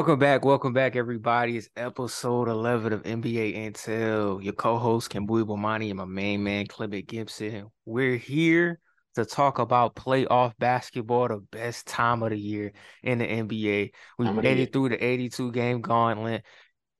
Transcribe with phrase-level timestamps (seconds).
[0.00, 1.58] Welcome back, welcome back, everybody.
[1.58, 4.42] It's episode 11 of NBA Intel.
[4.42, 7.66] Your co-host, Kambui Bomani, and my main man, Clement Gibson.
[7.84, 8.80] We're here
[9.16, 13.90] to talk about playoff basketball, the best time of the year in the NBA.
[14.18, 16.46] We made it through the 82-game gauntlet,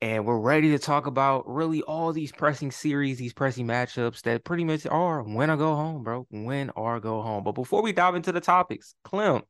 [0.03, 4.45] and we're ready to talk about really all these pressing series, these pressing matchups that
[4.45, 6.27] pretty much are win or go home, bro.
[6.30, 7.45] Win or go home.
[7.45, 9.41] But before we dive into the topics, Clem,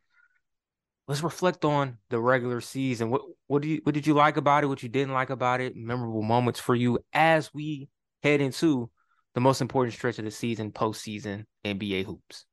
[1.10, 3.10] let's reflect on the regular season.
[3.10, 4.68] What what do you what did you like about it?
[4.68, 5.74] What you didn't like about it?
[5.74, 7.88] Memorable moments for you as we
[8.23, 8.88] head into
[9.34, 12.45] the most important stretch of the season, postseason NBA hoops.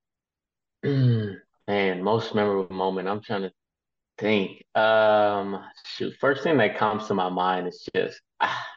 [0.83, 1.35] Mm,
[1.67, 3.07] man, most memorable moment.
[3.07, 3.51] I'm trying to
[4.17, 4.65] think.
[4.73, 8.67] Um, shoot, first thing that comes to my mind is just ah,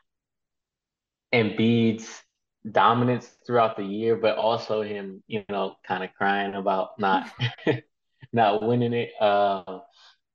[1.32, 2.22] Embiid's
[2.70, 7.30] dominance throughout the year, but also him, you know, kind of crying about not
[8.32, 9.10] not winning it.
[9.20, 9.80] Uh,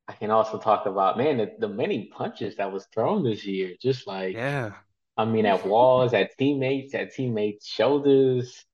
[0.08, 3.74] I can also talk about man the, the many punches that was thrown this year.
[3.82, 4.74] Just like Yeah.
[5.18, 8.66] I mean, at walls, at teammates, at teammates' shoulders.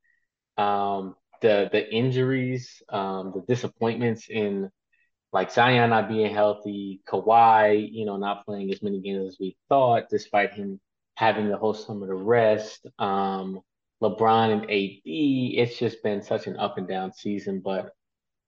[0.58, 4.70] Um, the the injuries, um, the disappointments in
[5.34, 9.56] like Zion not being healthy, Kawhi, you know, not playing as many games as we
[9.70, 10.80] thought, despite him
[11.16, 12.86] having the whole summer to rest.
[13.00, 13.62] Um,
[14.02, 17.92] LeBron and AD, it's just been such an up and down season, but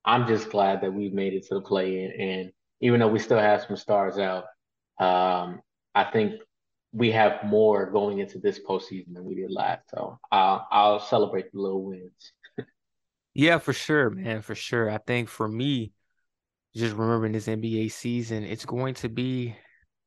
[0.05, 2.11] I'm just glad that we've made it to the play in.
[2.19, 2.51] And
[2.81, 4.45] even though we still have some stars out,
[4.99, 5.61] um,
[5.95, 6.41] I think
[6.91, 9.89] we have more going into this postseason than we did last.
[9.89, 12.33] So I'll I'll celebrate the little wins.
[13.35, 14.91] Yeah, for sure, man, for sure.
[14.91, 15.91] I think for me,
[16.75, 19.55] just remembering this NBA season, it's going to be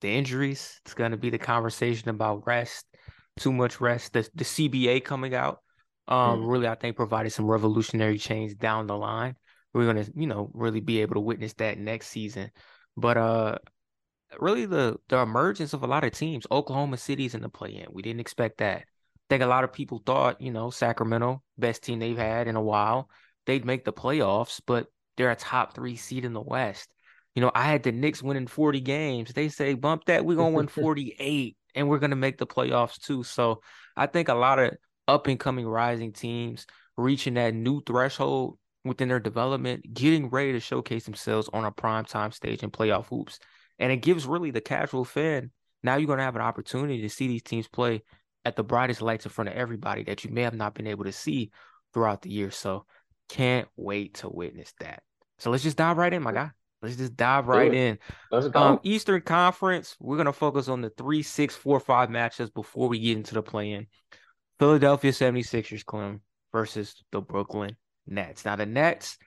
[0.01, 0.81] the injuries.
[0.85, 2.87] It's going to be the conversation about rest,
[3.41, 4.13] too much rest.
[4.13, 5.59] The the CBA coming out,
[6.07, 6.53] um, mm.
[6.53, 9.35] really I think provided some revolutionary change down the line.
[9.77, 12.51] We're gonna, you know, really be able to witness that next season.
[12.97, 13.59] But uh,
[14.41, 16.47] really the the emergence of a lot of teams.
[16.51, 17.87] Oklahoma City's in the play in.
[17.93, 18.79] We didn't expect that.
[18.79, 22.57] I think a lot of people thought, you know, Sacramento, best team they've had in
[22.57, 23.11] a while,
[23.45, 24.87] they'd make the playoffs, but
[25.19, 26.89] they're a top three seed in the West.
[27.35, 29.35] You know, I had the Knicks winning 40 games.
[29.35, 33.25] They say bump that, we're gonna win 48 and we're gonna make the playoffs too.
[33.25, 33.61] So
[33.95, 34.73] I think a lot of
[35.07, 36.67] up and coming rising teams
[36.97, 42.05] reaching that new threshold within their development, getting ready to showcase themselves on a prime
[42.05, 43.39] time stage in playoff hoops.
[43.79, 45.51] And it gives really the casual fan
[45.87, 48.03] now you're going to have an opportunity to see these teams play
[48.45, 51.05] at the brightest lights in front of everybody that you may have not been able
[51.05, 51.51] to see
[51.95, 52.51] throughout the year.
[52.51, 52.85] So
[53.29, 55.03] can't wait to witness that.
[55.39, 56.51] So let's just dive right in, my guy.
[56.83, 57.99] Let's just dive right in.
[58.31, 58.61] Let's go.
[58.61, 62.99] Um, Eastern Conference, we're gonna focus on the three, six, four, five matches before we
[62.99, 63.87] get into the play-in.
[64.59, 66.21] Philadelphia 76ers, Clem,
[66.53, 67.77] versus the Brooklyn
[68.07, 68.45] Nets.
[68.45, 69.19] Now the Nets,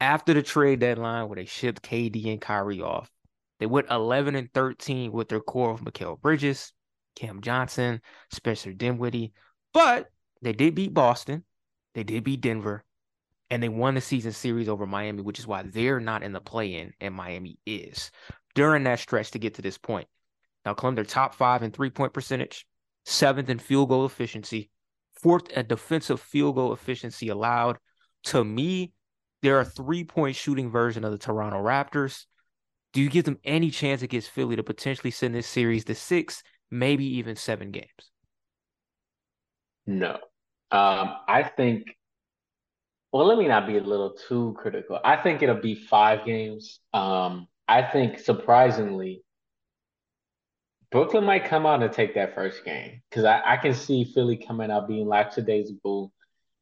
[0.00, 3.10] after the trade deadline where they shipped KD and Kyrie off,
[3.58, 6.72] they went 11 and 13 with their core of Mikal Bridges,
[7.14, 8.00] Cam Johnson,
[8.30, 9.32] Spencer Dinwiddie,
[9.72, 10.08] but
[10.42, 11.44] they did beat Boston,
[11.94, 12.84] they did beat Denver,
[13.50, 16.40] and they won the season series over Miami, which is why they're not in the
[16.40, 18.10] play-in and Miami is
[18.54, 20.08] during that stretch to get to this point.
[20.64, 22.66] Now, Clem, they're top five in three-point percentage,
[23.04, 24.70] seventh in field goal efficiency,
[25.22, 27.78] fourth at defensive field goal efficiency allowed.
[28.26, 28.92] To me,
[29.42, 32.24] they're a three-point shooting version of the Toronto Raptors.
[32.92, 36.42] Do you give them any chance against Philly to potentially send this series to six,
[36.70, 38.10] maybe even seven games?
[39.86, 40.14] No.
[40.72, 41.84] Um, I think,
[43.12, 44.98] well, let me not be a little too critical.
[45.04, 46.80] I think it'll be five games.
[46.92, 49.22] Um, I think surprisingly,
[50.90, 54.36] Brooklyn might come out and take that first game because I, I can see Philly
[54.36, 56.12] coming out being lackadaisical,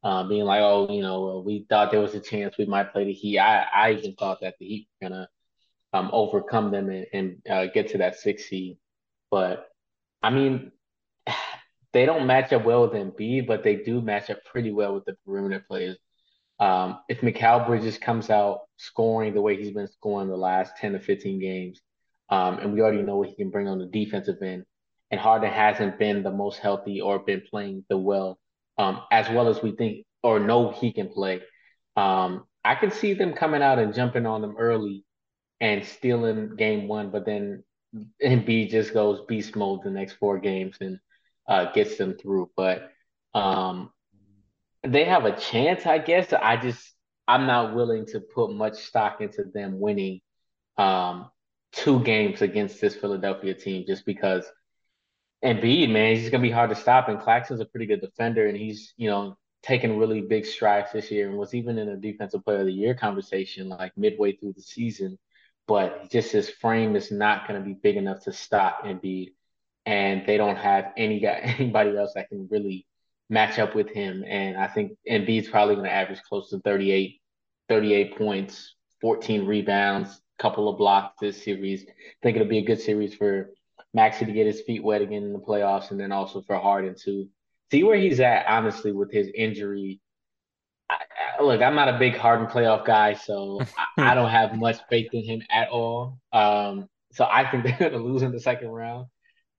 [0.04, 3.04] uh, being like, oh, you know, we thought there was a chance we might play
[3.04, 3.38] the Heat.
[3.38, 5.28] I, I even thought that the Heat were gonna
[5.94, 8.76] um, overcome them and, and uh, get to that six seed.
[9.31, 9.66] But
[10.22, 10.72] I mean,
[11.92, 15.06] they don't match up well with Embiid, but they do match up pretty well with
[15.06, 15.97] the perimeter players.
[16.60, 20.92] Um, if Mikal Bridges comes out scoring the way he's been scoring the last 10
[20.92, 21.80] to 15 games,
[22.28, 24.65] um, and we already know what he can bring on the defensive end,
[25.10, 28.39] and Harden hasn't been the most healthy or been playing the well,
[28.78, 31.42] um, as well as we think or know he can play.
[31.97, 35.04] Um, I can see them coming out and jumping on them early
[35.60, 37.62] and stealing game one, but then
[38.22, 40.98] Embiid just goes beast mode the next four games and
[41.48, 42.50] uh, gets them through.
[42.56, 42.91] But
[43.34, 43.91] um,
[44.82, 46.32] they have a chance, I guess.
[46.32, 46.92] I just
[47.28, 50.21] I'm not willing to put much stock into them winning
[50.76, 51.30] um,
[51.72, 54.44] two games against this Philadelphia team just because
[55.45, 57.09] Embiid, man, he's gonna be hard to stop.
[57.09, 61.11] And Claxton's a pretty good defender, and he's you know taking really big strides this
[61.11, 64.53] year and was even in a defensive player of the year conversation like midway through
[64.53, 65.19] the season
[65.67, 69.33] but just his frame is not to be big enough to stop Embiid.
[69.87, 72.87] And they don't have any guy, anybody else that can really
[73.31, 74.25] match up with him.
[74.27, 77.21] And I think Embiid's probably to average close to 38,
[77.69, 81.85] 38 points, 14 rebounds, couple of blocks this series.
[81.89, 81.93] I
[82.23, 83.51] think it'll be a good series for
[83.95, 86.95] Maxey to get his feet wet again in the playoffs, and then also for Harden
[87.05, 87.29] to
[87.71, 88.47] see where he's at.
[88.47, 90.01] Honestly, with his injury,
[90.91, 90.97] I,
[91.39, 93.61] I, look, I'm not a big Harden playoff guy, so
[93.97, 96.19] I, I, don't have much faith in him at all.
[96.33, 99.07] Um, so I think they're going to lose in the second round.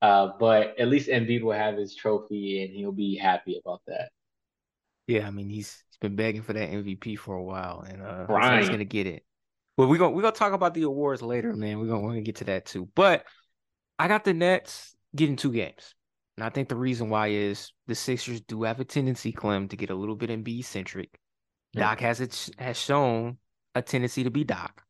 [0.02, 4.10] Uh, but at least Embiid will have his trophy, and he'll be happy about that.
[5.08, 8.58] Yeah, I mean he's he's been begging for that MVP for a while, and uh,
[8.58, 9.24] he's gonna get it.
[9.78, 11.80] Well, we're gonna we're gonna talk about the awards later, man.
[11.80, 12.90] We're gonna we're gonna get to that too.
[12.96, 13.26] But
[13.97, 15.95] I got the Nets getting two games.
[16.38, 19.77] And I think the reason why is the Sixers do have a tendency, Clem, to
[19.77, 21.18] get a little bit Embiid centric.
[21.74, 23.38] Doc has it has shown
[23.74, 24.81] a tendency to be Doc.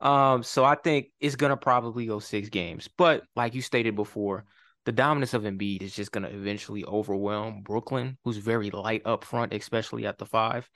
[0.00, 2.88] Um, so I think it's gonna probably go six games.
[2.96, 4.44] But like you stated before,
[4.84, 9.52] the dominance of Embiid is just gonna eventually overwhelm Brooklyn, who's very light up front,
[9.52, 10.68] especially at the five.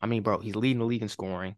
[0.00, 1.56] I mean, bro, he's leading the league in scoring,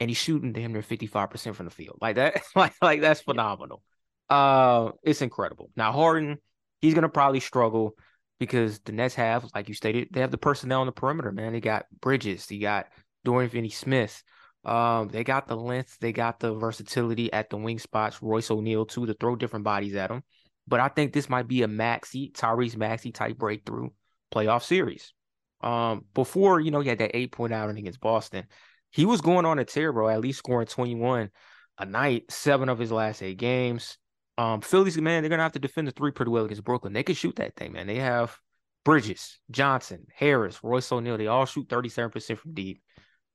[0.00, 1.98] and he's shooting damn near fifty five percent from the field.
[2.00, 3.82] Like that, like like that's phenomenal.
[4.28, 5.70] Uh, it's incredible.
[5.76, 6.38] Now Harden,
[6.80, 7.94] he's gonna probably struggle
[8.38, 11.32] because the Nets have, like you stated, they have the personnel on the perimeter.
[11.32, 12.86] Man, they got Bridges, they got
[13.24, 14.22] Dorian Finney-Smith.
[14.64, 18.20] Um, they got the length, they got the versatility at the wing spots.
[18.20, 20.22] Royce O'Neale too to throw different bodies at them.
[20.66, 23.90] But I think this might be a Maxey, Tyrese Maxey type breakthrough
[24.34, 25.12] playoff series.
[25.60, 28.46] Um, before you know he had that eight point outing against Boston,
[28.90, 30.08] he was going on a tear, bro.
[30.08, 31.30] At least scoring twenty one
[31.78, 33.96] a night, seven of his last eight games.
[34.38, 36.92] Um, Phillies, man, they're gonna have to defend the three pretty well against Brooklyn.
[36.92, 37.86] They can shoot that thing, man.
[37.86, 38.38] They have
[38.84, 41.18] Bridges, Johnson, Harris, Royce O'Neale.
[41.18, 42.82] They all shoot 37% from deep.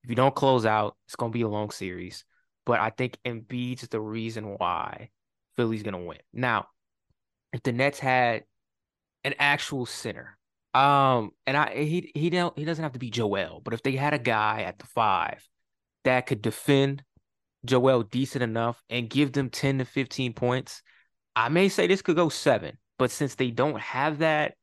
[0.04, 2.24] If you don't close out, it's gonna be a long series.
[2.66, 5.10] But I think Embiid's the reason why
[5.56, 6.20] Philly's gonna win.
[6.34, 6.68] Now,
[7.52, 8.44] if the Nets had
[9.24, 10.38] an actual center,
[10.74, 13.94] um, and I he he don't he doesn't have to be Joel, but if they
[13.94, 15.46] had a guy at the five
[16.04, 17.04] that could defend
[17.66, 20.82] Joel decent enough and give them 10 to 15 points,
[21.36, 22.78] I may say this could go seven.
[22.98, 24.56] But since they don't have that,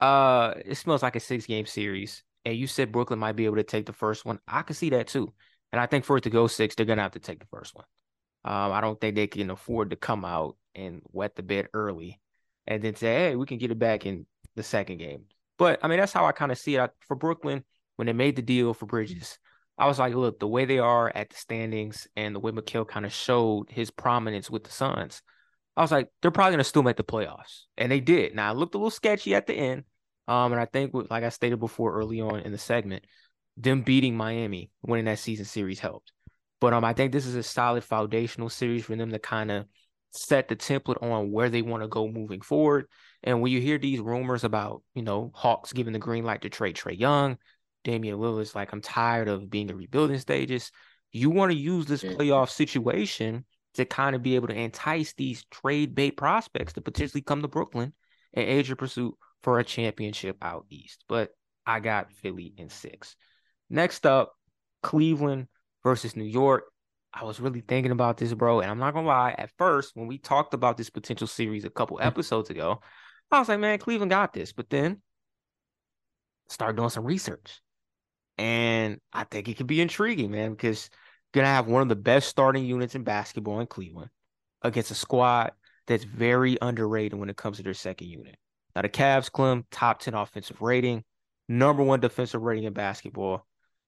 [0.00, 2.22] uh, it smells like a six game series.
[2.44, 4.38] And you said Brooklyn might be able to take the first one.
[4.46, 5.32] I could see that too.
[5.72, 7.74] And I think for it to go six, they're gonna have to take the first
[7.74, 7.84] one.
[8.44, 12.20] Um, I don't think they can afford to come out and wet the bed early
[12.66, 15.24] and then say, hey, we can get it back in the second game.
[15.58, 17.64] But I mean, that's how I kind of see it for Brooklyn
[17.96, 19.38] when they made the deal for Bridges.
[19.78, 22.88] I was like, look, the way they are at the standings and the way Mikal
[22.88, 25.22] kind of showed his prominence with the Suns,
[25.76, 28.34] I was like, they're probably gonna still make the playoffs, and they did.
[28.34, 29.84] Now it looked a little sketchy at the end,
[30.26, 33.04] um, and I think, like I stated before early on in the segment,
[33.56, 36.12] them beating Miami, winning that season series helped.
[36.60, 39.66] But um, I think this is a solid foundational series for them to kind of
[40.10, 42.86] set the template on where they want to go moving forward.
[43.22, 46.48] And when you hear these rumors about, you know, Hawks giving the green light to
[46.48, 47.36] trade Trae Young,
[47.86, 50.72] Damian Lillard's like, I'm tired of being in rebuilding stages.
[51.12, 53.44] You want to use this playoff situation
[53.74, 57.48] to kind of be able to entice these trade bait prospects to potentially come to
[57.48, 57.92] Brooklyn
[58.34, 61.04] and aid your pursuit for a championship out east.
[61.08, 61.30] But
[61.64, 63.14] I got Philly in six.
[63.70, 64.32] Next up,
[64.82, 65.46] Cleveland
[65.84, 66.64] versus New York.
[67.14, 68.60] I was really thinking about this, bro.
[68.60, 71.70] And I'm not gonna lie, at first, when we talked about this potential series a
[71.70, 72.04] couple mm.
[72.04, 72.80] episodes ago,
[73.30, 74.52] I was like, man, Cleveland got this.
[74.52, 75.02] But then
[76.48, 77.60] start doing some research.
[78.38, 80.90] And I think it could be intriguing, man, because
[81.32, 84.10] you're gonna have one of the best starting units in basketball in Cleveland
[84.62, 85.52] against a squad
[85.86, 88.36] that's very underrated when it comes to their second unit.
[88.74, 91.04] Now the Cavs, Clem, top 10 offensive rating,
[91.48, 93.46] number one defensive rating in basketball.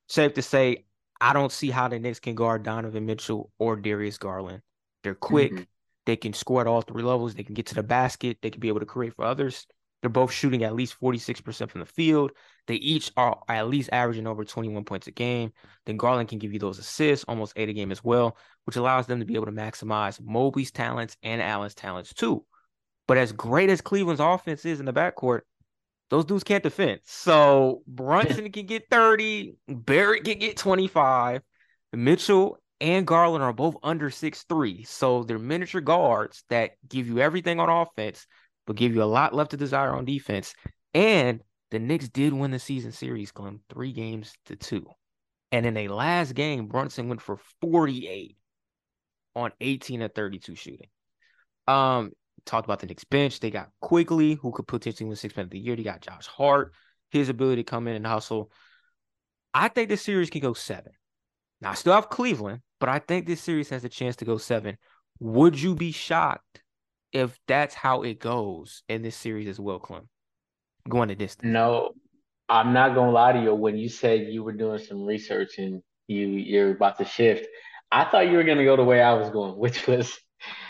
[0.09, 0.87] Safe to say,
[1.21, 4.62] I don't see how the Knicks can guard Donovan Mitchell or Darius Garland.
[5.02, 5.52] They're quick.
[5.52, 5.62] Mm-hmm.
[6.07, 7.35] They can score at all three levels.
[7.35, 8.38] They can get to the basket.
[8.40, 9.67] They can be able to create for others.
[10.00, 12.31] They're both shooting at least 46% from the field.
[12.68, 15.52] They each are at least averaging over 21 points a game.
[15.87, 19.06] Then Garland can give you those assists, almost eight a game as well, which allows
[19.06, 22.44] them to be able to maximize Mobley's talents and Allen's talents too.
[23.08, 25.40] But as great as Cleveland's offense is in the backcourt,
[26.10, 27.00] those dudes can't defend.
[27.04, 31.42] So Brunson can get 30, Barrett can get 25.
[31.94, 34.84] Mitchell and Garland are both under six three.
[34.84, 38.26] So they're miniature guards that give you everything on offense
[38.68, 40.54] but give you a lot left to desire on defense.
[40.92, 44.87] And the Knicks did win the season series, Glenn, three games to two.
[45.52, 48.37] And in a last game, Brunson went for 48
[49.34, 50.88] on 18 of 32 shooting.
[51.66, 52.12] Um,
[52.44, 53.40] talked about the Knicks bench.
[53.40, 55.76] They got Quickley, who could potentially win six man of the year.
[55.76, 56.72] They got Josh Hart,
[57.10, 58.50] his ability to come in and hustle.
[59.54, 60.92] I think this series can go seven.
[61.60, 64.38] Now I still have Cleveland, but I think this series has a chance to go
[64.38, 64.76] seven.
[65.20, 66.62] Would you be shocked
[67.12, 70.08] if that's how it goes in this series as well, Clem?
[70.88, 71.52] Going to distance.
[71.52, 71.92] No,
[72.49, 73.54] I'm not gonna lie to you.
[73.54, 77.47] When you said you were doing some research and you you're about to shift,
[77.90, 80.18] I thought you were gonna go the way I was going, which was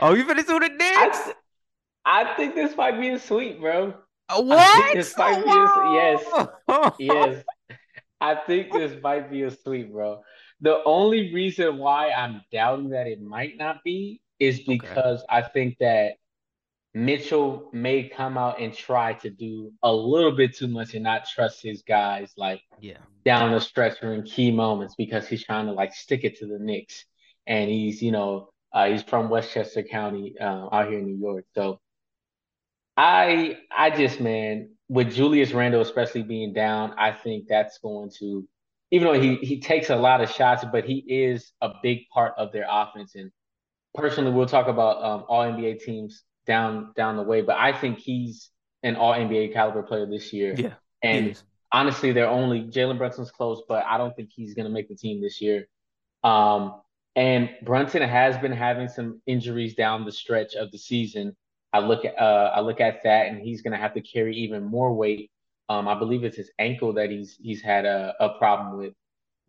[0.00, 1.30] Oh, you finished do the Knicks?
[2.06, 3.94] I, I think this might be a sweep, bro.
[4.34, 4.58] what?
[4.58, 7.44] I think this might be a, yes, yes.
[8.20, 10.22] I think this might be a sweep, bro.
[10.60, 15.26] The only reason why I'm doubting that it might not be is because okay.
[15.28, 16.14] I think that
[16.94, 21.28] Mitchell may come out and try to do a little bit too much and not
[21.28, 22.96] trust his guys like yeah.
[23.24, 26.46] down the stretch or in key moments because he's trying to like stick it to
[26.46, 27.04] the Knicks.
[27.46, 31.44] And he's you know uh, he's from Westchester County uh, out here in New York.
[31.54, 31.78] So
[32.96, 38.48] I I just man with Julius Randle especially being down I think that's going to
[38.90, 42.32] even though he he takes a lot of shots but he is a big part
[42.38, 43.14] of their offense.
[43.14, 43.30] And
[43.94, 47.42] personally we'll talk about um, all NBA teams down down the way.
[47.42, 48.50] But I think he's
[48.82, 50.54] an All NBA caliber player this year.
[50.56, 51.40] Yeah, and
[51.70, 54.96] honestly, they're only Jalen Brunson's close, but I don't think he's going to make the
[54.96, 55.68] team this year.
[56.24, 56.80] Um,
[57.14, 61.36] and Brunson has been having some injuries down the stretch of the season.
[61.72, 64.36] I look at uh, I look at that, and he's going to have to carry
[64.38, 65.30] even more weight.
[65.68, 68.94] Um, I believe it's his ankle that he's he's had a, a problem with.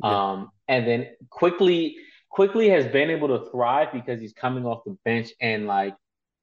[0.03, 0.31] Yeah.
[0.31, 1.95] Um, and then Quickley
[2.29, 5.95] Quickley has been able to thrive because he's coming off the bench and like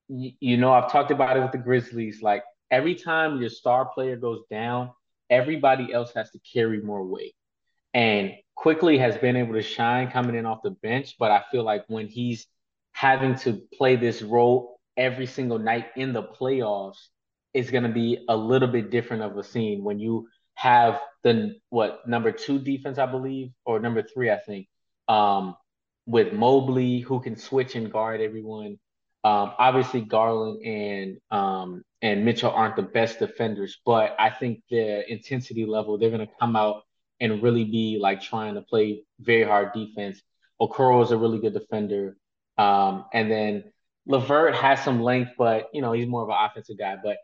[0.09, 2.23] you know, I've talked about it with the Grizzlies.
[2.23, 4.91] Like every time your star player goes down,
[5.31, 7.35] everybody else has to carry more weight.
[7.95, 11.63] And Quickley has been able to shine coming in off the bench, but I feel
[11.63, 12.47] like when he's
[12.93, 17.09] having to play this role every single night in the playoffs,
[17.53, 21.57] it's going to be a little bit different of a scene when you have the
[21.71, 24.69] what number two defense, I believe, or number three, I think,
[25.09, 25.57] um,
[26.07, 28.79] with Mobley who can switch and guard everyone.
[29.27, 35.11] Um, obviously, Garland and um, and Mitchell aren't the best defenders, but I think the
[35.13, 36.83] intensity level they're going to come out
[37.19, 40.23] and really be like trying to play very hard defense.
[40.61, 42.17] Okoro is a really good defender,
[42.57, 43.65] um, and then
[44.07, 46.95] LeVert has some length, but you know he's more of an offensive guy.
[47.03, 47.17] But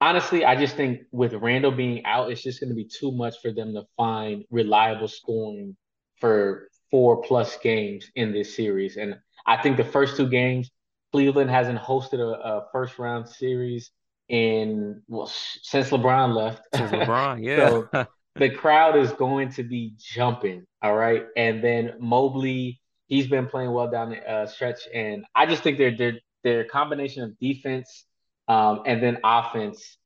[0.00, 3.42] honestly, I just think with Randle being out, it's just going to be too much
[3.42, 5.76] for them to find reliable scoring
[6.18, 8.96] for four plus games in this series.
[8.96, 10.70] And I think the first two games
[11.16, 13.90] Cleveland hasn't hosted a, a first round series
[14.28, 15.26] in well
[15.62, 16.60] since LeBron left.
[16.74, 17.70] Since LeBron, yeah.
[17.70, 17.88] so
[18.34, 20.66] the crowd is going to be jumping.
[20.82, 25.46] All right, and then Mobley, he's been playing well down the uh, stretch, and I
[25.46, 28.04] just think they're they're their combination of defense
[28.46, 29.96] um, and then offense,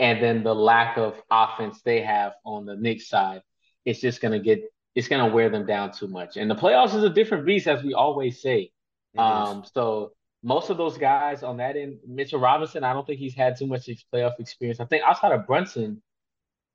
[0.00, 3.42] and then the lack of offense they have on the Knicks side,
[3.84, 4.64] it's just gonna get
[4.96, 6.36] it's gonna wear them down too much.
[6.36, 8.72] And the playoffs is a different beast, as we always say.
[9.16, 13.34] Um, so most of those guys on that end, Mitchell Robinson, I don't think he's
[13.34, 14.80] had too much playoff experience.
[14.80, 16.02] I think outside of Brunson,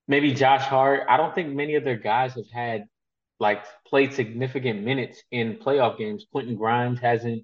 [0.07, 2.85] maybe Josh Hart, I don't think many of their guys have had
[3.39, 6.25] like played significant minutes in playoff games.
[6.31, 7.43] Quentin Grimes hasn't.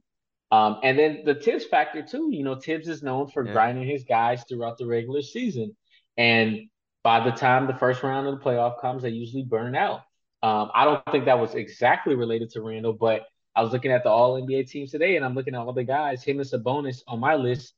[0.52, 2.30] Um, and then the Thibs factor too.
[2.32, 3.54] You know, Thibs is known for yeah.
[3.54, 5.76] grinding his guys throughout the regular season,
[6.18, 6.68] and
[7.04, 10.02] by the time the first round of the playoff comes, they usually burn out.
[10.44, 13.24] Um, I don't think that was exactly related to Randle, but
[13.56, 15.84] I was looking at the All NBA teams today, and I'm looking at all the
[15.84, 16.24] guys.
[16.24, 17.74] Him and Sabonis on my list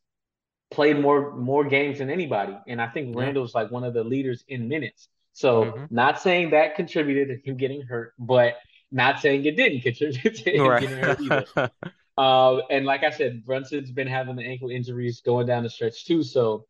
[0.72, 3.16] played more more games than anybody, and I think.
[3.16, 5.10] Randle's like one of the leaders in minutes.
[5.34, 5.86] So, mm-hmm.
[5.90, 8.58] not saying that contributed to him getting hurt, but
[8.92, 10.82] not saying it didn't contribute to him right.
[10.82, 11.72] getting hurt either.
[12.18, 16.06] uh, and like I said, Brunson's been having the ankle injuries going down the stretch
[16.06, 16.24] too.
[16.24, 16.66] So,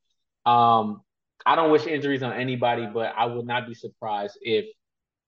[0.45, 1.01] um,
[1.45, 4.65] I don't wish injuries on anybody, but I would not be surprised if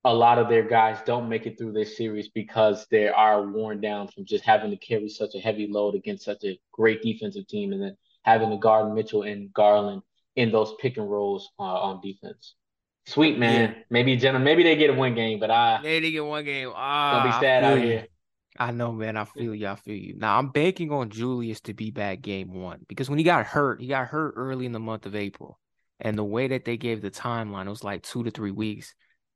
[0.06, 3.82] a lot of their guys don't make it through this series because they are worn
[3.82, 7.48] down from just having to carry such a heavy load against such a great defensive
[7.48, 10.04] team and then having to guard Mitchell and Garland
[10.36, 12.54] in those pick and rolls uh, on defense.
[13.08, 13.84] Sweet man, yeah.
[13.90, 16.72] maybe Jenna, maybe they get a one game, but I they get one game.
[16.76, 18.06] Ah, gonna be sad out here.
[18.58, 19.18] I know, man.
[19.18, 19.68] I feel you.
[19.68, 20.16] I feel you.
[20.18, 23.82] Now I'm banking on Julius to be back game one because when he got hurt,
[23.82, 25.60] he got hurt early in the month of April,
[26.00, 28.96] and the way that they gave the timeline, it was like two to three weeks.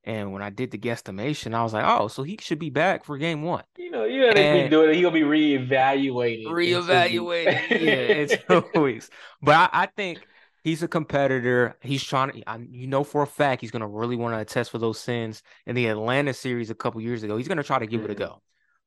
[0.10, 3.06] And when I did the guesstimation, I was like, oh, so he should be back
[3.06, 3.64] for game one.
[3.78, 4.96] You know, you know they be doing it.
[4.96, 6.48] He'll be reevaluating.
[6.48, 7.70] Reevaluating.
[7.70, 9.12] yeah, it's two weeks.
[9.40, 10.26] But I, I, think
[10.64, 11.78] he's a competitor.
[11.84, 14.52] He's trying to, I, you know, for a fact, he's going to really want to
[14.52, 17.38] test for those sins in the Atlanta series a couple years ago.
[17.38, 18.10] He's going to try to give mm-hmm.
[18.10, 18.42] it a go.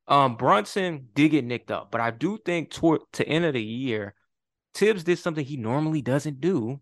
[0.09, 3.63] Um, Brunson did get nicked up, but I do think toward to end of the
[3.63, 4.15] year,
[4.75, 6.81] Thibs did something he normally doesn't do,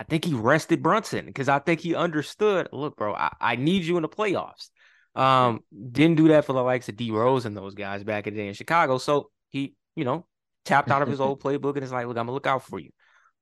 [0.00, 2.70] I think he rested Brunson because I think he understood.
[2.72, 4.70] Look, bro, I, I need you in the playoffs.
[5.14, 5.60] Um,
[5.92, 8.40] didn't do that for the likes of D Rose and those guys back in the
[8.40, 8.96] day in Chicago.
[8.96, 10.26] So he, you know,
[10.64, 12.78] tapped out of his old playbook and is like, look, I'm gonna look out for
[12.78, 12.90] you.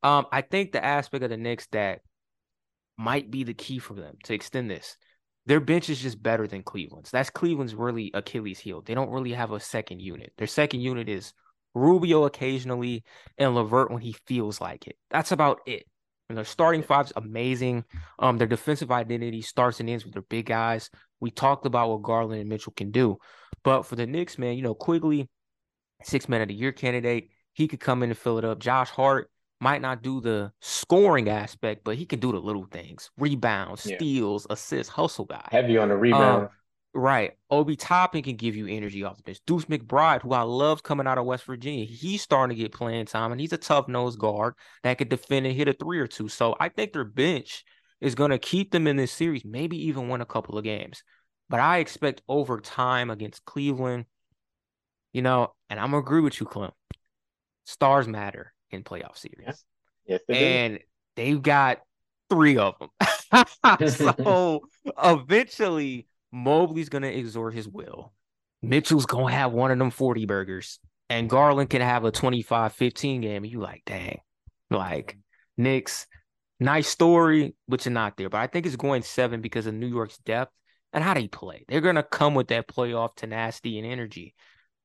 [0.03, 2.01] Um, I think the aspect of the Knicks that
[2.97, 4.97] might be the key for them to extend this.
[5.47, 7.13] Their bench is just better than Cleveland's.
[7.13, 8.83] That's Cleveland's really Achilles heel.
[8.83, 10.33] They don't really have a second unit.
[10.39, 11.33] Their second unit is
[11.73, 13.05] Rubio occasionally
[13.39, 14.97] and LeVert when he feels like it.
[15.11, 15.85] That's about it.
[16.29, 17.85] And their starting five's amazing.
[18.19, 20.91] Um, their defensive identity starts and ends with their big guys.
[21.21, 23.19] We talked about what Garland and Mitchell can do.
[23.65, 25.29] But for the Knicks, man, you know, Quickley,
[26.03, 28.59] six man of the year candidate, he could come in and fill it up.
[28.59, 29.31] Josh Hart
[29.61, 33.97] might not do the scoring aspect, but he can do the little things rebounds, yeah.
[33.97, 35.47] steals, assists, hustle guy.
[35.51, 36.45] Heavy on the rebound.
[36.45, 36.49] Um,
[36.95, 37.33] right.
[37.51, 39.41] Obi Toppin can give you energy off the bench.
[39.47, 43.07] Deuce McBride, who I love coming out of West Virginia, he's starting to get playing
[43.07, 46.07] time and he's a tough nosed guard that could defend and hit a three or
[46.07, 46.29] two.
[46.29, 47.65] So I think their bench
[48.01, 51.03] is going to keep them in this series, maybe even win a couple of games.
[51.49, 54.05] But I expect over time against Cleveland,
[55.13, 56.73] you know, and I'm going to agree with you, Clem.
[57.65, 59.47] Stars matter in playoff series.
[59.47, 59.65] Yes,
[60.07, 60.85] yes they and do.
[61.17, 61.81] they've got
[62.31, 62.91] three of them.
[63.89, 64.63] so
[65.05, 68.13] eventually, Mobley's gonna exert his will.
[68.63, 73.45] Mitchell's gonna have one of them 40 burgers, and Garland can have a 25-15 game.
[73.45, 74.21] And you like, dang,
[74.71, 75.19] like
[75.57, 76.07] Knicks,
[76.61, 78.29] nice story, but you're not there.
[78.29, 80.53] But I think it's going seven because of New York's depth
[80.93, 81.65] and how they play.
[81.69, 84.35] They're gonna come with that playoff tenacity and energy.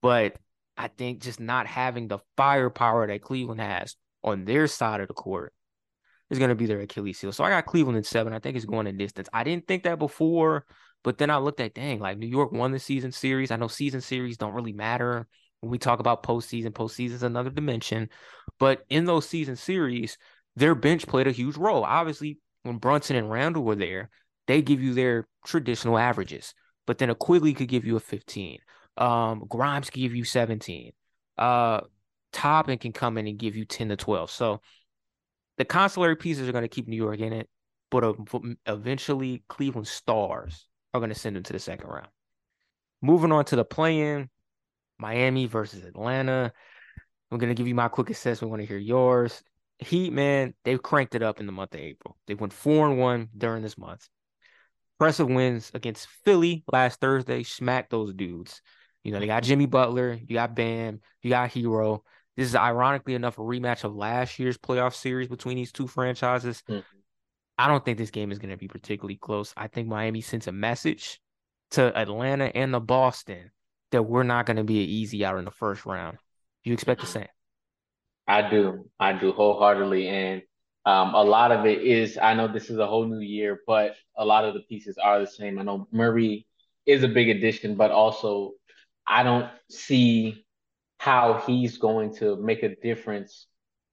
[0.01, 0.37] But
[0.77, 5.13] I think just not having the firepower that Cleveland has on their side of the
[5.13, 5.53] court
[6.29, 7.31] is going to be their Achilles heel.
[7.31, 8.33] So I got Cleveland in seven.
[8.33, 9.29] I think it's going in distance.
[9.31, 10.65] I didn't think that before,
[11.03, 13.51] but then I looked at, dang, like New York won the season series.
[13.51, 15.27] I know season series don't really matter
[15.59, 16.69] when we talk about postseason.
[16.69, 18.09] Postseason is another dimension.
[18.57, 20.17] But in those season series,
[20.55, 21.83] their bench played a huge role.
[21.83, 24.09] Obviously, when Brunson and Randle were there,
[24.47, 26.53] they give you their traditional averages.
[26.87, 28.59] But then a Quickley could give you a 15.
[28.97, 30.91] Um, Grimes can give you 17.
[31.37, 31.81] Uh,
[32.31, 34.31] Toppin can come in and give you 10 to 12.
[34.31, 34.61] So
[35.57, 37.49] the consular pieces are going to keep New York in it,
[37.91, 38.15] but
[38.65, 42.07] eventually Cleveland Stars are going to send them to the second round.
[43.01, 44.29] Moving on to the play-in,
[44.97, 46.51] Miami versus Atlanta.
[47.31, 48.49] I'm going to give you my quick assessment.
[48.49, 49.43] We want to hear yours.
[49.79, 52.17] Heat, man, they've cranked it up in the month of April.
[52.27, 54.07] They went four and one during this month.
[54.99, 57.43] Impressive wins against Philly last Thursday.
[57.43, 58.61] Smacked those dudes.
[59.03, 62.01] You know, they got Jimmy Butler, you got Bam, you got Herro.
[62.37, 66.63] This is ironically enough a rematch of last year's playoff series between these two franchises.
[66.69, 66.79] Mm-hmm.
[67.63, 69.53] I don't think this game is going to be particularly close.
[69.55, 71.21] I think Miami sends a message
[71.71, 73.51] to Atlanta and the Boston
[73.93, 76.17] that we're not going to be an easy out in the first round.
[76.65, 77.29] You expect the same?
[78.27, 78.89] I do.
[78.99, 80.09] I do wholeheartedly.
[80.09, 80.41] And
[80.85, 83.95] um, a lot of it is, I know this is a whole new year, but
[84.17, 85.57] a lot of the pieces are the same.
[85.57, 86.45] I know Murray
[86.85, 88.55] is a big addition, but also
[89.07, 90.45] I don't see
[90.97, 93.47] how he's going to make a difference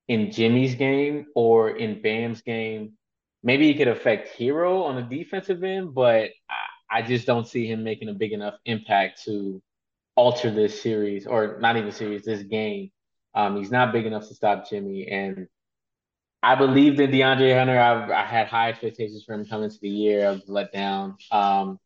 [0.08, 2.94] in Jimmy's game or in Bam's game.
[3.42, 7.66] Maybe he could affect Herro on the defensive end, but I, I just don't see
[7.66, 9.62] him making a big enough impact to
[10.16, 12.90] alter this series or not even series, this game.
[13.34, 15.06] Um, he's not big enough to stop Jimmy.
[15.08, 15.46] And
[16.42, 17.78] I believed in DeAndre Hunter.
[17.78, 20.26] I, I had high expectations for him coming to the year.
[20.26, 21.16] I was let down.
[21.30, 21.78] Um,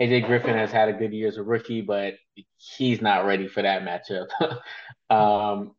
[0.00, 2.14] AJ Griffin has had a good year as a rookie, but
[2.56, 4.26] he's not ready for that matchup.
[5.10, 5.72] um,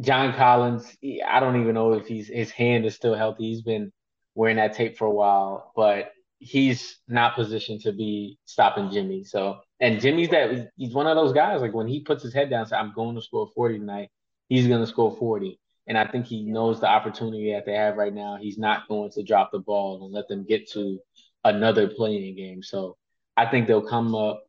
[0.00, 3.50] John Collins, I don't even know if he's his hand is still healthy.
[3.50, 3.92] He's been
[4.38, 9.24] wearing that tape for a while, but he's not positioned to be stopping Jimmy.
[9.24, 11.60] So, and Jimmy's that he's one of those guys.
[11.60, 14.10] Like when he puts his head down, say, "I'm going to score 40 tonight,"
[14.48, 15.58] he's going to score 40.
[15.88, 18.36] And I think he knows the opportunity that they have right now.
[18.40, 21.00] He's not going to drop the ball and let them get to
[21.44, 22.62] another play-in game.
[22.62, 22.96] So
[23.36, 24.44] I think they'll come up,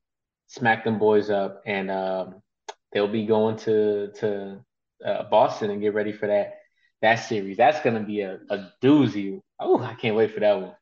[0.47, 2.43] smack them boys up, and um,
[2.91, 4.63] they'll be going to to
[5.03, 6.58] uh, Boston and get ready for that
[7.01, 7.57] that series.
[7.57, 9.39] That's gonna be a, a doozy.
[9.59, 10.73] Oh, I can't wait for that one.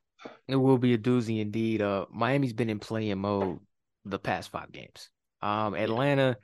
[0.48, 1.82] It will be a doozy indeed.
[1.82, 3.60] Uh, Miami's been in playing mode
[4.06, 5.10] the past five games.
[5.42, 6.38] Um, Atlanta,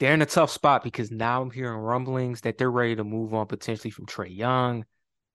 [0.00, 3.34] they're in a tough spot because now I'm hearing rumblings that they're ready to move
[3.34, 4.84] on potentially from Trae Young.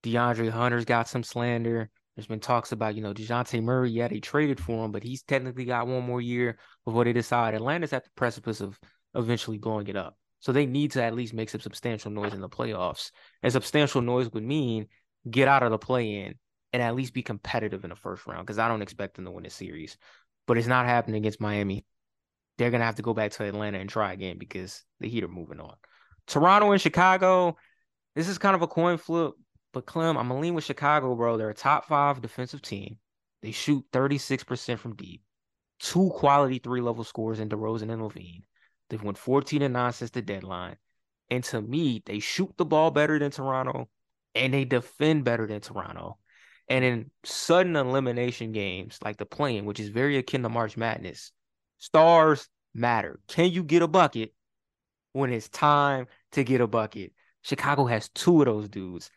[0.04, 1.90] DeAndre Hunter's got some slander.
[2.16, 3.92] There's been talks about, you know, DeJounte Murray.
[3.92, 7.54] Yeah, they traded for him, but he's technically got one more year before they decide.
[7.54, 8.78] Atlanta's at the precipice of
[9.16, 10.18] eventually blowing it up.
[10.40, 13.12] So they need to at least make some substantial noise in the playoffs.
[13.44, 14.88] And substantial noise would mean
[15.30, 16.36] get out of the play in
[16.74, 19.32] and at least be competitive in the first round because I don't expect them to
[19.32, 19.98] win the series.
[20.48, 21.86] But it's not happening against Miami.
[22.58, 25.24] They're going to have to go back to Atlanta and try again because the Heat
[25.24, 25.76] are moving on.
[26.28, 27.58] Toronto and Chicago,
[28.16, 29.34] this is kind of a coin flip.
[29.72, 31.38] But Clem, I'm gonna lean with Chicago, bro.
[31.38, 32.98] They're a top five defensive team.
[33.42, 35.22] They shoot 36% from deep.
[35.80, 38.44] two quality three level scores in DeRozan and LaVine.
[38.90, 40.78] They've won 14 and 9 since the deadline.
[41.30, 43.90] And to me, they shoot the ball better than Toronto
[44.36, 46.18] and they defend better than Toronto.
[46.68, 51.32] And in sudden elimination games like the play-in, which is very akin to March Madness,
[51.78, 53.20] stars matter.
[53.28, 54.34] Can you get a bucket
[55.14, 57.14] when it's time to get a bucket?
[57.42, 59.10] Chicago has two of those dudes.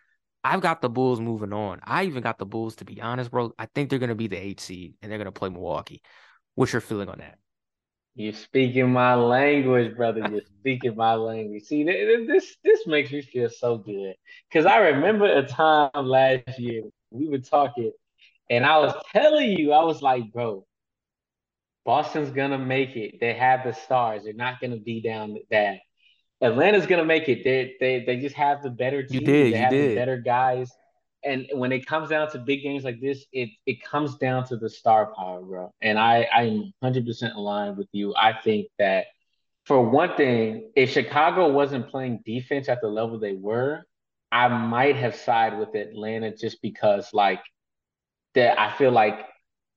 [0.44, 1.80] I've got the Bulls moving on.
[1.84, 3.52] I even got the Bulls, to be honest, bro.
[3.58, 6.02] I think they're going to be the eight seed and they're going to play Milwaukee.
[6.54, 7.38] What's your feeling on that?
[8.14, 10.26] You're speaking my language, brother.
[10.30, 11.64] You're speaking my language.
[11.64, 14.14] See, this this makes me feel so good
[14.50, 17.90] because I remember a time last year we were talking,
[18.50, 20.66] and I was telling you, I was like, bro,
[21.86, 23.14] Boston's gonna make it.
[23.18, 24.24] They have the stars.
[24.24, 25.80] They're not gonna be down bad.
[26.42, 27.44] Atlanta's gonna make it.
[27.44, 29.20] They they they just have the better team.
[29.22, 29.52] You did.
[29.52, 29.90] They you have did.
[29.92, 30.70] the better guys.
[31.24, 34.56] And when it comes down to big games like this, it it comes down to
[34.56, 35.72] the star power, bro.
[35.80, 38.14] And I I'm 100% aligned with you.
[38.16, 39.06] I think that
[39.64, 43.84] for one thing, if Chicago wasn't playing defense at the level they were,
[44.32, 47.42] I might have sided with Atlanta just because like
[48.34, 49.20] that I feel like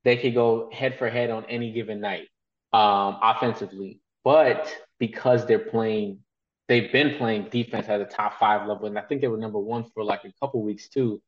[0.04, 2.28] they could go head for head on any given night
[2.74, 4.00] um offensively.
[4.24, 6.20] But because they're playing
[6.68, 9.60] they've been playing defense at the top five level, and I think they were number
[9.60, 11.22] one for like a couple weeks too.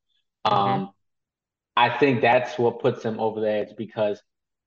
[0.48, 0.84] Mm-hmm.
[0.84, 0.90] Um.
[1.78, 4.20] I think that's what puts them over the edge because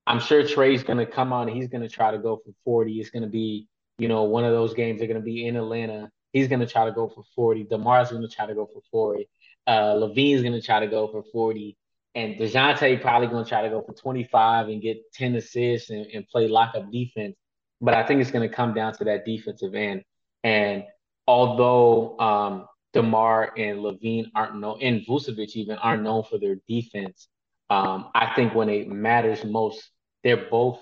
[0.07, 3.01] I'm sure Trae's going to come on he's going to try to go for 40.
[3.01, 3.67] It's going to be,
[3.99, 5.01] you know, one of those games.
[5.01, 6.11] They're going to be in Atlanta.
[6.33, 7.65] He's going to try to go for 40.
[7.65, 9.29] DeMar's going to try to go for 40.
[9.67, 11.77] Uh, LaVine's going to try to go for 40.
[12.15, 16.07] And DeJounte probably going to try to go for 25 and get 10 assists and,
[16.07, 17.37] and play lockup defense.
[17.81, 20.05] But I think it's going to come down to that defensive end.
[20.45, 20.85] And
[21.27, 27.29] although um, DeMar and LaVine aren't known, and Vucevic even aren't known for their defense,
[27.69, 29.91] um, I think when it matters most,
[30.25, 30.81] they're both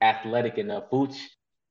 [0.00, 0.90] athletic enough.
[0.90, 1.16] Vooch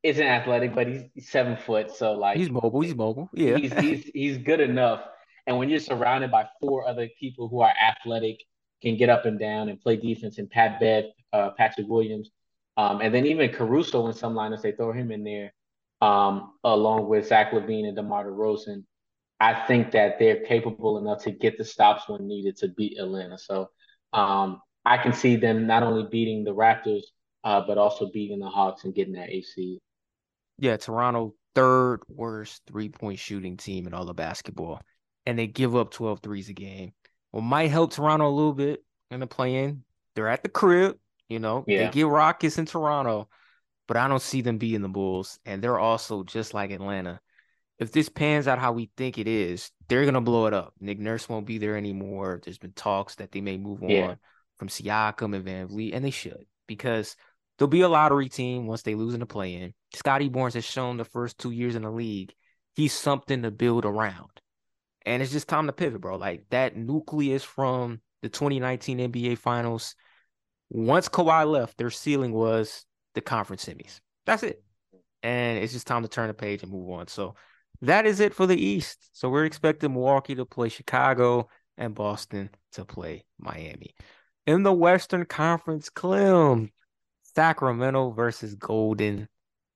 [0.04, 2.82] isn't athletic, but he's seven foot, so like he's mobile.
[2.82, 3.30] He's mobile.
[3.34, 5.04] Yeah, he's he's he's good enough.
[5.46, 8.40] And when you're surrounded by four other people who are athletic,
[8.82, 12.30] can get up and down and play defense, and Pat Bev, uh, Patrick Williams,
[12.78, 15.54] um, and then even Caruso in some lineups, they throw him in there
[16.02, 18.84] um, along with Zach LaVine and DeMar DeRozan,
[19.44, 23.38] I think that they're capable enough to get the stops when needed to beat Atlanta.
[23.38, 23.70] So
[24.14, 27.02] um, I can see them not only beating the Raptors,
[27.44, 29.80] uh, but also beating the Hawks and getting that AC.
[30.60, 34.82] Yeah, Toronto third worst three point shooting team in all of basketball,
[35.26, 36.94] and they give up 12 threes a game.
[37.32, 39.84] What might help Toronto a little bit in the play-in.
[40.16, 41.66] They're at the crib, you know.
[41.68, 41.86] Yeah.
[41.86, 43.28] They get Rockets in Toronto
[43.88, 45.40] but I don't see them beating the Bulls.
[45.46, 47.20] And they're also just like Atlanta.
[47.80, 50.74] If this pans out how we think it is, they're gonna blow it up.
[50.80, 52.42] Nick Nurse won't be there anymore.
[52.44, 54.10] There's been talks that they may move yeah.
[54.10, 54.18] on
[54.58, 57.16] from Siakam and VanVleet, and they should because
[57.58, 59.74] they'll be a lottery team once they lose in the play-in.
[59.94, 62.34] Scottie Barnes has shown the first two years in the league
[62.76, 64.42] he's something to build around,
[65.06, 66.18] and it's just time to pivot, bro.
[66.18, 69.96] Like that nucleus from the 2019 NBA Finals.
[70.70, 74.00] Once Kawhi left, their ceiling was the conference semis.
[74.26, 74.64] That's it.
[75.22, 77.08] And it's just time to turn the page and move on.
[77.08, 77.36] So
[77.84, 79.10] that is it for the East.
[79.14, 83.94] So we're expecting Milwaukee to play Chicago and Boston to play Miami.
[84.46, 86.72] In the Western Conference, Clem,
[87.36, 89.28] Sacramento versus Golden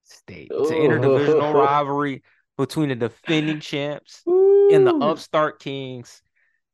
[0.04, 0.50] State.
[0.52, 0.82] It's an oh.
[0.82, 2.24] interdivisional rivalry
[2.58, 4.70] between the defending champs Ooh.
[4.72, 6.22] and the upstart Kings.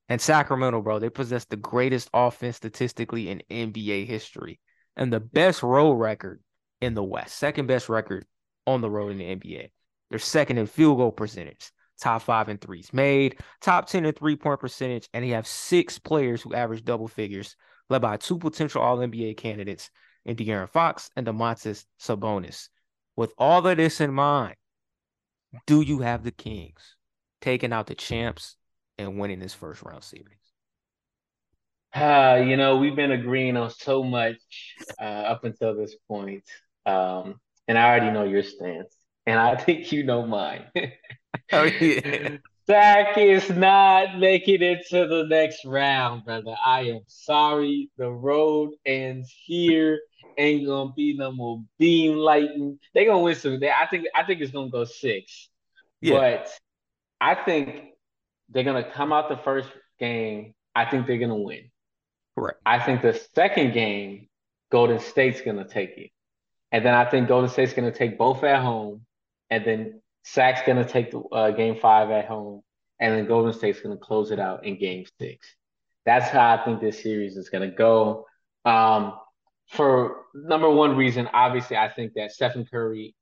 [0.09, 4.59] And Sacramento, bro, they possess the greatest offense statistically in NBA history
[4.95, 6.41] and the best road record
[6.81, 8.25] in the West, second best record
[8.67, 9.69] on the road in the NBA.
[10.13, 14.35] They're second in field goal percentage, top five in threes made, top 10 in three
[14.35, 17.55] point percentage, and they have six players who average double figures,
[17.89, 19.89] led by two potential All NBA candidates
[20.23, 22.69] in De'Aaron Fox and Domantas Sabonis.
[23.15, 24.53] With all of this in mind,
[25.65, 26.95] do you have the Kings
[27.41, 28.55] taking out the champs
[28.99, 30.37] and winning this first round series?
[31.91, 34.37] Uh, you know, we've been agreeing on so much
[35.01, 36.43] uh, up until this point.
[36.85, 38.95] Um, and I already know your stance,
[39.25, 40.65] and I think you know mine.
[41.51, 42.37] oh yeah.
[42.65, 46.55] Sac is not making it to the next round, brother.
[46.65, 47.89] I am sorry.
[47.97, 49.99] The road ends here.
[50.37, 52.79] Ain't gonna be no more beam lighting.
[52.93, 53.59] They gonna win some.
[53.61, 54.05] I think.
[54.15, 55.49] I think it's gonna go six.
[56.01, 56.15] Yeah.
[56.19, 56.49] But
[57.21, 57.91] I think
[58.49, 60.53] they're gonna come out the first game.
[60.73, 61.69] I think they're gonna win.
[62.35, 62.59] Correct.
[62.65, 64.27] I think the second game,
[64.71, 66.11] Golden State's gonna take it.
[66.73, 69.05] And then I think Golden State's going to take both at home.
[69.49, 72.61] And then Sac's going to take the uh, game five at home.
[72.99, 75.55] And then Golden State's going to close it out in game six.
[76.05, 78.25] That's how I think this series is going to go.
[78.65, 79.13] Um,
[79.69, 83.15] for number one reason, obviously, I think that Stephen Curry,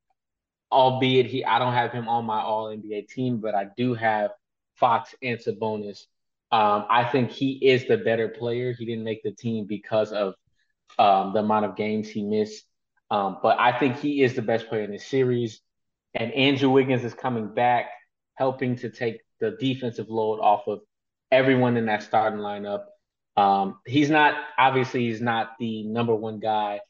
[0.71, 4.31] albeit he, I don't have him on my All NBA team, but I do have
[4.75, 6.05] Fox and Sabonis.
[6.51, 8.73] Um, I think he is the better player.
[8.73, 10.33] He didn't make the team because of
[10.99, 12.65] um, the amount of games he missed,
[13.09, 15.61] um, but I think he is the best player in this series.
[16.13, 17.91] And Andrew Wiggins is coming back,
[18.35, 20.81] helping to take the defensive load off of
[21.31, 22.83] everyone in that starting lineup.
[23.37, 26.81] Um, he's not obviously he's not the number one guy.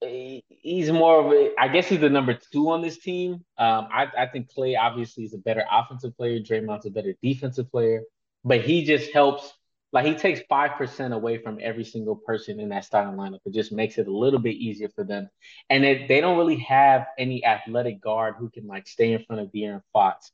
[0.00, 3.44] He's more of a, I guess he's the number two on this team.
[3.56, 6.40] Um, I, I think Clay obviously is a better offensive player.
[6.40, 8.02] Draymond's a better defensive player,
[8.44, 9.52] but he just helps.
[9.92, 13.40] Like he takes five percent away from every single person in that starting lineup.
[13.44, 15.28] It just makes it a little bit easier for them.
[15.68, 19.42] And it, they don't really have any athletic guard who can like stay in front
[19.42, 20.32] of De'Aaron Fox.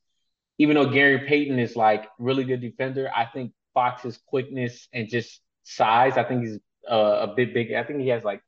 [0.58, 5.40] Even though Gary Payton is like really good defender, I think Fox's quickness and just
[5.64, 6.16] size.
[6.16, 7.72] I think he's uh, a bit big.
[7.72, 8.42] I think he has like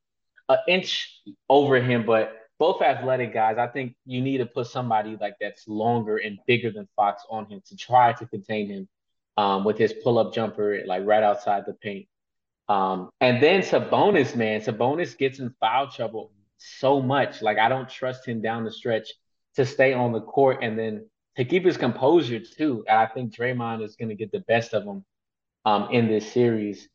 [0.49, 3.59] an inch over him, but both athletic guys.
[3.59, 7.47] I think you need to put somebody like that's longer and bigger than Fox on
[7.47, 8.89] him to try to contain him
[9.41, 12.07] um, with his pull up jumper, like right outside the paint.
[12.69, 17.41] Um, and then Sabonis, man, Sabonis gets in foul trouble so much.
[17.41, 19.09] Like I don't trust him down the stretch
[19.57, 22.85] to stay on the court and then to keep his composure too.
[22.87, 25.07] And I think Draymond is going to get the best of him
[25.65, 26.87] um, in this series.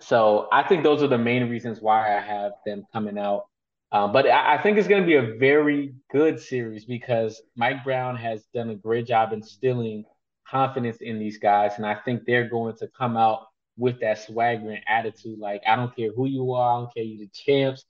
[0.00, 3.46] So I think those are the main reasons why I have them coming out.
[3.92, 7.84] Uh, but I, I, think it's going to be a very good series because Mike
[7.84, 10.04] Brown has done a great job instilling
[10.48, 11.72] confidence in these guys.
[11.76, 15.38] And I think they're going to come out with that swaggering attitude.
[15.38, 17.84] Like, I don't care who you are, I don't care you the champs.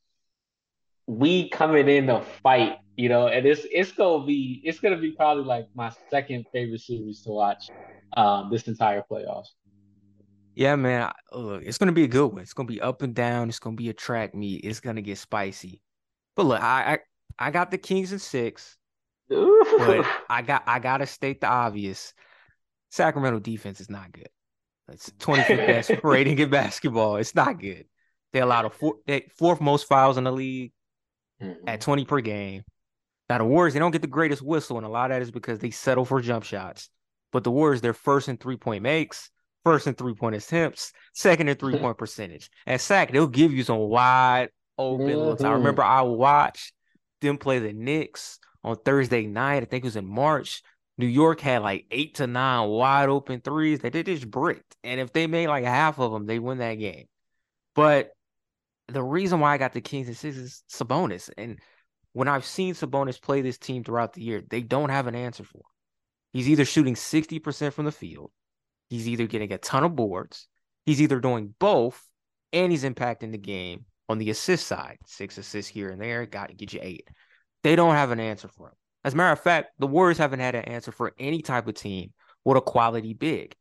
[1.06, 5.12] We coming in to fight, you know, and it's it's gonna be it's gonna be
[5.12, 7.70] probably like my second favorite series to watch
[8.16, 9.50] um, this entire playoffs.
[10.56, 11.12] Yeah, man.
[11.32, 12.42] Look, it's gonna be a good one.
[12.42, 13.48] It's gonna be up and down.
[13.48, 14.64] It's gonna be a track meet.
[14.64, 15.80] It's gonna get spicy.
[16.34, 16.94] But look, I
[17.38, 18.76] I, I got the Kings in six.
[19.28, 22.14] but I got I gotta state the obvious.
[22.90, 24.28] Sacramento defense is not good.
[24.92, 27.16] It's 25th best rating in basketball.
[27.16, 27.86] It's not good.
[28.32, 30.72] They allowed a four, they, fourth most fouls in the league
[31.42, 31.68] mm-hmm.
[31.68, 32.62] at 20 per game.
[33.28, 35.30] Now the Warriors, they don't get the greatest whistle, and a lot of that is
[35.30, 36.90] because they settle for jump shots.
[37.32, 39.30] But the Warriors, they're first in three point makes
[39.66, 42.50] first in three point attempts, second in three point percentage.
[42.66, 45.18] And Sac, they'll give you some wide open mm-hmm.
[45.18, 45.42] looks.
[45.42, 45.56] I mm-hmm.
[45.56, 46.72] remember I watched
[47.20, 49.62] them play the Knicks on Thursday night.
[49.62, 50.62] I think it was in March.
[50.98, 54.76] New York had like eight to nine wide open threes that they just bricked.
[54.82, 57.06] And if they made like half of them, they win that game.
[57.74, 58.10] But
[58.88, 61.28] the reason why I got the Kings and is Sabonis.
[61.36, 61.58] And
[62.12, 65.44] when I've seen Sabonis play this team throughout the year, they don't have an answer
[65.44, 65.64] for him.
[66.32, 68.30] He's either shooting 60% from the field
[68.88, 70.46] He's either getting a ton of boards,
[70.84, 72.00] he's either doing both,
[72.52, 74.98] and he's impacting the game on the assist side.
[75.06, 77.08] Six assists here and there, got to get you eight.
[77.62, 78.74] They don't have an answer for him.
[79.06, 81.74] As a matter of fact, the Warriors haven't had an answer for any type of
[81.74, 82.12] team
[82.44, 83.54] with a quality big.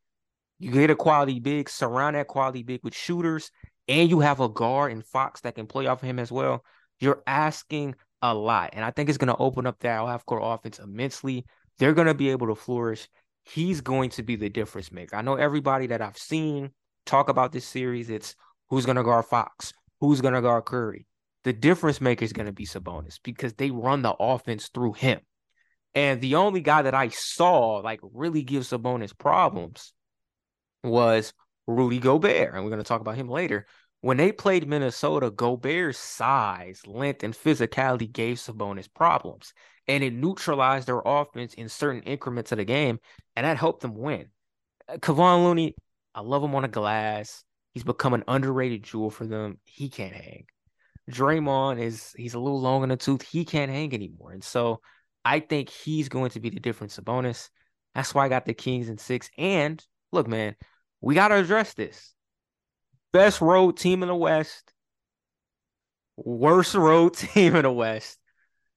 [0.58, 3.50] You get a quality big, surround that quality big with shooters,
[3.88, 6.64] and you have a guard and Fox that can play off of him as well.
[6.98, 8.70] You're asking a lot.
[8.74, 11.46] And I think it's going to open up that half court offense immensely.
[11.78, 13.08] They're going to be able to flourish
[13.46, 15.16] he's going to be the difference maker.
[15.16, 16.70] I know everybody that I've seen
[17.04, 18.34] talk about this series, it's
[18.68, 21.06] who's going to guard Fox, who's going to guard Curry.
[21.44, 25.20] The difference maker is going to be Sabonis because they run the offense through him.
[25.96, 29.92] And the only guy that I saw like really give Sabonis problems
[30.84, 31.32] was
[31.66, 32.54] Rudy Gobert.
[32.54, 33.66] And we're going to talk about him later.
[34.02, 39.52] When they played Minnesota, Gobert's size, length, and physicality gave Sabonis problems
[39.88, 42.98] and it neutralized their offense in certain increments of the game,
[43.34, 44.26] and that helped them win.
[44.88, 45.76] Uh, Kevon Looney,
[46.14, 47.44] I love him on a glass.
[47.72, 49.58] He's become an underrated jewel for them.
[49.64, 50.46] He can't hang.
[51.10, 53.22] Draymond is he's a little long in the tooth.
[53.22, 54.80] He can't hang anymore, and so
[55.26, 57.50] I think he's going to be the difference bonus.
[57.96, 59.28] That's why I got the Kings in six.
[59.36, 60.54] And look, man,
[61.00, 62.14] we got to address this.
[63.12, 64.72] Best road team in the West,
[66.16, 68.20] worst road team in the West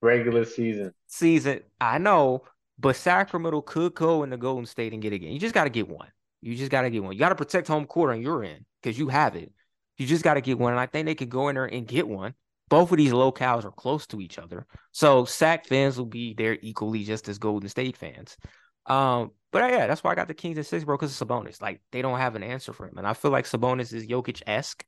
[0.01, 0.91] regular season.
[1.05, 2.41] Season, I know,
[2.79, 5.31] but Sacramento could go in the Golden State and get again.
[5.31, 6.07] You just got to get one.
[6.41, 7.13] You just got to get one.
[7.13, 9.51] You got to protect home court on your end because you have it.
[9.99, 10.73] You just got to get one.
[10.73, 12.33] And I think they could go in there and get one.
[12.69, 14.65] Both of these locales are close to each other.
[14.91, 18.37] So Sac fans will be there equally just as Golden State fans.
[18.85, 21.61] Um, but yeah, that's why I got the Kings at six, bro, because it's Sabonis.
[21.61, 22.97] Like they don't have an answer for him.
[22.97, 24.85] And I feel like Sabonis is Jokic esque.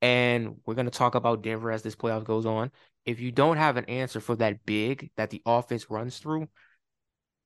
[0.00, 2.72] And we're to talk about Denver as this playoff goes on
[3.04, 6.48] if you don't have an answer for that big that the offense runs through,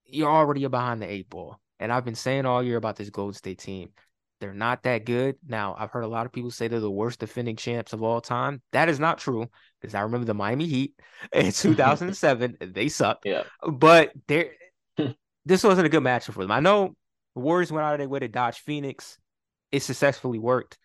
[0.05, 1.61] you're already behind the eight ball.
[1.79, 3.91] And I've been saying all year about this Golden State team.
[4.41, 5.37] They're not that good.
[5.47, 8.21] Now, I've heard a lot of people say they're the worst defending champs of all
[8.21, 8.61] time.
[8.73, 9.49] That is not true
[9.81, 10.95] because I remember the Miami Heat
[11.33, 12.59] in 2007.
[12.61, 13.25] they sucked.
[13.25, 13.45] Yeah.
[13.67, 14.51] But they
[15.45, 16.53] this wasn't a good matchup for them.
[16.53, 16.95] I know
[17.35, 19.19] the Warriors went out of their way to dodge Phoenix.
[19.73, 20.79] It successfully worked.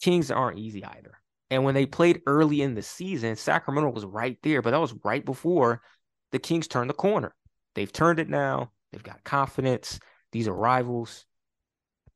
[0.00, 1.18] Kings aren't easy either.
[1.50, 4.94] And when they played early in the season, Sacramento was right there, but that was
[5.04, 5.82] right before
[6.32, 7.34] the Kings turned the corner.
[7.74, 8.70] They've turned it now.
[8.92, 9.98] They've got confidence.
[10.32, 11.26] These are rivals.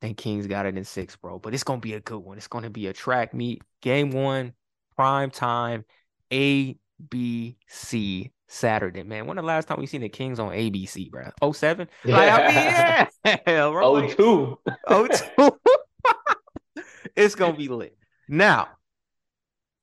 [0.05, 1.39] Think Kings got it in six, bro.
[1.39, 2.37] But it's gonna be a good one.
[2.37, 3.63] It's gonna be a track meet.
[3.81, 4.53] Game one,
[4.95, 5.83] prime time,
[6.31, 6.77] A,
[7.09, 9.25] B, C, Saturday, man.
[9.25, 11.31] When the last time we seen the Kings on ABC, bro?
[11.51, 11.87] 07?
[12.03, 12.17] Yeah.
[12.17, 13.69] Like, I mean, yeah.
[13.71, 13.83] bro.
[13.83, 14.59] Oh two.
[14.87, 16.83] Oh two.
[17.15, 17.97] it's gonna be lit.
[18.27, 18.67] Now,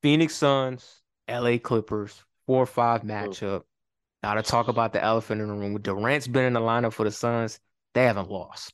[0.02, 3.62] Phoenix Suns, LA Clippers, four or five matchup.
[4.22, 5.80] Now to talk about the elephant in the room.
[5.80, 7.58] Durant's been in the lineup for the Suns.
[7.94, 8.72] They haven't lost.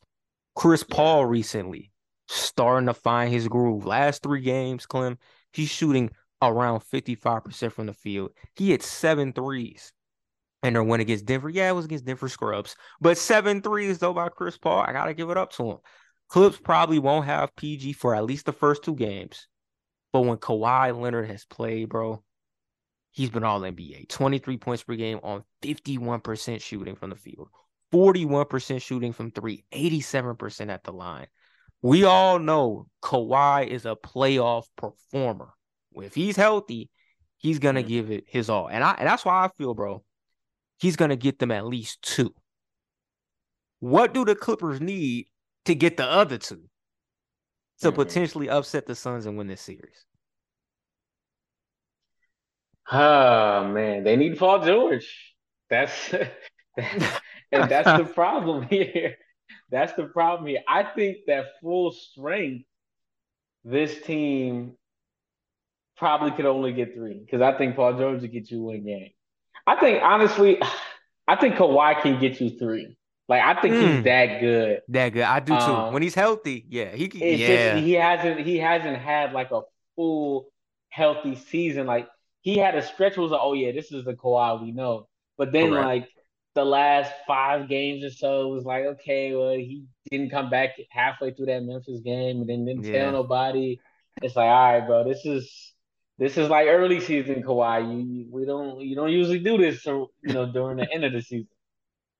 [0.58, 1.92] Chris Paul recently
[2.26, 3.86] starting to find his groove.
[3.86, 5.16] Last three games, Clem,
[5.52, 6.10] he's shooting
[6.42, 8.32] around 55% from the field.
[8.56, 9.92] He hit seven threes
[10.64, 11.48] and their win against Denver.
[11.48, 14.80] Yeah, it was against Denver Scrubs, but seven threes though by Chris Paul.
[14.80, 15.78] I gotta give it up to him.
[16.28, 19.46] Clips probably won't have PG for at least the first two games,
[20.12, 22.24] but when Kawhi Leonard has played, bro,
[23.12, 24.08] he's been all NBA.
[24.08, 27.46] 23 points per game on 51% shooting from the field,
[27.92, 31.26] 41% shooting from three, 87% at the line.
[31.80, 35.54] We all know Kawhi is a playoff performer.
[35.94, 36.90] If he's healthy,
[37.36, 38.68] he's gonna give it his all.
[38.68, 40.04] And I and that's why I feel, bro,
[40.78, 42.34] he's gonna get them at least two.
[43.80, 45.26] What do the Clippers need
[45.66, 46.68] to get the other two
[47.80, 47.94] to Mhm.
[47.94, 50.04] potentially upset the Suns and win this series?
[52.90, 55.34] Oh man, they need Paul George.
[55.70, 56.14] That's
[57.52, 59.16] and that's the problem here.
[59.70, 60.60] That's the problem here.
[60.68, 62.64] I think that full strength,
[63.64, 64.74] this team
[65.96, 69.10] probably could only get three because I think Paul George will get you one game.
[69.66, 70.60] I think honestly,
[71.28, 72.96] I think Kawhi can get you three.
[73.28, 73.96] Like I think Mm.
[73.96, 74.80] he's that good.
[74.88, 75.22] That good.
[75.22, 75.54] I do too.
[75.54, 77.20] Um, when he's healthy, yeah, he can.
[77.20, 79.62] Yeah, just he hasn't he hasn't had like a
[79.96, 80.48] full
[80.88, 81.86] healthy season.
[81.86, 82.08] Like
[82.40, 85.08] he had a stretch was like, oh yeah, this is the Kawhi we know.
[85.36, 85.84] But then Correct.
[85.86, 86.08] like
[86.58, 91.32] the last five games or so was like, okay, well he didn't come back halfway
[91.32, 92.92] through that Memphis game and then didn't Yeah.
[92.92, 93.80] tell nobody.
[94.22, 95.74] It's like, all right, bro, this is
[96.18, 97.80] this is like early season Kawhi.
[98.04, 101.12] You, we don't you don't usually do this, so you know during the end of
[101.12, 101.48] the season.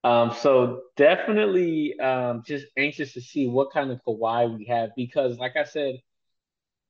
[0.05, 5.39] Um, so definitely um, just anxious to see what kind of Kawhi we have because,
[5.39, 5.97] like I said,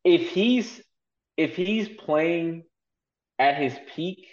[0.04, 0.82] if he's
[1.36, 2.64] if he's playing
[3.38, 4.26] at his peak,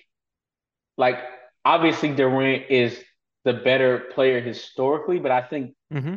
[0.97, 1.17] like
[1.65, 2.99] obviously Durant is
[3.45, 6.15] the better player historically, but I think hmm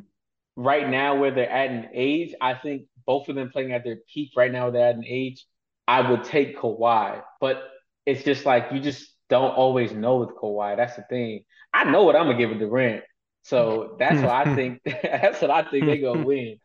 [0.56, 3.98] right now where they're at in age, I think both of them playing at their
[4.12, 5.46] peak right now they're at an age,
[5.86, 7.22] I would take Kawhi.
[7.40, 7.62] But
[8.06, 10.76] it's just like you just don't always know with Kawhi.
[10.76, 11.44] That's the thing.
[11.72, 13.04] I know what I'm gonna give with Durant.
[13.42, 16.58] So that's what I think that's what I think they're gonna win.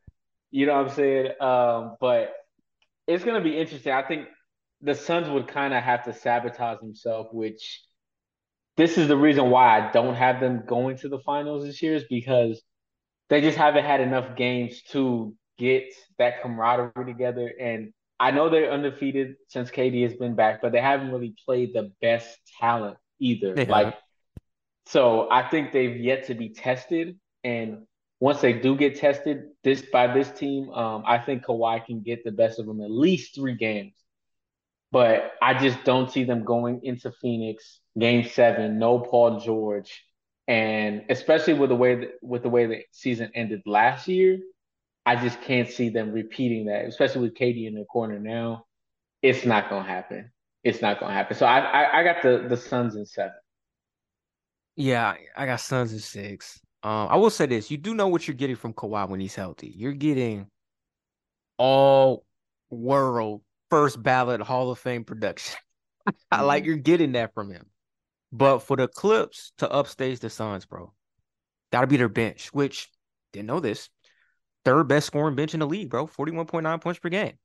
[0.52, 1.42] You know what I'm saying?
[1.42, 2.34] Um, but
[3.08, 3.94] it's gonna be interesting.
[3.94, 4.28] I think
[4.82, 7.82] the Suns would kind of have to sabotage themselves, which
[8.76, 11.96] this is the reason why I don't have them going to the finals this year,
[11.96, 12.62] is because
[13.30, 17.52] they just haven't had enough games to get that camaraderie together.
[17.60, 21.74] And I know they're undefeated since KD has been back, but they haven't really played
[21.74, 23.54] the best talent either.
[23.54, 23.96] They Like,
[24.86, 27.18] so I think they've yet to be tested.
[27.44, 27.86] And
[28.20, 32.24] once they do get tested this by this team, um, I think Kawhi can get
[32.24, 33.94] the best of them at least three games.
[34.92, 40.04] But I just don't see them going into Phoenix game seven, no Paul George,
[40.48, 44.40] and especially with the way that, with the way the season ended last year,
[45.06, 48.66] I just can't see them repeating that, especially with KD in the corner now.
[49.22, 50.32] It's not gonna happen.
[50.64, 51.38] It's not gonna happen.
[51.38, 53.34] So I I, I got the the Suns in seven.
[54.76, 56.60] Yeah, I- got Suns in six.
[56.82, 59.36] Um, I will say this: you do know what you're getting from Kawhi when he's
[59.36, 59.74] healthy.
[59.76, 60.48] You're getting
[61.58, 62.26] all
[62.70, 65.60] world first ballot Hall of Fame production.
[66.32, 67.66] I like you're getting that from him.
[68.36, 70.92] But for the Clips to upstage the Suns, bro,
[71.72, 72.90] that'll be their bench, which
[73.32, 73.90] didn't know this.
[74.66, 76.08] Third best scoring bench in the league, bro.
[76.08, 77.38] 41.9 points per game.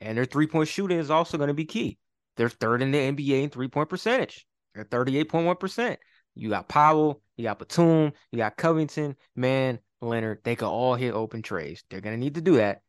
[0.00, 1.98] And their three point shooting is also going to be key.
[2.36, 4.46] They're third in the NBA in three point percentage.
[4.74, 5.96] They're 38.1%.
[6.36, 10.40] You got Powell, you got Batum, you got Covington, man, Leonard.
[10.44, 11.82] They can all hit open treys.
[11.90, 12.82] They're going to need to do that.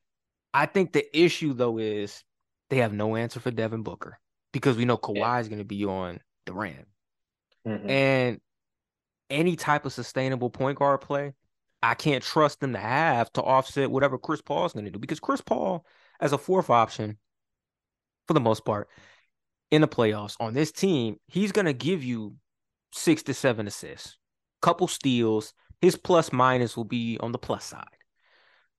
[0.54, 2.24] I think the issue, though, is
[2.70, 4.20] they have no answer for Devin Booker
[4.52, 6.88] because we know Kawhi is going to be on the Durant.
[7.68, 7.90] Mhm.
[7.90, 8.42] And
[9.30, 11.34] any type of sustainable point guard play,
[11.84, 15.20] I can't trust them to have to offset whatever Chris Paul's going to do because
[15.20, 15.86] Chris Paul,
[16.20, 17.18] as a fourth option,
[18.28, 18.90] for the most part,
[19.70, 22.36] in the playoffs on this team, he's going to give you
[22.94, 24.18] six to seven assists,
[24.62, 25.54] couple steals.
[25.82, 27.97] His plus minus will be on the plus side.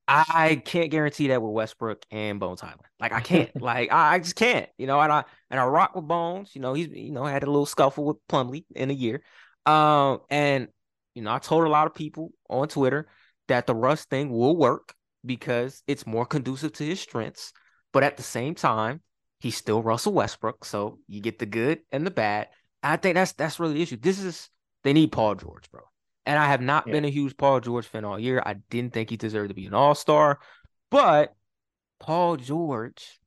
[0.09, 2.81] I can't guarantee that with Westbrook and Bones Hyland.
[2.99, 3.51] Like I can't.
[3.61, 4.69] like I, I, just can't.
[4.79, 6.53] You know, and I and I rock with Bones.
[6.55, 9.23] You know, he's you know had a little scuffle with Plumlee in a year.
[9.67, 10.69] Um, and
[11.15, 13.09] you know, I told a lot of people on Twitter
[13.49, 14.95] that the Russ thing will work
[15.27, 17.53] because it's more conducive to his strengths.
[17.93, 19.03] But at the same time,
[19.41, 20.65] he's still Russell Westbrook.
[20.65, 22.49] So you get the good and the bad.
[22.83, 23.99] I think that's that's really the issue.
[24.01, 24.49] This is
[24.85, 25.83] they need Paul George, bro.
[26.29, 26.93] And I have not yeah.
[26.93, 28.43] been a huge Paul George fan all year.
[28.45, 30.39] I didn't think he deserved to be an all star,
[30.91, 31.35] but
[32.01, 33.19] Paul George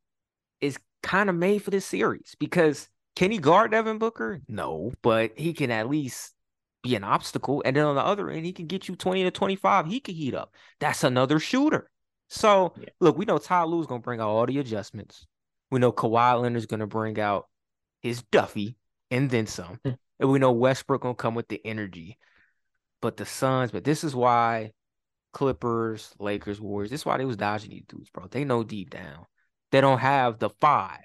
[0.62, 4.41] is kind of made for this series because can he guard Devin Booker?
[4.47, 6.36] No, but he can at least
[6.84, 7.64] be an obstacle.
[7.66, 9.88] And then on the other end, he can get you 20 to 25.
[9.88, 10.54] He can heat up.
[10.80, 11.89] That's another shooter.
[12.30, 12.89] So yeah.
[12.99, 15.26] look, we know Ty Lue's gonna bring out all the adjustments.
[15.72, 17.47] We know Kawhi Leonard's gonna bring out
[17.99, 18.76] his Duffy
[19.10, 19.80] and then some.
[19.84, 19.91] Hmm.
[20.20, 22.20] and we know Westbrook gonna come with the energy
[23.02, 24.72] but the Suns, but this is why
[25.34, 28.28] Clippers, Lakers, Warriors, this is why they was dodging these dudes, bro.
[28.28, 29.26] They know deep down
[29.72, 30.99] they don't have the five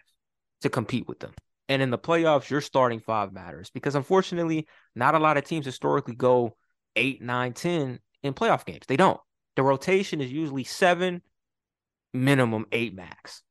[0.61, 1.33] to compete with them.
[1.69, 5.67] And in the playoffs, your starting five matters because unfortunately, not a lot of teams
[5.67, 6.57] historically go
[6.95, 8.85] eight, nine, ten in playoff games.
[8.87, 9.21] They don't.
[9.57, 11.23] The rotation is usually seven,
[12.13, 13.43] minimum eight max.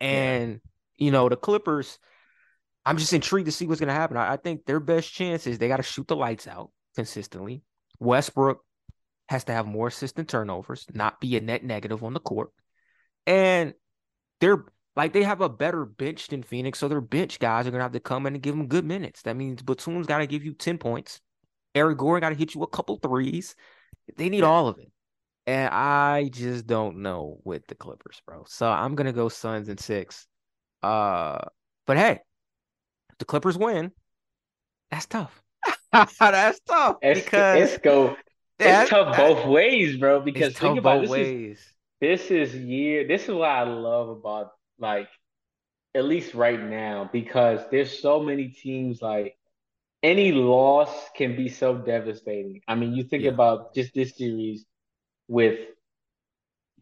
[0.00, 0.60] And
[0.96, 1.04] yeah.
[1.04, 1.98] you know, the Clippers,
[2.84, 4.16] I'm just intrigued to see what's gonna happen.
[4.16, 7.62] I, I think their best chance is they got to shoot the lights out consistently.
[7.98, 8.64] Westbrook
[9.28, 12.50] has to have more assistant turnovers, not be a net negative on the court.
[13.26, 13.74] And
[14.40, 17.82] they're like they have a better bench than Phoenix, so their bench guys are gonna
[17.82, 19.22] have to come in and give them good minutes.
[19.22, 21.20] That means Batum's got to give you ten points.
[21.74, 23.54] Eric Gordon got to hit you a couple threes.
[24.16, 24.90] They need all of it,
[25.46, 28.44] and I just don't know with the Clippers, bro.
[28.46, 30.26] So I'm gonna go Suns and six.
[30.82, 31.40] Uh,
[31.86, 32.20] but hey,
[33.18, 33.92] the Clippers win.
[34.90, 35.42] That's tough.
[36.20, 38.16] That's tough it's, because it's go.
[38.58, 40.20] It's tough both ways, bro.
[40.20, 41.58] Because think about this ways.
[41.58, 41.64] Is,
[42.00, 43.06] this is year.
[43.06, 45.08] This is what I love about like
[45.94, 49.36] at least right now because there's so many teams like
[50.02, 52.60] any loss can be so devastating.
[52.68, 53.30] I mean, you think yeah.
[53.30, 54.64] about just this series
[55.26, 55.58] with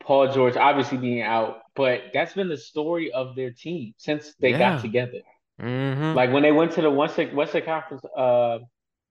[0.01, 4.51] Paul George obviously being out, but that's been the story of their team since they
[4.51, 4.59] yeah.
[4.59, 5.21] got together.
[5.61, 6.15] Mm-hmm.
[6.15, 8.59] Like when they went to the Western Western Conference uh,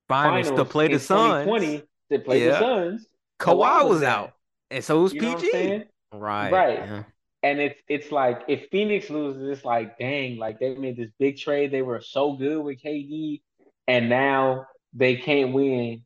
[0.08, 1.48] finals, finals to play the Suns.
[1.48, 2.52] Twenty to play yeah.
[2.52, 3.08] the Suns.
[3.40, 4.34] Kawhi, was, out,
[4.72, 5.84] and so was you PG.
[6.14, 6.52] Right.
[6.52, 6.80] Right.
[6.80, 7.04] Yeah.
[7.42, 11.38] And it's it's like if Phoenix loses, it's like dang, like they made this big
[11.38, 11.72] trade.
[11.72, 13.42] They were so good with KD,
[13.88, 16.04] and now they can't win,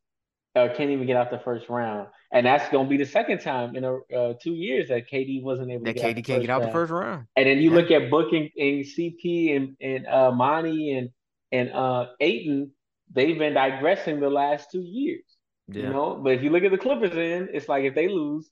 [0.55, 2.07] or can't even get out the first round.
[2.31, 5.71] And that's gonna be the second time in a uh, two years that KD wasn't
[5.71, 6.69] able that to get KD can't get out round.
[6.69, 7.27] the first round.
[7.35, 7.75] And then you yeah.
[7.75, 11.09] look at Booker and CP and and uh, Monty and
[11.51, 12.71] and uh Ayton,
[13.13, 15.23] they've been digressing the last two years.
[15.67, 15.83] Yeah.
[15.83, 18.49] You know, but if you look at the Clippers, in it's like if they lose,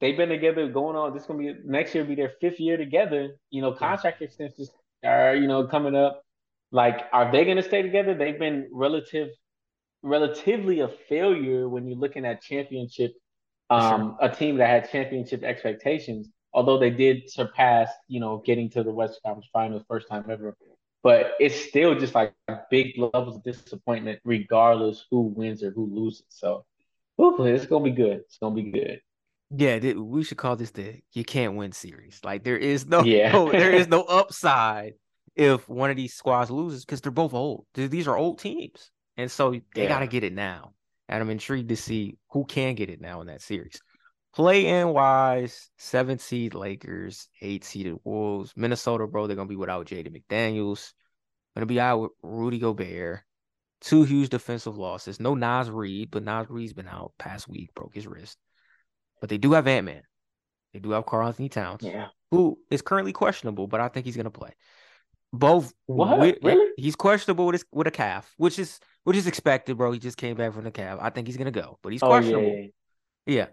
[0.00, 1.12] they've been together going on.
[1.12, 2.04] This is gonna be next year.
[2.04, 3.36] Be their fifth year together.
[3.50, 4.26] You know, contract yeah.
[4.26, 4.70] extensions
[5.04, 6.22] are you know coming up.
[6.72, 8.14] Like, are they gonna stay together?
[8.14, 9.28] They've been relative,
[10.02, 13.12] relatively a failure when you're looking at championship.
[13.68, 14.30] Um, sure.
[14.30, 18.92] a team that had championship expectations, although they did surpass, you know, getting to the
[18.92, 20.56] West Conference Finals first time ever.
[21.06, 22.34] But it's still just like
[22.68, 26.24] big levels of disappointment, regardless who wins or who loses.
[26.30, 26.64] So,
[27.16, 28.22] hopefully, it's gonna be good.
[28.22, 29.00] It's gonna be good.
[29.56, 32.18] Yeah, th- we should call this the you can't win series.
[32.24, 33.30] Like there is no, yeah.
[33.52, 34.94] there is no upside
[35.36, 37.66] if one of these squads loses because they're both old.
[37.74, 39.88] These are old teams, and so they yeah.
[39.88, 40.72] got to get it now.
[41.08, 43.80] And I'm intrigued to see who can get it now in that series.
[44.36, 49.26] Play in wise, seven seed Lakers, eight seeded Wolves, Minnesota, bro.
[49.26, 50.92] They're gonna be without Jaden McDaniels.
[51.54, 53.20] Gonna be out with Rudy Gobert.
[53.80, 55.18] Two huge defensive losses.
[55.20, 58.36] No Naz Reid, but Naz Reid's been out past week, broke his wrist.
[59.22, 60.02] But they do have Ant Man.
[60.74, 62.08] They do have Karl-Anthony Towns, yeah.
[62.30, 64.50] who is currently questionable, but I think he's gonna play.
[65.32, 66.18] Both what?
[66.18, 66.72] With, really?
[66.76, 69.92] He's questionable with his, with a calf, which is which is expected, bro.
[69.92, 70.98] He just came back from the calf.
[71.00, 72.48] I think he's gonna go, but he's oh, questionable.
[72.48, 72.60] Yeah,
[73.24, 73.34] yeah.
[73.34, 73.46] yeah.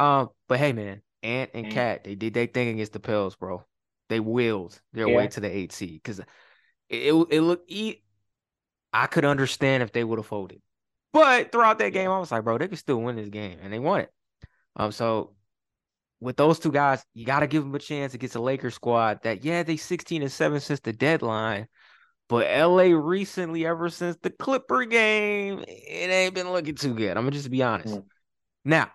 [0.00, 3.64] Um, but hey, man, Ant and KAT, they did their thing against the Pels, bro.
[4.08, 6.26] They willed their way to the eight seed because it,
[6.88, 7.70] it it looked.
[8.92, 10.62] I could understand if they would have folded,
[11.12, 13.72] but throughout that game, I was like, bro, they could still win this game, and
[13.72, 14.10] they won it.
[14.74, 15.34] Um, so
[16.20, 19.20] with those two guys, you got to give them a chance against a Lakers squad
[19.22, 21.66] that, yeah, they 16 and 7 since the deadline.
[22.28, 27.16] But LA recently, ever since the Clipper game, it ain't been looking too good.
[27.16, 27.96] I'm gonna just be honest.
[27.96, 28.04] Mm.
[28.64, 28.90] Now,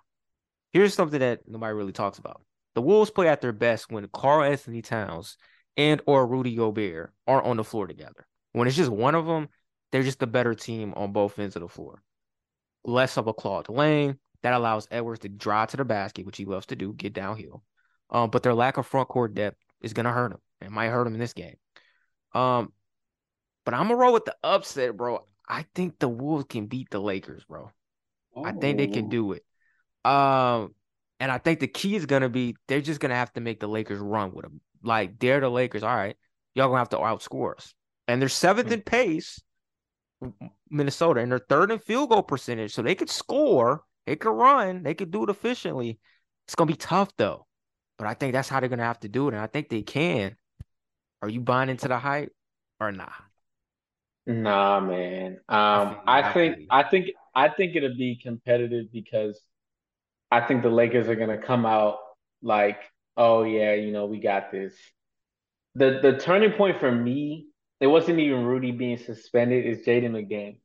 [0.76, 2.42] here's something that nobody really talks about.
[2.74, 5.38] The Wolves play at their best when Karl-Anthony Towns
[5.78, 8.28] and or Rudy Gobert aren't on the floor together.
[8.52, 9.48] When it's just one of them,
[9.94, 12.04] they're just a better team on both ends of the floor.
[12.84, 16.44] Less of a clogged lane that allows Edwards to drive to the basket, which he
[16.44, 17.64] loves to do, get downhill.
[18.10, 20.40] Um, but their lack of front court depth is gonna hurt him.
[20.60, 21.56] It might hurt him in this game.
[22.34, 22.74] Um,
[23.64, 25.26] but I'm gonna roll with the upset, bro.
[25.48, 27.72] I think the Wolves can beat the Lakers, bro.
[28.36, 28.44] Oh.
[28.44, 29.10] I think they can oh.
[29.10, 29.46] do it.
[30.06, 30.76] Um,
[31.20, 33.68] and I think the key is gonna be they're just gonna have to make the
[33.68, 34.62] Lakers run with them.
[34.84, 35.84] Like they're the Lakers.
[35.84, 36.16] All right,
[36.54, 37.74] y'all gonna have to outscore us.
[38.08, 39.42] And they're seventh in pace,
[40.70, 42.74] Minnesota, and they're third in field goal percentage.
[42.74, 46.00] So they could score, they could run, they could do it efficiently.
[46.48, 47.48] It's gonna be tough though.
[47.98, 49.34] But I think that's how they're gonna have to do it.
[49.34, 50.36] And I think they can.
[51.22, 52.32] Are you buying into the hype
[52.80, 53.14] or not?
[54.28, 55.40] Nah, man.
[55.50, 59.40] Um, I think I think I think it'll be competitive because
[60.32, 61.98] I think the Lakers are gonna come out
[62.42, 62.80] like,
[63.18, 64.74] oh yeah, you know, we got this.
[65.76, 67.48] The the turning point for me,
[67.80, 70.58] it wasn't even Rudy being suspended, it's Jaden McDaniels.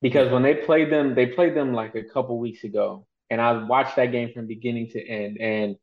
[0.00, 0.32] Because yeah.
[0.32, 3.06] when they played them, they played them like a couple weeks ago.
[3.30, 5.38] And I watched that game from beginning to end.
[5.40, 5.76] And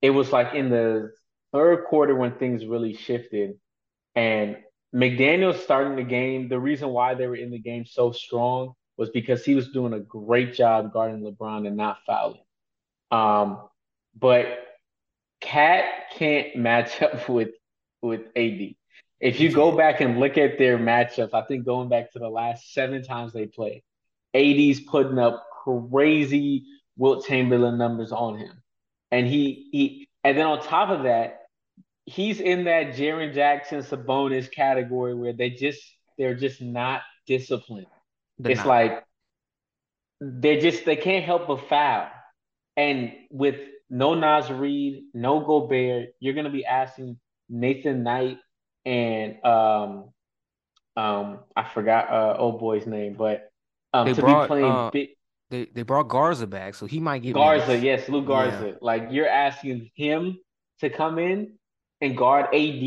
[0.00, 1.12] it was like in the
[1.52, 3.58] third quarter when things really shifted.
[4.14, 4.56] And
[4.94, 9.10] McDaniels starting the game, the reason why they were in the game so strong was
[9.10, 12.40] because he was doing a great job guarding LeBron and not fouling.
[13.10, 13.60] Um,
[14.18, 14.46] but
[15.40, 15.84] KAT
[16.14, 17.50] can't match up with
[18.02, 18.74] with AD.
[19.18, 22.28] If you go back and look at their matchups, I think going back to the
[22.28, 23.82] last seven times they played,
[24.34, 26.64] AD's putting up crazy
[26.98, 28.62] Wilt Chamberlain numbers on him.
[29.10, 31.46] And he he and then on top of that,
[32.04, 35.80] he's in that Jaren Jackson Sabonis category where they just
[36.18, 37.86] they're just not disciplined.
[38.38, 38.66] They're it's not.
[38.66, 39.04] like
[40.20, 42.08] they just they can't help but foul.
[42.76, 43.56] And with
[43.88, 47.18] no Naz Reid, no Gobert, you're gonna be asking
[47.48, 48.38] Nathan Knight
[48.84, 50.10] and um
[50.96, 53.50] um I forgot uh old boy's name, but
[53.92, 55.08] um they to brought, be playing uh, big
[55.48, 58.68] they, they brought Garza back, so he might get Garza, yes, Lou Garza.
[58.68, 58.74] Yeah.
[58.80, 60.38] Like you're asking him
[60.80, 61.54] to come in
[62.00, 62.82] and guard AD.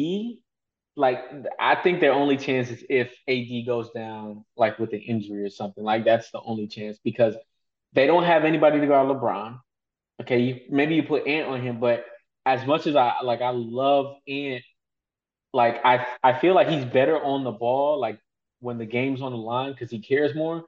[0.98, 1.20] Like
[1.58, 5.50] I think their only chance is if AD goes down, like with an injury or
[5.50, 5.84] something.
[5.84, 7.36] Like that's the only chance because
[7.94, 9.60] they don't have anybody to guard LeBron.
[10.22, 12.06] Okay, you, maybe you put Ant on him, but
[12.46, 14.64] as much as I like, I love Ant.
[15.54, 18.20] Like I, I feel like he's better on the ball, like
[18.60, 20.66] when the game's on the line, because he cares more.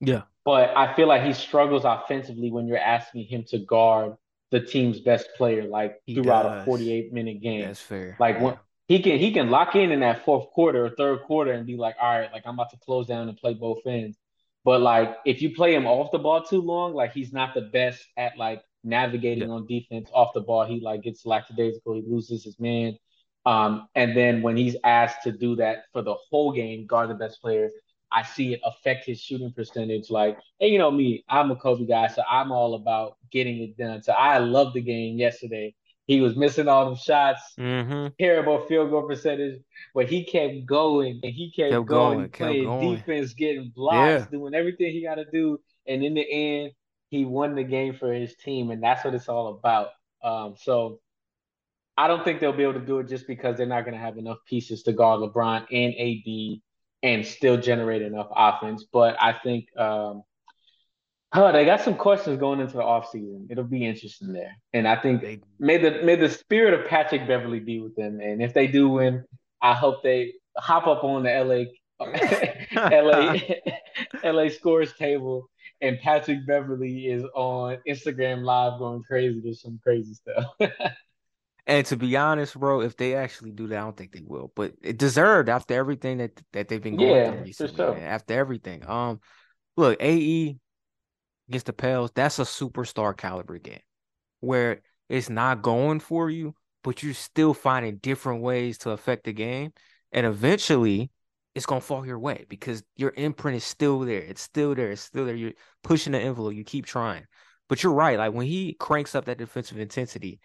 [0.00, 0.22] Yeah.
[0.44, 4.16] But I feel like he struggles offensively when you're asking him to guard
[4.50, 6.62] the team's best player, like he throughout does.
[6.62, 7.62] a 48 minute game.
[7.62, 8.16] That's fair.
[8.18, 8.42] Like yeah.
[8.42, 11.66] when he can, he can lock in in that fourth quarter or third quarter and
[11.66, 14.18] be like, all right, like I'm about to close down and play both ends.
[14.64, 17.62] But like if you play him off the ball too long, like he's not the
[17.62, 19.54] best at like navigating yeah.
[19.54, 20.64] on defense off the ball.
[20.64, 21.94] He like gets lackadaisical.
[21.94, 22.96] He loses his man.
[23.44, 27.14] Um, and then when he's asked to do that for the whole game, guard the
[27.14, 27.70] best player,
[28.12, 30.10] I see it affect his shooting percentage.
[30.10, 33.76] Like, and you know me, I'm a Kobe guy, so I'm all about getting it
[33.76, 34.02] done.
[34.02, 35.74] So I love the game yesterday.
[36.06, 38.08] He was missing all them shots, mm-hmm.
[38.18, 39.60] terrible field goal percentage,
[39.94, 42.96] but he kept going and he kept, kept going, going playing going.
[42.96, 44.26] defense, getting blocks, yeah.
[44.30, 45.58] doing everything he got to do.
[45.86, 46.72] And in the end,
[47.12, 49.88] he won the game for his team, and that's what it's all about.
[50.24, 50.98] Um, so
[51.94, 54.00] I don't think they'll be able to do it just because they're not going to
[54.00, 56.62] have enough pieces to guard LeBron and AD
[57.02, 58.86] and still generate enough offense.
[58.90, 60.22] But I think um,
[61.34, 63.50] oh, they got some questions going into the offseason.
[63.50, 64.56] It'll be interesting there.
[64.72, 68.20] And I think they, may the may the spirit of Patrick Beverley be with them.
[68.22, 69.22] And if they do win,
[69.60, 71.64] I hope they hop up on the LA
[72.90, 75.50] LA LA scores table
[75.82, 80.46] and Patrick Beverley is on Instagram live going crazy to some crazy stuff.
[81.66, 84.50] And to be honest, bro, if they actually do that, I don't think they will.
[84.56, 87.76] But it deserved after everything that that they've been going yeah, through recently.
[87.76, 87.98] Sure.
[87.98, 89.20] After everything, um,
[89.76, 90.58] look, AE
[91.48, 93.78] against the Pels, that's a superstar caliber game
[94.40, 99.32] where it's not going for you, but you're still finding different ways to affect the
[99.32, 99.72] game,
[100.10, 101.12] and eventually,
[101.54, 104.20] it's gonna fall your way because your imprint is still there.
[104.20, 104.90] It's still there.
[104.90, 105.34] It's still there.
[105.34, 106.54] You're pushing the envelope.
[106.54, 107.26] You keep trying.
[107.68, 108.18] But you're right.
[108.18, 110.40] Like when he cranks up that defensive intensity,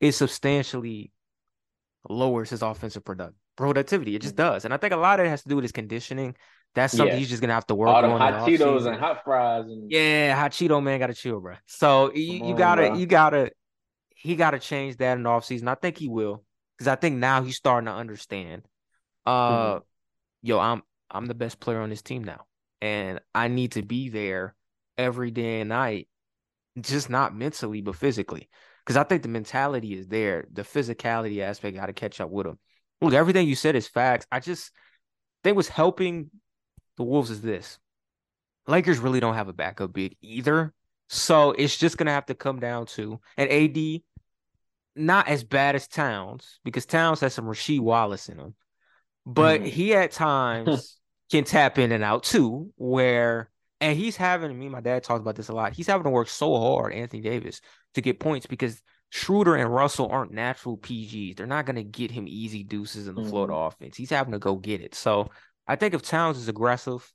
[0.00, 1.12] it substantially
[2.08, 4.14] lowers his offensive product productivity.
[4.14, 4.52] It just mm-hmm.
[4.52, 6.36] does, and I think a lot of it has to do with his conditioning.
[6.74, 7.18] That's something yeah.
[7.18, 8.20] he's just gonna have to work All on.
[8.20, 11.54] Hot Cheetos and hot fries and yeah, hot Cheeto man got to chill, bro.
[11.66, 12.96] So you, you gotta bro.
[12.96, 13.52] you gotta
[14.14, 15.68] he gotta change that in the offseason.
[15.68, 16.44] I think he will
[16.76, 18.62] because I think now he's starting to understand.
[19.24, 19.78] Uh, mm-hmm.
[20.44, 22.44] Yo, I'm I'm the best player on this team now,
[22.80, 24.54] and I need to be there
[24.96, 26.08] every day and night
[26.80, 28.48] just not mentally, but physically.
[28.84, 30.46] Because I think the mentality is there.
[30.52, 32.58] The physicality aspect got to catch up with them.
[33.00, 34.26] Look, everything you said is facts.
[34.30, 34.70] I just
[35.42, 36.30] think what's helping
[36.96, 37.78] the Wolves is this.
[38.66, 40.74] Lakers really don't have a backup big either.
[41.08, 44.02] So it's just gonna have to come down to an AD
[44.96, 48.54] not as bad as Towns, because Towns has some Rasheed Wallace in him.
[49.26, 49.66] But mm.
[49.66, 50.98] he at times
[51.30, 53.50] can tap in and out too, where
[53.80, 55.74] and he's having me, my dad talks about this a lot.
[55.74, 57.60] He's having to work so hard, Anthony Davis,
[57.94, 61.36] to get points because Schroeder and Russell aren't natural PGs.
[61.36, 63.30] They're not going to get him easy deuces in the mm-hmm.
[63.30, 63.96] Florida offense.
[63.96, 64.94] He's having to go get it.
[64.94, 65.30] So
[65.66, 67.10] I think if Towns is aggressive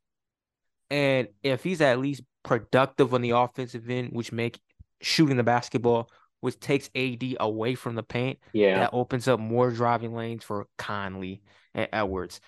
[0.89, 4.60] and if he's at least productive on the offensive end, which make
[5.01, 6.10] shooting the basketball,
[6.41, 10.68] which takes AD away from the paint, yeah, that opens up more driving lanes for
[10.78, 11.41] Conley
[11.74, 12.40] and Edwards.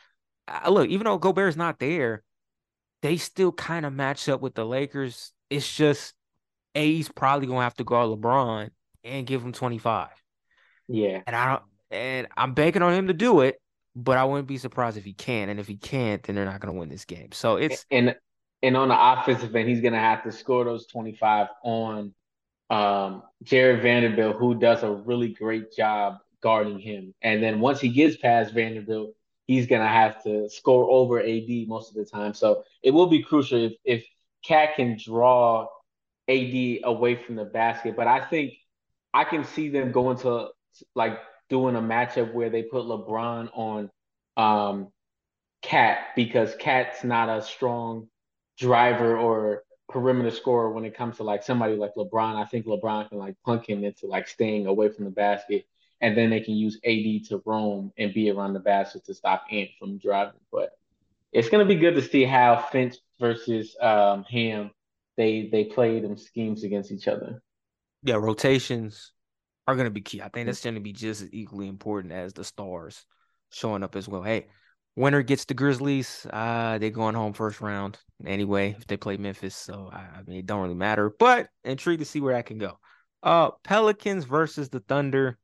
[0.47, 2.23] Uh, look, even though Gobert's not there,
[3.01, 5.33] they still kind of match up with the Lakers.
[5.49, 6.13] It's just
[6.75, 8.69] A's probably gonna have to guard LeBron
[9.03, 10.09] and give him 25.
[10.87, 11.21] Yeah.
[11.25, 13.59] And I don't and I'm banking on him to do it,
[13.95, 15.49] but I wouldn't be surprised if he can.
[15.49, 17.31] And if he can't, then they're not gonna win this game.
[17.31, 18.15] So it's and
[18.63, 22.13] and on the offensive end, he's gonna have to score those 25 on
[22.69, 27.13] um Jarred Vanderbilt, who does a really great job guarding him.
[27.21, 29.13] And then once he gets past Vanderbilt,
[29.47, 32.33] he's gonna have to score over AD most of the time.
[32.33, 34.05] So it will be crucial if if
[34.45, 35.67] KAT can draw
[36.27, 37.95] AD away from the basket.
[37.95, 38.53] But I think
[39.13, 40.49] I can see them going to
[40.95, 41.19] like
[41.49, 43.91] doing a matchup where they put LeBron on
[44.37, 44.87] um,
[45.61, 48.07] KAT because KAT's not a strong
[48.57, 52.35] driver or perimeter scorer when it comes to like somebody like LeBron.
[52.35, 55.65] I think LeBron can like punk him into like staying away from the basket,
[56.01, 59.43] and then they can use AD to roam and be around the basket to stop
[59.51, 60.39] Ant from driving.
[60.51, 60.71] But
[61.31, 64.71] it's gonna be good to see how Finch versus um, Ham
[65.17, 67.41] they they play them schemes against each other.
[68.03, 69.11] Yeah, rotations
[69.67, 70.21] are going to be key.
[70.21, 73.05] I think that's going to be just as equally important as the stars
[73.51, 74.23] showing up as well.
[74.23, 74.47] Hey,
[74.95, 76.25] winner gets the Grizzlies.
[76.31, 79.55] Uh, they're going home first round anyway if they play Memphis.
[79.55, 81.11] So I, I mean, it don't really matter.
[81.17, 82.79] But intrigued to see where that can go.
[83.21, 85.37] Uh, Pelicans versus the Thunder.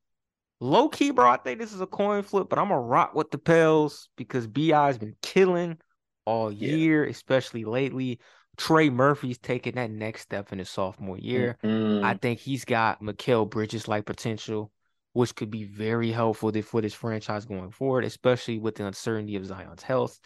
[0.60, 1.30] Low key, bro.
[1.30, 4.47] I think this is a coin flip, but I'm gonna rock with the Pels because
[4.47, 5.78] BI's been killing
[6.26, 7.12] all year, yeah.
[7.12, 8.20] especially lately.
[8.58, 11.60] Trey Murphy's taking that next step in his sophomore year.
[11.64, 12.03] Mm-hmm.
[12.03, 14.72] I think he's got Mikal Bridges like potential,
[15.14, 19.45] which could be very helpful for this franchise going forward, especially with the uncertainty of
[19.45, 20.20] Zion's health.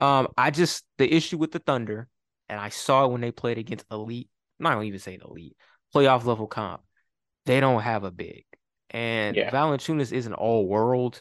[0.00, 2.08] Um, I just the issue with the Thunder,
[2.48, 4.28] and I saw when they played against elite,
[4.60, 5.56] not even saying elite,
[5.92, 6.82] playoff level comp,
[7.44, 8.44] they don't have a big.
[8.94, 9.50] And yeah.
[9.50, 11.20] Valanciunas isn't all world,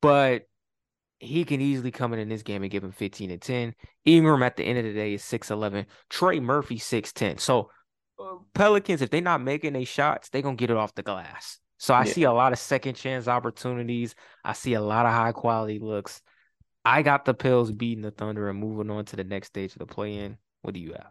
[0.00, 0.46] but
[1.18, 3.74] he can easily come in in this game and give him 15 and 10.
[4.04, 5.86] Ingram at the end of the day is 6'11.
[6.08, 7.40] Trey Murphy 6'10.
[7.40, 7.70] So
[8.18, 11.58] uh, Pelicans, if they're not making a shots, they're gonna get it off the glass.
[11.78, 12.12] So I yeah.
[12.12, 14.14] see a lot of second chance opportunities.
[14.44, 16.22] I see a lot of high quality looks.
[16.84, 19.80] I got the Pels beating the Thunder and moving on to the next stage of
[19.80, 20.38] the play in.
[20.62, 21.10] What do you have?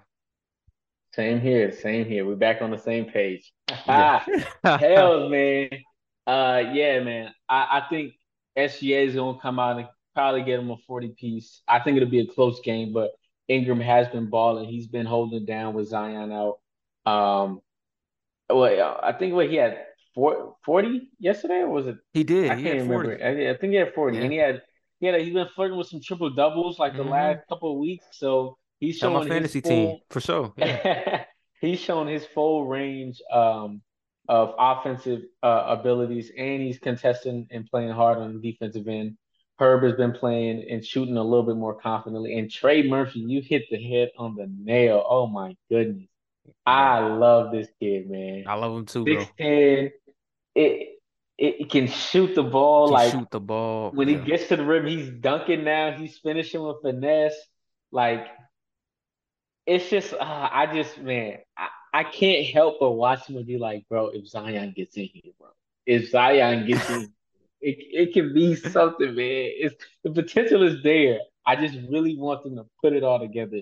[1.14, 2.26] Same here, same here.
[2.26, 3.52] We're back on the same page.
[3.86, 4.24] Yeah.
[4.64, 5.70] Pels, man.
[6.30, 7.34] Uh yeah, man.
[7.47, 8.13] I, I think
[8.57, 11.61] SGA is gonna come out and probably get him a 40 piece.
[11.67, 13.11] I think it'll be a close game, but
[13.47, 14.69] Ingram has been balling.
[14.69, 16.59] He's been holding down with Zion out.
[17.11, 17.61] Um,
[18.49, 19.80] well, I think what he had
[20.13, 21.97] 40 yesterday, or was it?
[22.13, 22.51] He did.
[22.51, 23.17] I he can't remember.
[23.23, 24.23] I, I, think he had 40, yeah.
[24.23, 24.61] and he had
[24.99, 27.11] he had he's been flirting with some triple doubles like the mm-hmm.
[27.11, 28.05] last couple of weeks.
[28.11, 30.53] So he's showing my fantasy full, team for sure.
[30.57, 31.23] Yeah.
[31.61, 33.82] he's showing his full range um,
[34.30, 39.17] of offensive uh, abilities, and he's contesting and playing hard on the defensive end.
[39.57, 42.38] Herb has been playing and shooting a little bit more confidently.
[42.38, 45.03] And Trey Murphy, you hit the head on the nail.
[45.05, 46.07] Oh my goodness.
[46.65, 48.45] I love this kid, man.
[48.47, 49.93] I love him too, 6'10, It,
[50.55, 50.89] it
[51.38, 53.91] it can shoot the ball can like shoot the ball.
[53.91, 54.19] When yeah.
[54.19, 55.97] he gets to the rim, he's dunking now.
[55.97, 57.36] He's finishing with finesse.
[57.91, 58.27] Like
[59.65, 63.57] it's just uh, I just man, I, I can't help but watch him and be
[63.57, 65.49] like, bro, if Zion gets in here, bro.
[65.85, 67.13] If Zion gets in
[67.61, 69.51] it it can be something, man.
[69.57, 71.19] It's the potential is there.
[71.45, 73.61] I just really want them to put it all together.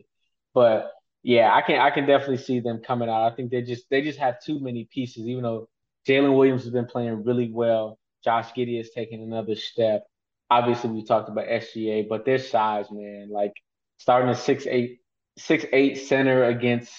[0.54, 0.92] But
[1.24, 3.32] yeah, I can I can definitely see them coming out.
[3.32, 5.28] I think they just they just have too many pieces.
[5.28, 5.70] Even though
[6.08, 10.06] Jalen Williams has been playing really well, Josh Giddey is taking another step.
[10.50, 13.54] Obviously, we talked about SGA, but their size, man, like
[13.98, 15.00] starting a six eight
[15.38, 16.94] six eight center against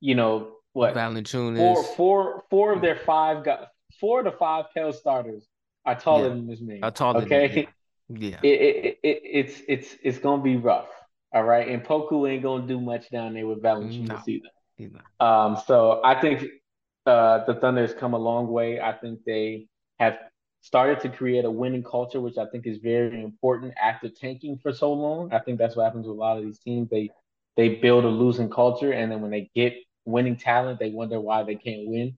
[0.00, 1.56] you know what Valanciunas.
[1.56, 3.68] Four four four of their five got
[3.98, 5.46] four of the five Pell starters
[5.84, 6.34] are taller yeah.
[6.34, 6.80] than this man.
[6.82, 7.68] Are taller okay?
[8.08, 8.38] yeah.
[8.42, 10.88] It, it, it, it's it's it's gonna be rough.
[11.32, 11.68] All right.
[11.68, 14.22] And Poku ain't gonna do much down there with Valanciunas no.
[14.26, 15.00] either.
[15.20, 16.44] Um, so I think
[17.06, 18.80] uh, the Thunder has come a long way.
[18.80, 19.66] I think they
[19.98, 20.18] have
[20.62, 24.72] started to create a winning culture, which I think is very important after tanking for
[24.72, 25.32] so long.
[25.32, 26.88] I think that's what happens with a lot of these teams.
[26.90, 27.10] They
[27.56, 29.74] they build a losing culture, and then when they get
[30.10, 32.16] winning talent, they wonder why they can't win.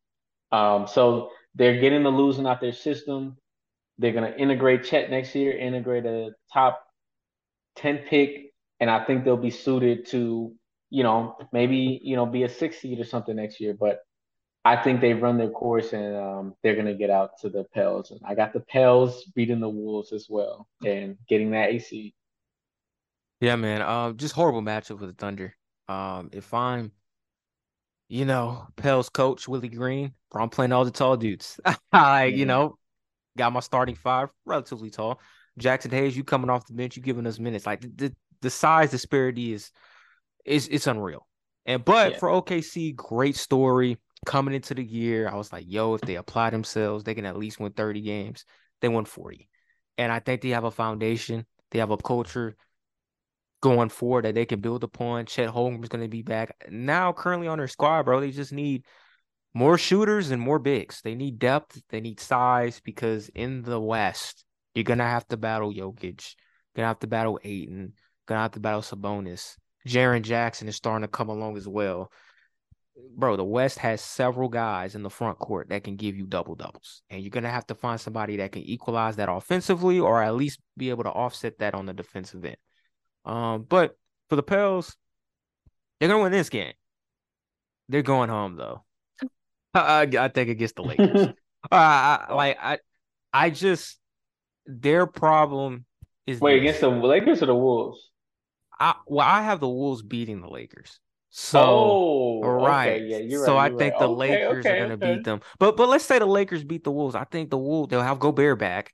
[0.51, 3.37] Um, so they're getting the losing out their system.
[3.99, 6.83] They're going to integrate Chet next year, integrate a top
[7.77, 10.53] 10 pick, and I think they'll be suited to,
[10.91, 13.75] you know, maybe, you know, be a six seed or something next year.
[13.79, 14.01] But
[14.65, 17.65] I think they've run their course and um, they're going to get out to the
[17.75, 18.11] Pels.
[18.13, 22.15] And I got the Pels beating the Wolves as well and getting that AC.
[23.41, 23.83] Yeah, man.
[23.83, 25.57] Um, just horrible matchup with the Thunder.
[25.89, 26.93] Um, if I'm,
[28.13, 31.59] you know, Pels coach Willie Green, bro, I'm playing all the tall dudes.
[31.93, 32.77] I, you know,
[33.39, 35.19] got my starting five relatively tall.
[35.59, 37.65] Jaxson Hayes, you coming off the bench, you giving us minutes.
[37.65, 39.71] Like the the, the size disparity is
[40.45, 41.27] is it's unreal.
[41.65, 42.19] And but yeah.
[42.19, 43.97] for OKC, great story
[44.27, 45.27] coming into the year.
[45.27, 48.45] I was like, yo, if they apply themselves, they can at least win 30 games.
[48.83, 49.49] They won 40.
[49.97, 51.47] And I think they have a foundation.
[51.71, 52.57] They have a culture
[53.63, 55.25] going forward that they can build upon.
[55.25, 56.55] Chet Holmgren's going to be back.
[56.71, 58.85] Now, currently on their squad, bro, they just need
[59.55, 61.01] more shooters and more bigs.
[61.03, 61.81] They need depth.
[61.89, 64.45] They need size because in the West,
[64.75, 66.35] you're gonna have to battle Jokic.
[66.75, 67.93] Gonna have to battle Ayton.
[68.27, 69.57] Gonna have to battle Sabonis.
[69.87, 72.11] Jaren Jackson is starting to come along as well.
[73.17, 76.55] Bro, the West has several guys in the front court that can give you double
[76.55, 77.03] doubles.
[77.11, 80.61] And you're gonna have to find somebody that can equalize that offensively or at least
[80.79, 82.57] be able to offset that on the defensive end.
[83.25, 83.97] Um, but
[84.29, 84.97] for the Pels,
[85.99, 86.73] they're gonna win this game.
[87.89, 88.85] They're going home though.
[89.75, 91.27] I, I think against the Lakers.
[91.71, 92.79] uh, I, like I,
[93.33, 93.99] I just
[94.67, 95.85] their problem
[96.27, 96.63] is wait this.
[96.63, 98.11] against the Lakers or the Wolves.
[98.79, 100.99] I well, I have the Wolves beating the Lakers.
[101.35, 103.07] So oh, right, okay.
[103.07, 104.01] yeah, you're so right, I think right.
[104.01, 105.17] the okay, Lakers okay, are going to okay.
[105.17, 105.41] beat them.
[105.59, 107.15] But but let's say the Lakers beat the Wolves.
[107.15, 108.93] I think the Wolves they'll have Gobert back.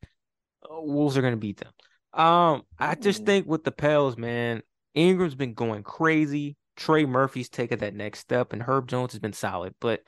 [0.63, 1.73] Uh, Wolves are going to beat them.
[2.13, 4.63] Um, I just think with the Pels, man,
[4.95, 6.57] Ingram's been going crazy.
[6.77, 9.75] Trey Murphy's taken that next step, and Herb Jones has been solid.
[9.81, 10.03] But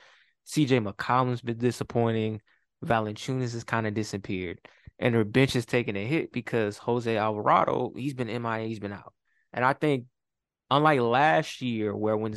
[0.47, 2.41] CJ McCollum's been disappointing.
[2.85, 4.61] Valanciunas has kind of disappeared.
[4.99, 8.93] And their bench is taking a hit because Jose Alvarado, he's been MIA, he's been
[8.93, 9.15] out.
[9.53, 10.05] And I think,
[10.71, 12.35] unlike last year, where when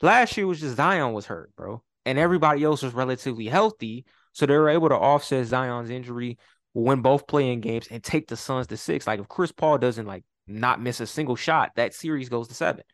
[0.00, 4.04] last year was just Zion was hurt, bro, and everybody else was relatively healthy.
[4.32, 6.38] So they were able to offset Zion's injury,
[6.82, 9.06] win both play-in games, and take the Suns to six.
[9.06, 12.54] Like if Chris Paul doesn't like not miss a single shot, that series goes to
[12.54, 12.84] seven.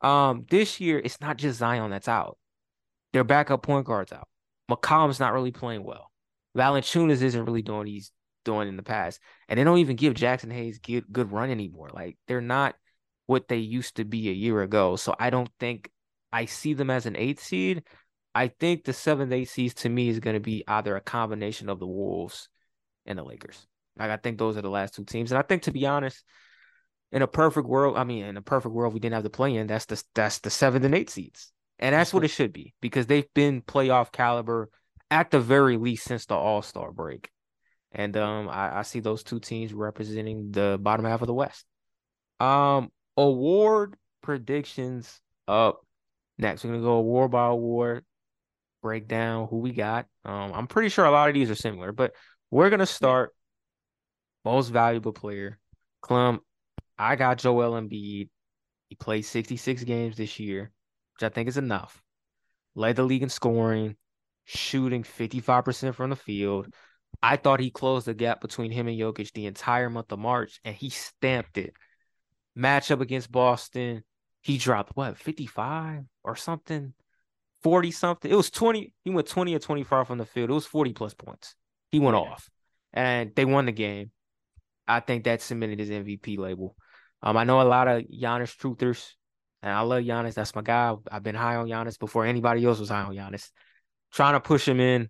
[0.00, 2.38] Um, this year it's not just Zion that's out.
[3.12, 4.28] Their backup point guard's out.
[4.70, 6.10] McCollum's not really playing well.
[6.56, 8.12] Valanciunas isn't really doing he's
[8.44, 11.90] doing in the past, and they don't even give Jaxson Hayes good good run anymore.
[11.92, 12.74] Like they're not
[13.26, 14.96] what they used to be a year ago.
[14.96, 15.90] So I don't think
[16.32, 17.84] I see them as an eighth seed.
[18.34, 21.68] I think the seventh, eighth seeds to me is going to be either a combination
[21.68, 22.48] of the Wolves
[23.10, 23.66] and the Lakers.
[23.98, 26.24] Like I think those are the last two teams, and I think to be honest,
[27.12, 29.56] in a perfect world, I mean, in a perfect world, we didn't have the play
[29.56, 29.66] in.
[29.66, 31.52] That's the that's the seventh and eighth seeds.
[31.78, 34.68] And that's what it should be because they've been playoff caliber
[35.10, 37.30] at the very least since the All Star break.
[37.92, 41.64] And um, I, I, see those two teams representing the bottom half of the West.
[42.38, 45.80] Um, award predictions up
[46.38, 46.62] next.
[46.62, 48.04] We're gonna go award by award,
[48.82, 50.06] break down who we got.
[50.24, 52.12] Um, I'm pretty sure a lot of these are similar, but
[52.50, 53.34] we're gonna start
[54.44, 55.58] most valuable player.
[56.00, 56.40] Clem,
[56.98, 58.28] I got Joel Embiid.
[58.88, 60.72] He played 66 games this year
[61.20, 62.02] which I think is enough.
[62.74, 63.96] Led the league in scoring,
[64.44, 66.72] shooting 55% from the field.
[67.22, 70.60] I thought he closed the gap between him and Jokic the entire month of March,
[70.64, 71.74] and he stamped it.
[72.56, 74.02] Matchup against Boston,
[74.40, 76.94] he dropped what 55 or something,
[77.62, 78.30] 40 something.
[78.30, 78.94] It was 20.
[79.04, 80.50] He went 20 or 25 from the field.
[80.50, 81.54] It was 40 plus points.
[81.90, 82.48] He went off,
[82.92, 84.10] and they won the game.
[84.86, 86.76] I think that cemented his MVP label.
[87.22, 89.14] Um, I know a lot of Giannis truthers
[89.62, 90.34] and I love Giannis.
[90.34, 90.94] That's my guy.
[91.10, 93.50] I've been high on Giannis before anybody else was high on Giannis.
[94.12, 95.08] Trying to push him in.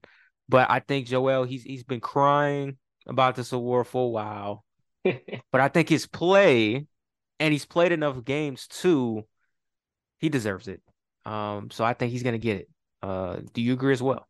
[0.48, 2.76] But I think Joel, he's he's been crying
[3.06, 4.64] about this award for a while.
[5.04, 6.86] but I think his play,
[7.38, 9.22] and he's played enough games too,
[10.18, 10.82] he deserves it.
[11.24, 12.68] Um, so I think he's gonna get it.
[13.02, 14.26] Uh, do you agree as well?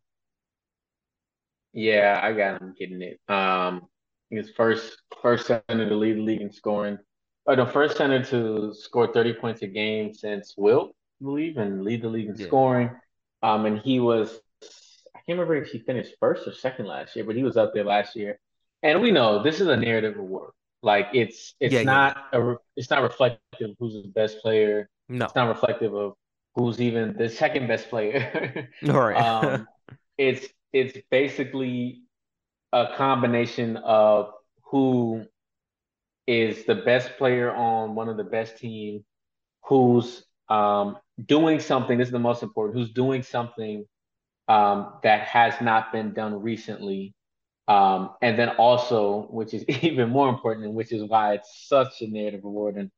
[1.72, 3.20] Yeah, I got him getting it.
[3.28, 3.82] Um,
[4.30, 6.98] his first first center to lead the league in scoring
[7.46, 11.82] or the first center to score 30 points a game since Wilt, I believe, and
[11.82, 12.46] lead the league in yeah.
[12.46, 12.90] scoring.
[13.42, 14.38] Um, and he was,
[15.14, 17.72] I can't remember if he finished first or second last year, but he was up
[17.74, 18.38] there last year.
[18.82, 20.52] And we know this is a narrative award.
[20.82, 22.52] Like it's it's yeah, not yeah.
[22.52, 24.88] a it's not reflective of who's the best player.
[25.10, 26.14] No, it's not reflective of
[26.54, 28.70] who's even the second best player.
[28.88, 29.16] All right.
[29.44, 29.68] um,
[30.18, 32.02] it's it's basically
[32.72, 34.32] a combination of
[34.64, 35.24] who
[36.26, 39.02] is the best player on one of the best teams,
[39.64, 41.98] who's um, doing something.
[41.98, 42.78] This is the most important.
[42.78, 43.84] Who's doing something
[44.48, 47.14] um, that has not been done recently,
[47.66, 52.00] um, and then also, which is even more important, and which is why it's such
[52.02, 52.76] a narrative award.
[52.76, 52.90] And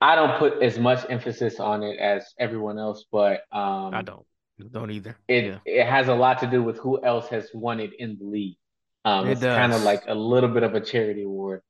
[0.00, 4.26] I don't put as much emphasis on it as everyone else, but um, I don't
[4.68, 5.16] don't either.
[5.28, 5.58] It yeah.
[5.64, 8.56] it has a lot to do with who else has won it in the league.
[9.04, 11.62] Um, it it's kind of like a little bit of a charity award.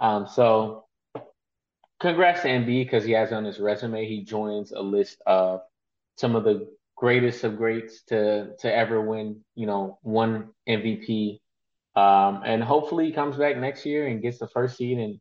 [0.00, 0.86] Um, so
[2.00, 4.06] congrats to Embiid because he has on his resume.
[4.06, 5.60] He joins a list of
[6.16, 11.40] some of the greatest of greats to to ever win, you know, one MVP.
[11.94, 15.20] Um, and hopefully he comes back next year and gets the first seed and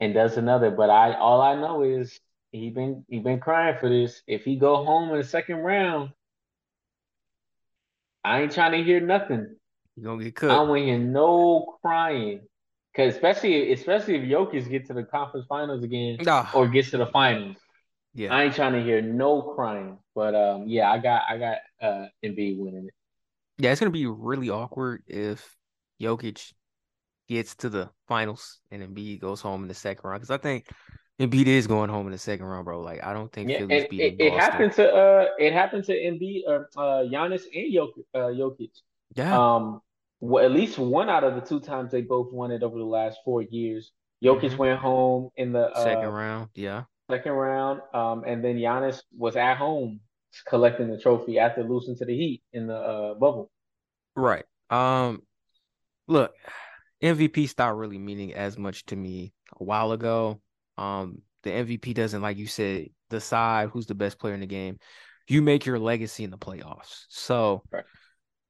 [0.00, 0.70] and does another.
[0.70, 2.20] But I all I know is
[2.52, 4.22] he been he been crying for this.
[4.26, 6.10] If he go home in the second round,
[8.24, 9.56] I ain't trying to hear nothing.
[9.96, 10.52] You gonna get cooked.
[10.52, 12.40] I don't want to hear no crying.
[12.96, 16.18] Cause especially especially if Jokic get to the conference finals again
[16.52, 17.56] or gets to the finals.
[18.14, 18.34] Yeah.
[18.34, 19.98] I ain't trying to hear no crying.
[20.14, 22.94] But um yeah, I got I got uh Embiid winning it.
[23.58, 25.56] Yeah, it's gonna be really awkward if
[26.00, 26.52] Jokic
[27.28, 30.20] gets to the finals and Embiid goes home in the second round.
[30.20, 30.66] Because I think
[31.20, 32.80] Embiid is going home in the second round, bro.
[32.80, 35.92] Like I don't think yeah, Philly's beating it, it happened to uh it happened to
[35.92, 38.70] Embiid or uh Giannis and Jokic, uh, Jokic.
[39.14, 39.38] Yeah.
[39.38, 39.82] Um
[40.20, 42.84] well, at least one out of the two times they both won it over the
[42.84, 43.92] last four years.
[44.24, 44.56] Jokic mm-hmm.
[44.56, 46.84] went home in the uh, second round, yeah.
[47.10, 47.82] Second round.
[47.92, 50.00] Um and then Giannis was at home
[50.48, 53.50] collecting the trophy after losing to the Heat in the uh bubble.
[54.16, 54.46] Right.
[54.70, 55.20] Um
[56.08, 56.32] look,
[57.02, 60.40] MVP stopped really meaning as much to me a while ago.
[60.78, 64.78] Um, the MVP doesn't, like you said, decide who's the best player in the game.
[65.28, 67.04] You make your legacy in the playoffs.
[67.08, 67.84] So, right.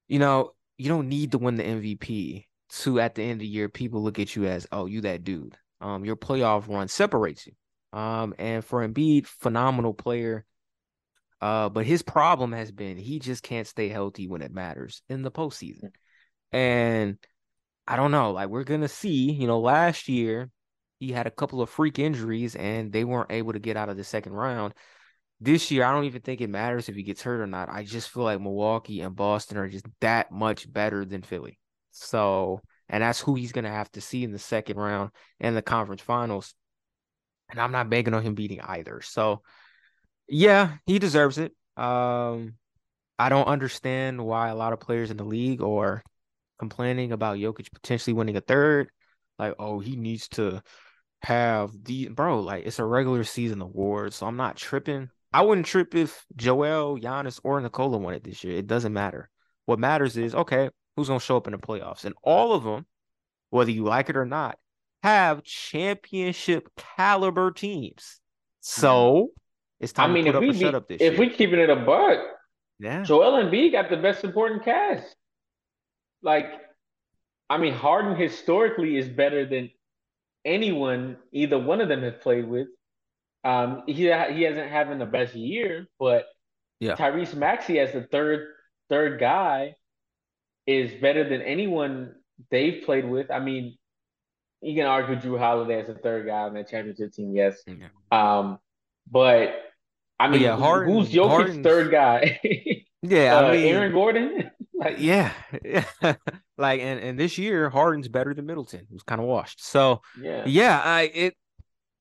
[0.08, 3.46] you know, you don't need to win the MVP to at the end of the
[3.46, 5.56] year, people look at you as, oh, you that dude.
[5.80, 7.52] Um, your playoff run separates you.
[7.98, 10.44] Um, and for Embiid, phenomenal player.
[11.40, 15.22] Uh, but his problem has been he just can't stay healthy when it matters in
[15.22, 15.90] the postseason.
[16.52, 17.16] And
[17.86, 20.50] I don't know, like we're gonna see, you know, last year
[21.00, 23.96] he had a couple of freak injuries and they weren't able to get out of
[23.96, 24.74] the second round.
[25.40, 27.70] This year, I don't even think it matters if he gets hurt or not.
[27.70, 31.58] I just feel like Milwaukee and Boston are just that much better than Philly.
[31.90, 35.56] So, and that's who he's going to have to see in the second round and
[35.56, 36.54] the conference finals.
[37.48, 39.00] And I'm not banking on him beating either.
[39.00, 39.40] So,
[40.28, 41.52] yeah, he deserves it.
[41.78, 42.56] Um,
[43.18, 46.02] I don't understand why a lot of players in the league are
[46.58, 48.90] complaining about Jokic potentially winning a third.
[49.38, 50.62] Like, oh, he needs to
[51.22, 55.10] have the bro, like it's a regular season award, so I'm not tripping.
[55.32, 58.56] I wouldn't trip if Joel, Giannis, or Nikola won it this year.
[58.56, 59.28] It doesn't matter.
[59.66, 62.86] What matters is okay, who's gonna show up in the playoffs, and all of them,
[63.50, 64.58] whether you like it or not,
[65.02, 68.20] have championship caliber teams.
[68.60, 69.24] So mm-hmm.
[69.80, 71.20] it's time I mean, up we, shut up this if year.
[71.20, 72.18] we keeping it a buck,
[72.78, 75.14] yeah, Joel Embiid got the best supporting cast.
[76.22, 76.46] Like,
[77.48, 79.70] I mean, Harden historically is better than
[80.44, 82.68] anyone either one of them has played with.
[83.42, 84.10] Um, he he
[84.42, 86.26] hasn't having the best year, but
[86.78, 86.94] yeah.
[86.94, 88.48] Tyrese Maxey as the third
[88.88, 89.76] third guy
[90.66, 92.14] is better than anyone
[92.50, 93.30] they've played with.
[93.30, 93.78] I mean,
[94.60, 97.62] you can argue Jrue Holiday as the third guy on that championship team, yes.
[97.66, 97.88] Yeah.
[98.12, 98.58] Um,
[99.10, 99.54] but
[100.18, 101.64] I mean, yeah, Harden, who's Jokic's Harden's...
[101.64, 102.40] third guy?
[103.02, 104.50] yeah, uh, I mean, Aaron Gordon.
[104.80, 105.32] Like, yeah,
[106.58, 109.62] like, and and this year Harden's better than Middleton, who's kind of washed.
[109.62, 111.34] So yeah, yeah, I it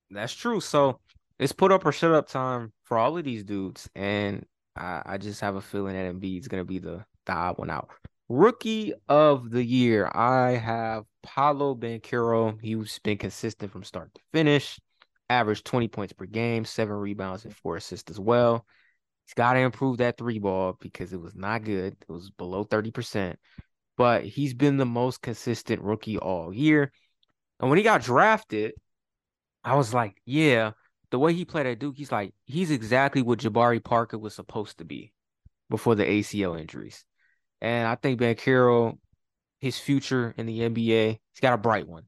[0.09, 0.61] that's true.
[0.61, 0.99] So
[1.37, 4.45] it's put up or shut up time for all of these dudes, and
[4.77, 7.89] I, I just have a feeling that Embiid's gonna be the the odd one out.
[8.29, 12.57] Rookie of the year, I have Paolo Banchero.
[12.61, 14.79] He's been consistent from start to finish.
[15.29, 18.65] Averaged 20 points per game, seven rebounds, and four assists as well.
[19.29, 21.95] He's got to improve that three ball because it was not good.
[22.01, 23.35] It was below 30%.
[23.95, 26.91] But he's been the most consistent rookie all year.
[27.59, 28.73] And when he got drafted,
[29.63, 30.71] I was like, yeah,
[31.11, 34.79] the way he played at Duke, he's like, he's exactly what Jabari Parker was supposed
[34.79, 35.13] to be
[35.69, 37.05] before the ACL injuries.
[37.61, 38.97] And I think Banchero,
[39.59, 42.05] his future in the NBA, he's got a bright one.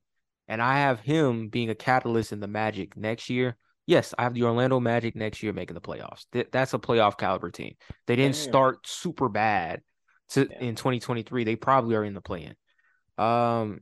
[0.47, 4.33] And I have him being a catalyst in the Magic next year yes, I have
[4.33, 6.25] the Orlando Magic next year making the playoffs.
[6.51, 7.75] that's a playoff caliber team.
[8.07, 8.41] They didn't yeah.
[8.43, 9.81] start super bad
[10.29, 10.59] to, yeah.
[10.59, 11.43] in 2023.
[11.43, 13.23] They probably are in the play in.
[13.23, 13.81] Um,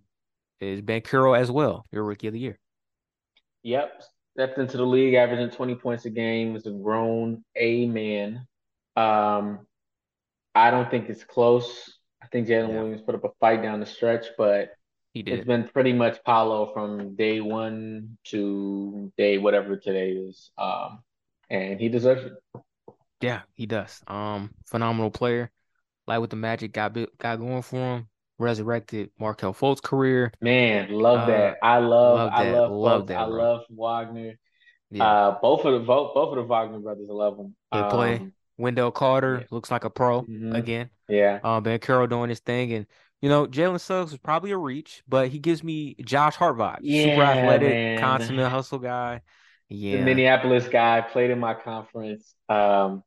[0.60, 2.60] is Banchero as well your rookie of the year?
[3.64, 4.04] Yep,
[4.36, 6.56] stepped into the league, averaging 20 points a game.
[6.56, 8.48] is a grown A man.
[8.96, 9.66] Um,
[10.56, 11.98] I, I don't think it's close.
[12.22, 14.72] I think Jalen Yeah, Williams put up a fight down the stretch, but
[15.14, 15.46] he it's did.
[15.46, 20.52] been pretty much Paolo from day one to day whatever today is.
[20.58, 21.04] Um,
[21.50, 22.34] and he deserves it.
[23.22, 24.02] Yeah, he does.
[24.08, 25.52] Um, phenomenal player.
[26.08, 28.10] Like with the Magic got got going for him.
[28.38, 30.32] Resurrected Markelle Fultz career.
[30.42, 31.58] Man, love Uh, that.
[31.62, 32.54] I love, love I that.
[32.54, 33.08] love, Love both.
[33.08, 33.36] that, I bro.
[33.36, 34.40] love Wagner.
[34.92, 35.04] Yeah.
[35.06, 37.56] Uh, both of the both, both of the Wagner brothers, I love them.
[37.72, 38.16] Play.
[38.16, 39.48] Um, Wendell Carter yeah.
[39.52, 40.56] looks like a pro Mhm.
[40.56, 40.90] again.
[41.08, 42.88] yeah, Um, Ben Carroll doing his thing, and
[43.22, 46.90] you know Jalen Suggs was probably a reach, but he gives me Josh Hart vibes.
[46.92, 48.40] Super athletic, man.
[48.44, 49.22] consummate hustle guy.
[49.92, 52.36] the Yeah, Minneapolis guy played in my conference.
[52.48, 53.04] Um,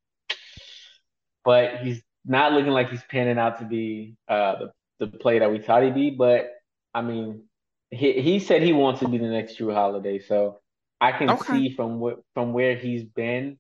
[1.45, 4.57] but he's not looking like he's panning out to be uh
[5.01, 6.11] the, the player that we thought he'd be.
[6.11, 6.51] But
[6.95, 7.45] I mean,
[7.91, 10.61] he he said he wants to be the next Jrue Holiday, so
[11.01, 11.63] I can Okay.
[11.63, 13.59] see from what from where he's been.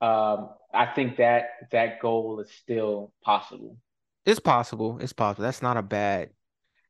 [0.00, 3.78] Um, I think that that goal is still possible.
[4.26, 4.98] It's possible.
[5.00, 5.44] It's possible.
[5.44, 6.30] That's not a bad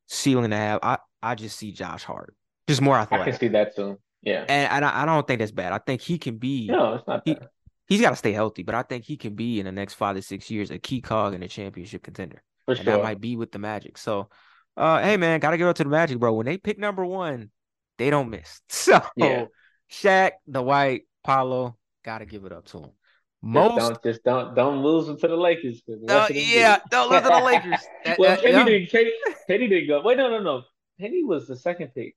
[0.07, 0.81] ceiling to have.
[0.83, 2.35] I I just see Josh Hart,
[2.67, 3.99] just more I can see that too.
[4.23, 4.45] Yeah.
[4.49, 5.73] and, and I, I don't think that's bad.
[5.73, 6.67] I think he can be.
[6.67, 7.49] No, it's not He bad.
[7.87, 10.17] he's got to stay healthy, but I think he can be in the next five
[10.17, 12.43] to six years a key cog in a championship contender.
[12.67, 13.97] For and that might be with the Magic.
[13.97, 14.29] So,
[14.77, 16.33] uh, hey man, gotta give it to the Magic, bro.
[16.33, 17.51] When they pick number one,
[17.97, 18.61] they don't miss.
[18.69, 19.47] So, Yeah.
[19.91, 22.91] Shaq, the White, Paolo, gotta give it up to him.
[23.45, 25.83] Just don't just don't don't lose them to the Lakers.
[25.87, 26.41] the rest of them do.
[26.43, 27.81] yeah, don't lose to the Lakers.
[28.05, 28.65] That- well, that- Penny yeah.
[28.65, 28.91] didn't.
[28.91, 29.13] Penny,
[29.47, 30.03] Penny didn't go.
[30.03, 30.63] Wait, no, no, no.
[31.01, 32.17] Penny was the second pick.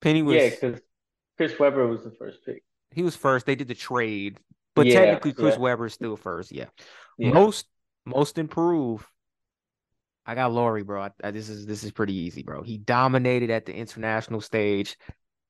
[0.00, 0.80] Penny was Yeah, because
[1.36, 2.62] Chris Webber was the first pick.
[2.92, 3.46] he was first.
[3.46, 4.38] They did the trade,
[4.76, 5.60] but Yeah, technically Chris yeah.
[5.60, 6.52] Webber is still first.
[6.52, 6.66] Yeah.
[7.18, 7.32] Yeah.
[7.32, 7.66] Most
[8.04, 9.04] most improved.
[10.24, 11.02] I got Lauri, bro.
[11.02, 12.62] I, I- this is this is pretty easy, bro.
[12.62, 14.96] He dominated at the international stage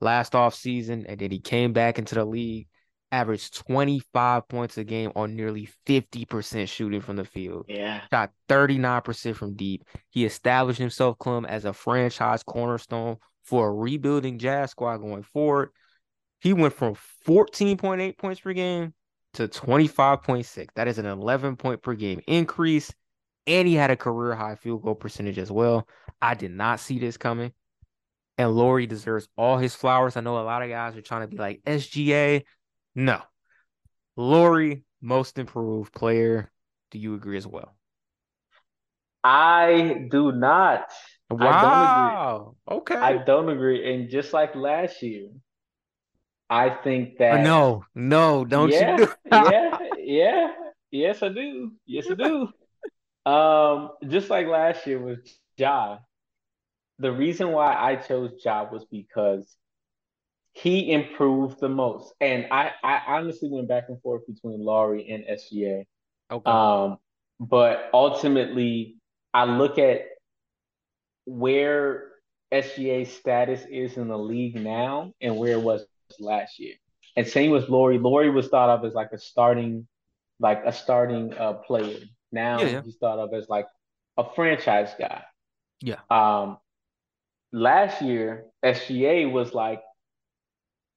[0.01, 2.68] last off season, and then he came back into the league,
[3.12, 7.66] averaged 25 points a game on nearly 50% shooting from the field.
[7.68, 8.00] Yeah.
[8.10, 9.84] Shot 39% from deep.
[10.08, 15.70] He established himself, Clem, as a franchise cornerstone for a rebuilding Jazz squad going forward.
[16.40, 16.96] He went from
[17.26, 18.94] 14.8 points per game
[19.34, 20.68] to 25.6.
[20.74, 22.92] That is an 11 point per game increase.
[23.46, 25.86] And he had a career high field goal percentage as well.
[26.20, 27.52] I did not see this coming.
[28.38, 30.16] And Lauri deserves all his flowers.
[30.16, 32.44] I know a lot of guys are trying to be like SGA.
[32.95, 33.22] No.
[34.16, 36.51] Lauri, most improved player.
[36.90, 37.76] Do you agree as well?
[39.24, 40.93] I do not.
[41.38, 42.16] I don't agree.
[42.16, 42.57] Wow.
[42.70, 42.97] Okay.
[43.01, 43.95] I don't agree.
[43.95, 45.30] And just like last year,
[46.51, 50.53] I think Uh, that no, no, don't yeah, you do yeah, yeah.
[50.90, 51.72] Yes, I do.
[51.86, 52.49] Yes, I do.
[53.30, 55.20] Um, just like last year with
[55.57, 55.99] Ja,
[56.99, 59.57] the reason why I chose Ja was because
[60.53, 62.12] he improved the most.
[62.20, 65.84] And I, I honestly went back and forth between Lauri and SGA.
[66.30, 66.50] Okay.
[66.50, 66.98] Um,
[67.40, 68.96] but ultimately,
[69.34, 70.03] I look at
[71.24, 72.09] where
[72.53, 75.84] SGA's status is in the league now and where it was
[76.20, 76.74] last year.
[77.16, 77.98] And same with Lauri.
[77.98, 79.86] Lauri was thought of as like a starting,
[80.38, 81.98] like a starting uh, player.
[82.30, 82.82] Now Yeah, yeah.
[82.82, 83.66] he's thought of as like
[84.16, 85.22] a franchise guy.
[85.80, 85.96] Yeah.
[86.11, 86.59] Um,
[87.53, 89.82] last year SGA was like,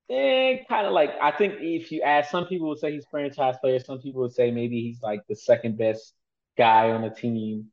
[0.09, 3.55] eh, kind of like I think if you ask, some people would say he's franchise
[3.61, 3.79] player.
[3.79, 6.13] Some people would say maybe he's like the second best
[6.57, 7.71] guy on the team.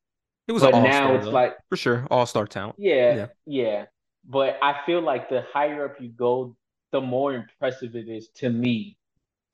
[0.48, 1.30] It was But now it's though.
[1.30, 2.76] like for sure, all-star talent.
[2.78, 3.26] yeah, Yeah.
[3.46, 3.84] yeah.
[4.24, 6.56] But I feel like the higher up you go,
[6.92, 8.96] the more impressive it is to me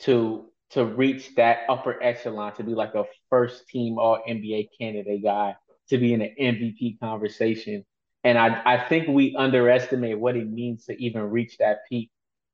[0.01, 5.23] to to reach that upper echelon, to be like a first team all NBA candidate
[5.23, 5.57] guy,
[5.89, 7.85] to be in an MVP conversation.
[8.25, 12.11] And I, I think we underestimate what it means to even reach that peak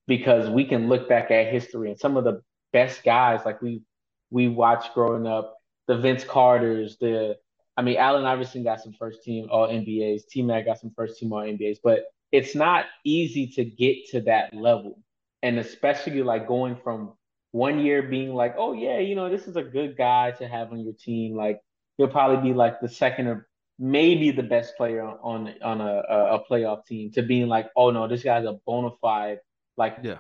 [0.07, 2.43] because we can look back at history and some of the
[2.73, 3.83] best guys like we
[4.31, 7.37] we watched growing up, the Vince Carters, the
[7.77, 10.27] I mean, Allen Iverson got some first team All NBAs.
[10.29, 14.21] T Mac got some first team All NBAs, but it's not easy to get to
[14.23, 14.99] that level.
[15.43, 17.13] And especially like going from
[17.53, 20.73] one year being like, oh, yeah, you know, this is a good guy to have
[20.73, 21.37] on your team.
[21.37, 21.61] Like,
[21.97, 23.47] he'll probably be like the second or
[23.79, 28.09] maybe the best player on on a, a, playoff team to being like, oh, no,
[28.09, 29.39] this guy's a bona fide,
[29.77, 30.19] like, Yeah.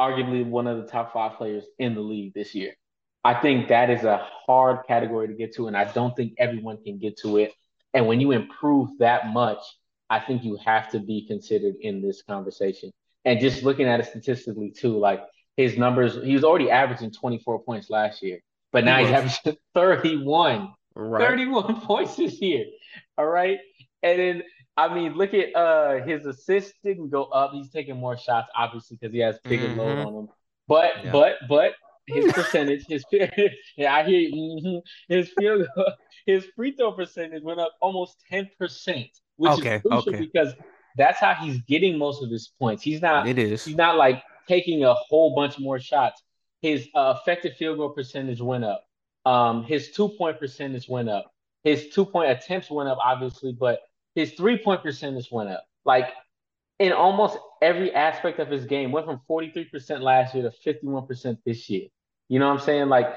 [0.00, 2.74] arguably one of the top five players in the league this year.
[3.24, 6.82] I think that is a hard category to get to, and I don't think everyone
[6.84, 7.52] can get to it.
[7.94, 9.58] And when you improve that much,
[10.08, 12.92] I think you have to be considered in this conversation.
[13.24, 15.20] And just looking at it statistically too, like
[15.56, 18.38] his numbers, he was already averaging 24 points last year,
[18.72, 20.72] but now He he's averaging 31.
[20.94, 21.20] Right.
[21.28, 22.66] 31 points this year.
[23.18, 23.58] All right.
[24.02, 24.42] And then
[24.78, 27.52] I mean, look at uh his assists didn't go up.
[27.52, 30.06] He's taking more shots, obviously, because he has bigger load Mhm.
[30.06, 30.28] on him.
[30.68, 31.12] But Yeah.
[31.12, 31.72] but but
[32.06, 34.32] his percentage, his yeah, I hear you.
[34.62, 35.14] Mm-hmm.
[35.14, 35.66] His field
[36.26, 40.20] his free throw percentage went up almost ten percent, which okay, is crucial okay.
[40.20, 40.54] because
[40.96, 42.82] that's how he's getting most of his points.
[42.82, 43.28] He's not.
[43.28, 43.64] It is.
[43.64, 46.22] He's not like taking a whole bunch more shots.
[46.62, 48.84] His uh, effective field goal percentage went up.
[49.26, 51.32] Um, his two point percentage went up.
[51.64, 53.80] His two point attempts went up, obviously, but
[54.18, 55.64] his three point percentage went up.
[55.84, 56.08] Like
[56.78, 61.70] in almost every aspect of his game, went from 43% last year to 51% this
[61.70, 61.88] year.
[62.28, 62.88] You know what I'm saying?
[62.88, 63.14] Like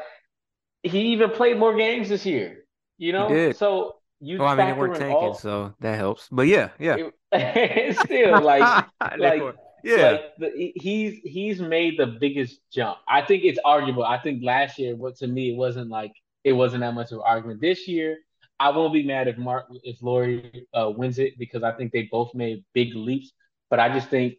[0.84, 2.66] he even played more games this year.
[2.98, 4.38] You know, so you.
[4.38, 5.34] Well, I mean, they weren't tanking, all...
[5.34, 6.28] so that helps.
[6.32, 7.10] But yeah, yeah.
[7.32, 8.86] It, still like
[9.18, 9.42] like.
[9.84, 13.00] Yeah, like the, he's he's made the biggest jump.
[13.08, 14.04] I think it's arguable.
[14.04, 17.18] I think last year, what to me, it wasn't like it wasn't that much of
[17.18, 17.62] an argument.
[17.62, 18.20] This year,
[18.62, 22.08] I won't be mad if Mark if Lauri uh, wins it because I think they
[22.12, 23.32] both made big leaps.
[23.72, 24.36] But I just think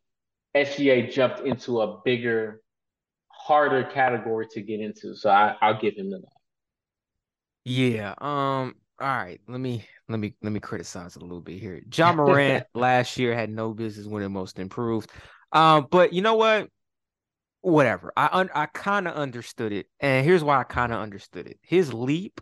[0.56, 2.60] SGA jumped into a bigger,
[3.26, 5.16] harder category to get into.
[5.16, 6.28] So I, I'll give him the nod.
[7.64, 8.14] Yeah.
[8.18, 8.76] Um.
[9.00, 9.40] All right.
[9.48, 11.82] Let me let me let me criticize it a little bit here.
[11.92, 15.10] Ja Morant last year had no business winning Most Improved.
[15.50, 15.88] Um.
[15.90, 16.68] But you know what?
[17.62, 18.12] Whatever.
[18.16, 21.58] I un- I kind of understood it, and here's why I kind of understood it.
[21.62, 22.40] His leap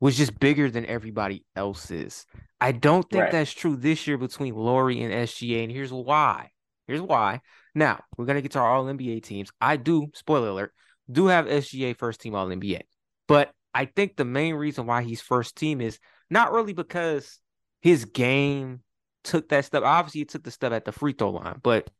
[0.00, 2.26] was just bigger than everybody else's.
[2.60, 3.32] I don't think right.
[3.32, 6.50] that's true this year between Lauri and SGA, and here's why.
[6.86, 7.40] Here's why.
[7.74, 9.50] Now we're gonna get to our All NBA teams.
[9.60, 10.72] I do, spoiler alert,
[11.10, 12.82] do have SGA first team All NBA,
[13.28, 15.98] but I think the main reason why he's first team is
[16.30, 17.38] not really because
[17.80, 18.80] his game
[19.22, 19.82] took that step.
[19.82, 21.90] Obviously, he took the step at the free throw line, but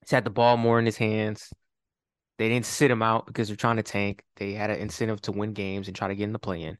[0.00, 1.52] he's had the ball more in his hands.
[2.38, 4.24] They didn't sit him out because they're trying to tank.
[4.36, 6.78] They had an incentive to win games and try to get in the play in.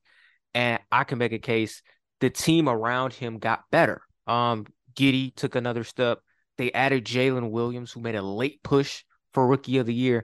[0.55, 1.83] And I can make a case
[2.21, 4.03] the team around him got better.
[4.27, 6.21] Um, Giddey took another step.
[6.57, 10.23] They added Jalen Williams, who made a late push for rookie of the year.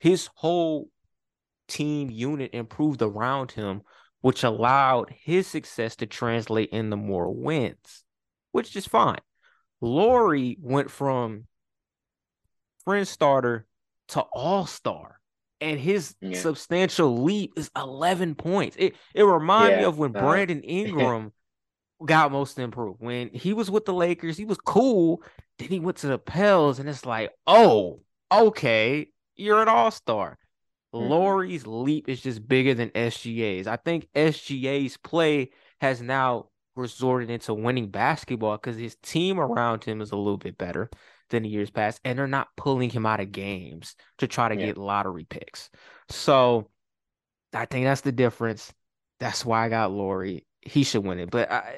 [0.00, 0.88] His whole
[1.68, 3.82] team unit improved around him,
[4.22, 8.04] which allowed his success to translate into more wins,
[8.52, 9.20] which is fine.
[9.80, 11.44] Lauri went from
[12.84, 13.66] friend starter
[14.08, 15.15] to all star
[15.60, 16.38] and his yeah.
[16.38, 18.76] substantial leap is 11 points.
[18.78, 19.78] It it reminded yeah.
[19.78, 21.32] me of when uh, Brandon Ingram
[22.04, 23.00] got most improved.
[23.00, 25.22] When he was with the Lakers, he was cool.
[25.58, 28.00] Then he went to the Pels, and it's like, oh,
[28.30, 30.38] okay, you're an all-star.
[30.94, 31.08] Mm-hmm.
[31.08, 33.66] Lauri's leap is just bigger than SGA's.
[33.66, 35.50] I think SGA's play
[35.80, 40.58] has now resorted into winning basketball because his team around him is a little bit
[40.58, 40.90] better
[41.30, 44.56] than the years past, and they're not pulling him out of games to try to
[44.56, 44.66] yeah.
[44.66, 45.70] get lottery picks.
[46.08, 46.68] So
[47.52, 48.72] I think that's the difference.
[49.18, 50.46] That's why I got Lauri.
[50.60, 51.30] He should win it.
[51.30, 51.74] But I,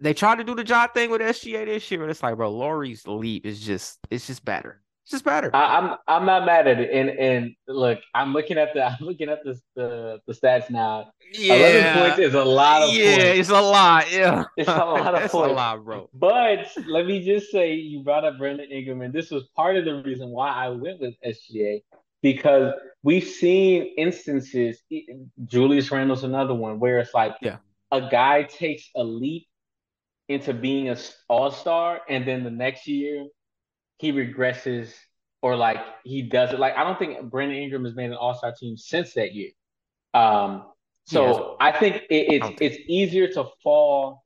[0.00, 2.50] they tried to do the job thing with SGA this year, and it's like, bro,
[2.50, 4.82] Lauri's leap is just it's just better.
[5.12, 5.54] It's just better.
[5.54, 6.90] I, am I'm, I'm not mad at it.
[6.90, 11.12] And and look, I'm looking at the I'm looking at the the, the stats now.
[11.34, 11.54] Yeah.
[11.54, 13.38] 11 points is a lot of yeah, points.
[13.40, 14.10] it's a lot.
[14.10, 14.44] Yeah.
[14.56, 15.50] It's a lot of it's points.
[15.50, 16.08] a lot, bro.
[16.14, 19.84] But let me just say you brought up Brandon Ingram, and this was part of
[19.84, 21.82] the reason why I went with SGA
[22.22, 24.80] because we've seen instances,
[25.44, 27.58] Julius Randle's another one, where it's like yeah.
[27.90, 29.46] a guy takes a leap
[30.28, 30.96] into being an
[31.28, 33.26] all-star, and then the next year
[34.02, 34.92] he regresses
[35.42, 36.58] or like he does it.
[36.58, 39.50] Like I don't think Brandon Ingram has made an All Star team since that year.
[40.12, 40.64] Um,
[41.06, 42.58] so I think it, it's think.
[42.60, 44.24] it's easier to fall.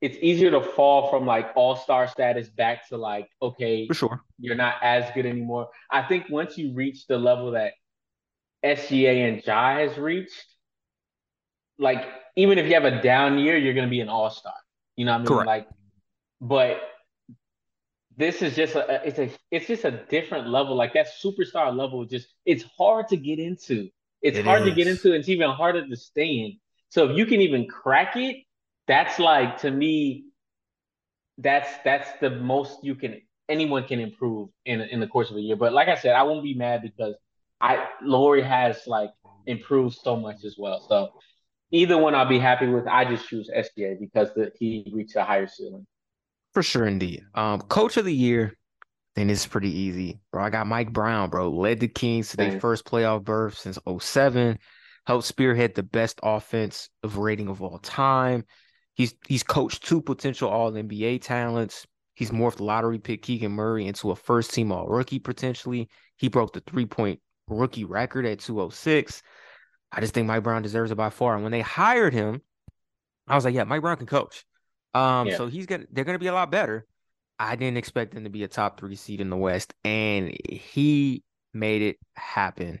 [0.00, 4.20] It's easier to fall from like All Star status back to like okay, for sure,
[4.40, 5.68] you're not as good anymore.
[5.88, 7.74] I think once you reach the level that
[8.64, 10.46] SGA and Ja has reached,
[11.78, 14.52] like even if you have a down year, you're gonna be an All Star.
[14.96, 15.26] You know what I mean?
[15.26, 15.46] Correct.
[15.46, 15.68] Like,
[16.40, 16.80] but
[18.16, 20.76] this is just a it's a it's just a different level.
[20.76, 23.88] Like that superstar level, just it's hard to get into.
[24.22, 24.68] It's it hard is.
[24.68, 25.12] to get into.
[25.12, 26.58] It's even harder to stay in.
[26.90, 28.36] So if you can even crack it,
[28.86, 30.26] that's like to me,
[31.38, 35.40] that's that's the most you can anyone can improve in in the course of a
[35.40, 35.56] year.
[35.56, 37.14] But like I said, I won't be mad because
[37.60, 39.10] I Lauri has like
[39.46, 40.80] improved so much as well.
[40.88, 41.10] So
[41.70, 42.86] either one I'll be happy with.
[42.86, 45.86] I just choose SGA because the, he reached a higher ceiling.
[46.54, 47.22] For sure, indeed.
[47.34, 48.56] Um, coach of the year,
[49.16, 50.44] then it's pretty easy, bro.
[50.44, 51.50] I got Mike Brown, bro.
[51.50, 54.58] Led the Kings to their first playoff berth since 07.
[55.06, 58.44] Helped spearhead the best offense of rating of all time.
[58.94, 61.86] He's he's coached two potential All NBA talents.
[62.14, 65.88] He's morphed lottery pick Keegan Murray into a first team All Rookie potentially.
[66.16, 69.22] He broke the three point rookie record at 206.
[69.92, 71.34] I just think Mike Brown deserves it by far.
[71.34, 72.40] And when they hired him,
[73.28, 74.44] I was like, yeah, Mike Brown can coach.
[74.94, 75.36] Um, yeah.
[75.36, 76.86] so he's gonna they're gonna be a lot better.
[77.38, 81.22] I didn't expect them to be a top three seed in the West, and he
[81.52, 82.80] made it happen.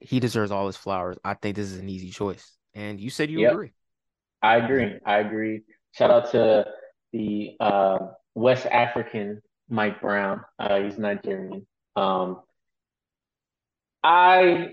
[0.00, 1.18] he deserves all his flowers.
[1.24, 2.52] I think this is an easy choice.
[2.74, 3.72] And you said you Yep, agree.
[4.42, 4.98] I agree.
[5.06, 5.62] I agree.
[5.92, 6.66] Shout out to
[7.12, 7.98] the uh,
[8.34, 10.42] West African Mike Brown.
[10.58, 11.66] Uh, he's Nigerian.
[11.96, 12.42] Um,
[14.02, 14.70] I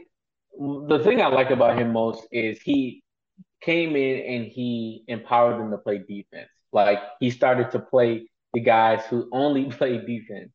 [0.59, 3.03] the thing I like about him most is he
[3.61, 6.49] came in and he empowered them to play defense.
[6.73, 10.51] Like he started to play the guys who only play defense.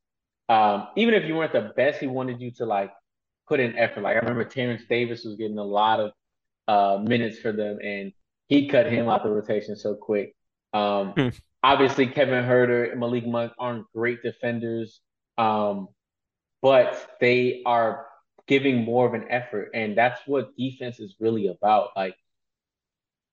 [0.49, 2.93] Um, even if you weren't the best, he wanted you to like
[3.49, 4.03] put in effort.
[4.03, 6.13] Like I remember Terrence Davis was getting a lot of
[6.69, 8.13] uh, minutes for them, and
[8.49, 10.35] he cut him out the rotation so quick.
[10.73, 11.29] Um, Hmm.
[11.63, 15.01] obviously, Kevin Huerter and Malik Monk aren't great defenders,
[15.39, 15.89] um,
[16.63, 18.07] but they are
[18.49, 21.91] giving more of an effort, and that's what defense is really about.
[21.97, 22.17] Like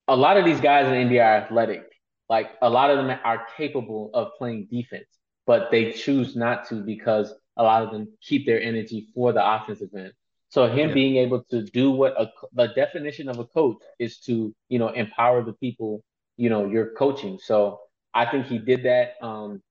[0.07, 1.92] a lot of these guys in India are athletic.
[2.29, 5.07] Like a lot of them are capable of playing defense,
[5.45, 9.45] but they choose not to because a lot of them keep their energy for the
[9.45, 10.13] offensive end.
[10.49, 10.93] So him Yeah.
[10.93, 14.89] being able to do what a, the definition of a coach is to, you know,
[14.89, 16.03] empower the people,
[16.37, 17.39] you know, you're coaching.
[17.41, 17.79] So
[18.13, 19.15] I think he did that.
[19.21, 19.61] Um,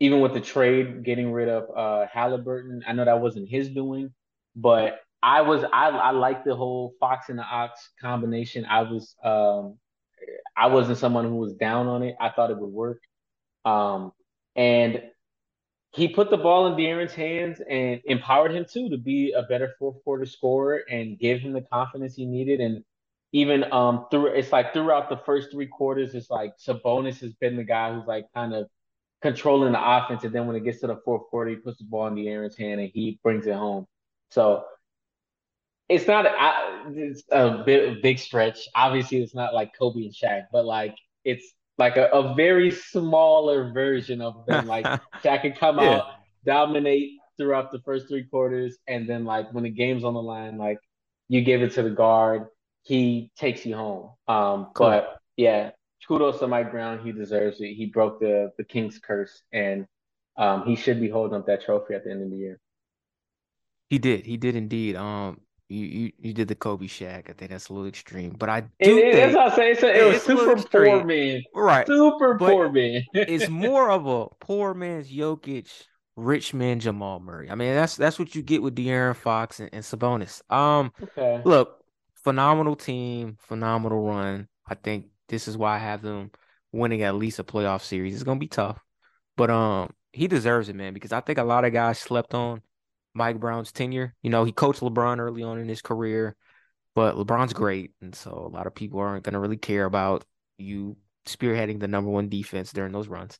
[0.00, 4.12] even with the trade, getting rid of uh Halliburton, I know that wasn't his doing,
[4.56, 8.64] but I was I I like the whole Fox and the Ox combination.
[8.66, 9.78] I was um
[10.56, 12.16] I wasn't someone who was down on it.
[12.20, 13.02] I thought it would work.
[13.64, 14.12] Um
[14.56, 15.02] and
[15.92, 19.74] he put the ball in De'Aaron's hands and empowered him too to be a better
[19.78, 22.60] fourth quarter scorer and give him the confidence he needed.
[22.60, 22.84] And
[23.32, 27.56] even um through it's like throughout the first three quarters, it's like Sabonis has been
[27.56, 28.68] the guy who's like kind of
[29.22, 31.84] controlling the offense, and then when it gets to the fourth quarter, he puts the
[31.84, 33.86] ball in De'Aaron's hand and he brings it home.
[34.30, 34.64] So
[35.88, 38.68] it's not I, it's a bit big stretch.
[38.74, 41.46] Obviously, it's not like Kobe and Shaq, but like it's
[41.78, 44.66] like a, a very smaller version of them.
[44.66, 44.90] Like
[45.24, 46.00] Shaq can come Yeah.
[46.00, 46.06] out,
[46.44, 50.58] dominate throughout the first three quarters, and then like when the game's on the line,
[50.58, 50.78] like
[51.28, 52.46] you give it to the guard,
[52.82, 54.10] he takes you home.
[54.28, 55.06] Um, Correct.
[55.06, 55.70] but yeah,
[56.06, 57.04] kudos to Mike Brown.
[57.04, 57.74] He deserves it.
[57.74, 59.86] He broke the the King's curse, and
[60.36, 62.60] um, he should be holding up that trophy at the end of the year.
[63.88, 64.26] He did.
[64.26, 64.96] He did indeed.
[64.96, 65.40] Um,
[65.72, 67.30] you you, you did the Kobe Shaq.
[67.30, 69.72] I think that's a little extreme, but I do that's think I say.
[69.72, 71.86] It's a, it was it's super poor man, right.
[71.86, 73.02] super But poor man.
[73.26, 75.68] it's more of a poor man's Jokic,
[76.16, 77.50] rich man Jamal Murray.
[77.50, 80.42] I mean, that's that's what you get with De'Aaron Fox and, and Sabonis.
[80.52, 81.42] Um, okay.
[81.44, 81.82] look,
[82.24, 84.48] phenomenal team, phenomenal run.
[84.66, 86.30] I think this is why I have them
[86.72, 88.14] winning at least a playoff series.
[88.14, 88.78] It's gonna be tough,
[89.36, 92.62] but um, he deserves it, man, because I think a lot of guys slept on
[93.14, 94.14] Mike Brown's tenure.
[94.22, 96.36] You know, he coached LeBron early on in his career,
[96.94, 100.24] but LeBron's great, and so a lot of people aren't gonna really care about
[100.58, 103.38] you spearheading the number one defense during those runs.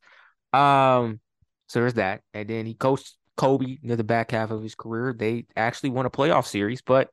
[0.52, 1.20] Um,
[1.68, 5.14] so there's that, and then he coached Kobe near the back half of his career.
[5.16, 7.10] They actually won a playoff series, but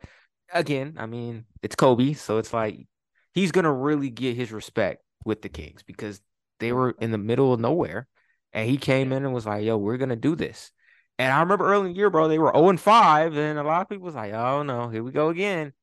[0.54, 2.88] again, I mean, it's Kobe, so it's like
[3.34, 6.22] he's gonna really get his respect with the Kings because
[6.60, 8.08] they were in the middle of nowhere,
[8.54, 10.72] and he came in and was like, "Yo, we're gonna do this."
[11.20, 13.64] And I remember early in the year, bro, they were 0 and 5, and a
[13.64, 15.74] lot of people was like, "Oh no, here we go again."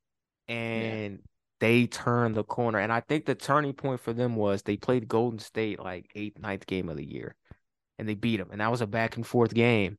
[0.49, 0.55] Yeah.
[0.55, 1.23] And
[1.61, 2.79] they turned the corner.
[2.79, 6.39] And I think the turning point for them was they played Golden State like eighth,
[6.39, 7.37] ninth game of the year,
[7.99, 8.49] and they beat them.
[8.51, 9.99] And that was a back and forth game.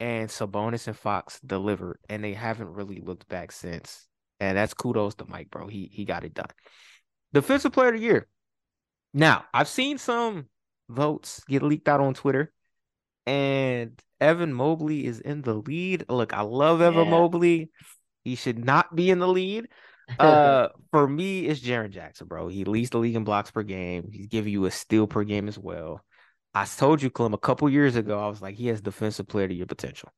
[0.00, 4.08] And Sabonis and Fox delivered, and they haven't really looked back since.
[4.40, 5.68] And that's kudos to Mike, bro.
[5.68, 6.50] He he got it done.
[7.32, 8.26] Defensive player of the year.
[9.14, 10.48] Now, I've seen some
[10.88, 12.52] votes get leaked out on Twitter,
[13.26, 16.04] and Evan Mobley is in the lead.
[16.08, 17.10] Look, I love Evan Yeah.
[17.10, 17.70] Mobley.
[18.24, 19.68] He should not be in the lead.
[20.18, 22.46] Uh, for me, it's Jaren Jackson, bro.
[22.46, 24.10] He leads the league in blocks per game.
[24.12, 26.04] He's giving you a steal per game as well.
[26.54, 29.48] I told you, Clem, a couple years ago, I was like, he has defensive player
[29.48, 30.10] to your potential.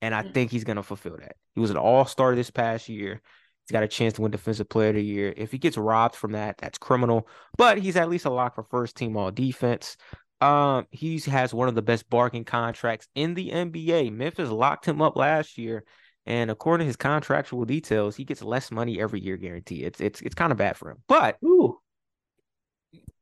[0.00, 0.32] And I Mhm.
[0.32, 1.36] think he's gonna fulfill that.
[1.54, 3.20] He was an all-star this past year.
[3.66, 5.34] He's got a chance to win defensive player of the year.
[5.36, 7.28] If he gets robbed from that, that's criminal.
[7.58, 9.96] But he's at least a lock for first team all defense.
[10.40, 14.12] Um, he has one of the best bargain contracts in the NBA.
[14.12, 15.84] Memphis locked him up last year.
[16.26, 19.84] And according to his contractual details, he gets less money every year guaranteed.
[19.84, 20.98] It's it's it's kind of bad for him.
[21.06, 21.78] But Ooh,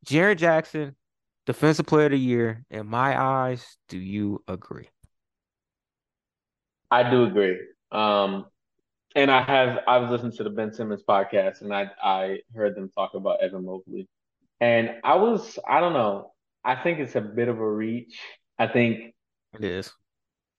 [0.07, 0.97] Jaren Jackson,
[1.45, 4.89] defensive player of the year, in my eyes, do you agree?
[6.91, 7.59] I do agree.
[7.93, 8.47] Um,
[9.15, 12.74] and I have I was listening to the Ben Simmons podcast, and I I heard
[12.74, 14.09] them talk about Evan Mobley,
[14.61, 16.32] and I was I don't know.
[16.65, 18.19] I think it's a bit of a reach.
[18.59, 19.15] I think
[19.55, 19.93] It is.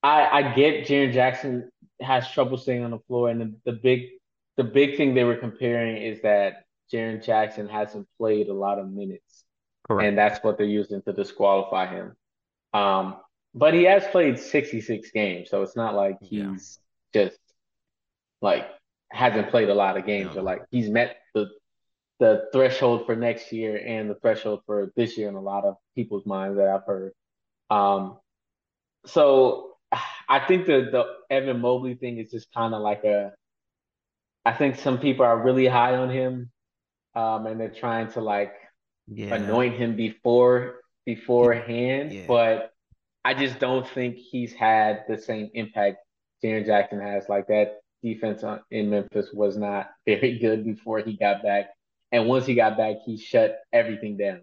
[0.03, 1.69] I I get Jaren Jackson
[2.01, 4.09] has trouble staying on the floor, and the, the big
[4.57, 8.89] the big thing they were comparing is that Jaren Jackson hasn't played a lot of
[8.89, 9.43] minutes,
[9.87, 10.07] Correct.
[10.07, 12.15] and that's what they're using to disqualify him.
[12.73, 13.17] Um,
[13.53, 16.51] but he has played 66 games, so it's not like Yeah.
[16.51, 16.79] he's
[17.13, 17.39] just
[18.41, 18.67] like
[19.11, 20.41] hasn't played a lot of games, no.
[20.41, 21.49] or like he's met the
[22.19, 25.75] the threshold for next year and the threshold for this year in a lot of
[25.95, 27.11] people's minds that I've heard.
[27.69, 28.17] Um,
[29.05, 29.75] so
[30.27, 33.33] I think the the Evan Mobley thing is just kind of like a.
[34.45, 36.51] I think some people are really high on him,
[37.15, 38.53] um, and they're trying to like
[39.07, 39.33] yeah.
[39.35, 42.25] anoint him before beforehand, yeah.
[42.27, 42.73] but
[43.23, 45.97] I just don't think he's had the same impact
[46.43, 47.27] Jaren Jackson has.
[47.29, 51.69] Like that defense in Memphis was not very good before he got back,
[52.11, 54.41] and once he got back, he shut everything down.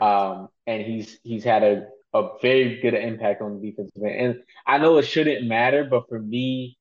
[0.00, 4.14] Um, and he's he's had a a very good impact on the defensive end.
[4.16, 6.78] And I know it shouldn't matter, but for me,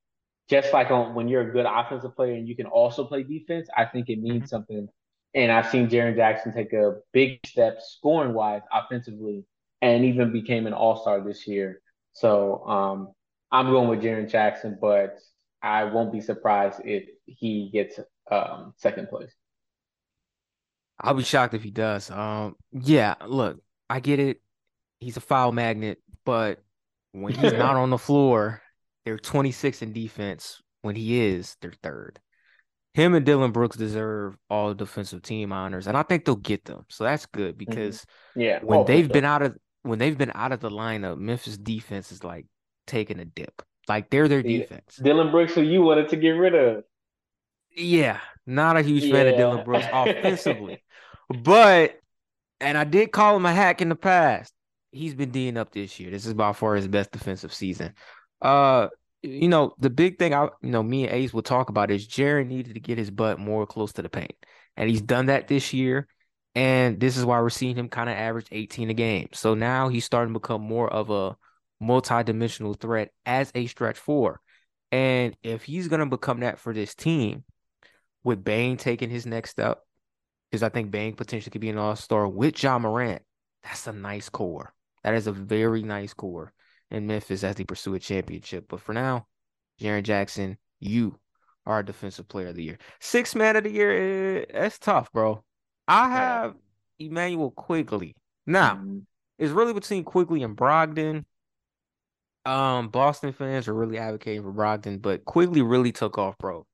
[0.50, 3.68] just like on when you're a good offensive player and you can also play defense,
[3.76, 4.46] I think it means mm-hmm.
[4.46, 4.88] something.
[5.34, 9.44] And I've seen Jaren Jackson take a big step scoring wise offensively
[9.82, 11.82] and even became an all star this year.
[12.14, 13.10] So um,
[13.52, 15.20] I'm going with Jaren Jackson, but
[15.62, 18.00] I won't be surprised if he gets
[18.32, 19.34] um, second place.
[21.00, 22.10] I'll be shocked if he does.
[22.10, 23.60] Um, yeah, look,
[23.90, 24.42] I get it
[25.00, 26.60] he's a foul magnet, but
[27.12, 28.62] when he's not on the floor,
[29.06, 30.62] they're 26 in defense.
[30.82, 32.20] When he is, they're third.
[32.94, 36.86] Him and Dillon Brooks deserve all defensive team honors, and I think they'll get them.
[36.90, 37.72] So that's good mm-hmm.
[37.72, 38.42] because mm-hmm.
[38.42, 41.58] yeah, when oh, they've been out of when they've been out of the lineup, Memphis
[41.58, 42.46] defense is like
[42.86, 43.62] taking a dip.
[43.88, 45.00] Like they're their defense.
[45.02, 46.84] Dillon Brooks, who you wanted to get rid of.
[47.76, 49.14] Yeah, not a huge yeah.
[49.14, 50.84] fan of Dillon Brooks offensively,
[51.30, 52.00] but
[52.60, 54.54] and I did call him a hack in the past
[54.92, 56.12] he's been D'ing up this year.
[56.12, 57.94] This is by far his best defensive season.
[58.42, 58.88] Uh,
[59.22, 62.08] you know, the big thing I, you know, me and Ace will talk about is
[62.08, 64.36] Jaren needed to get his butt more close to the paint,
[64.76, 66.08] and he's done that this year.
[66.56, 69.30] And this is why we're seeing him kind of average 18 a game.
[69.32, 71.38] So now he's starting to become more of a
[71.80, 74.42] multi-dimensional threat as a stretch four.
[74.92, 77.44] And if he's gonna become that for this team,
[78.24, 79.84] with Bane taking his next step,
[80.50, 83.22] because I think Bane potentially could be an all-star with Ja Morant,
[83.64, 84.74] that's a nice core.
[85.04, 86.54] That is a very nice core
[86.90, 88.66] in Memphis as they pursue a championship.
[88.70, 89.28] But for now,
[89.80, 91.20] Jaren Jackson, you
[91.66, 92.78] are a defensive player of the year.
[93.00, 95.44] Six man of the year, eh, that's tough, bro.
[95.88, 96.56] I have
[97.00, 98.16] Immanuel Quickley.
[98.46, 99.00] Now, mm-hmm.
[99.38, 101.26] it's really between Quickley and Brogdon.
[102.46, 106.66] Um, Boston fans are really advocating for Brogdon, but Quickley really took off, bro,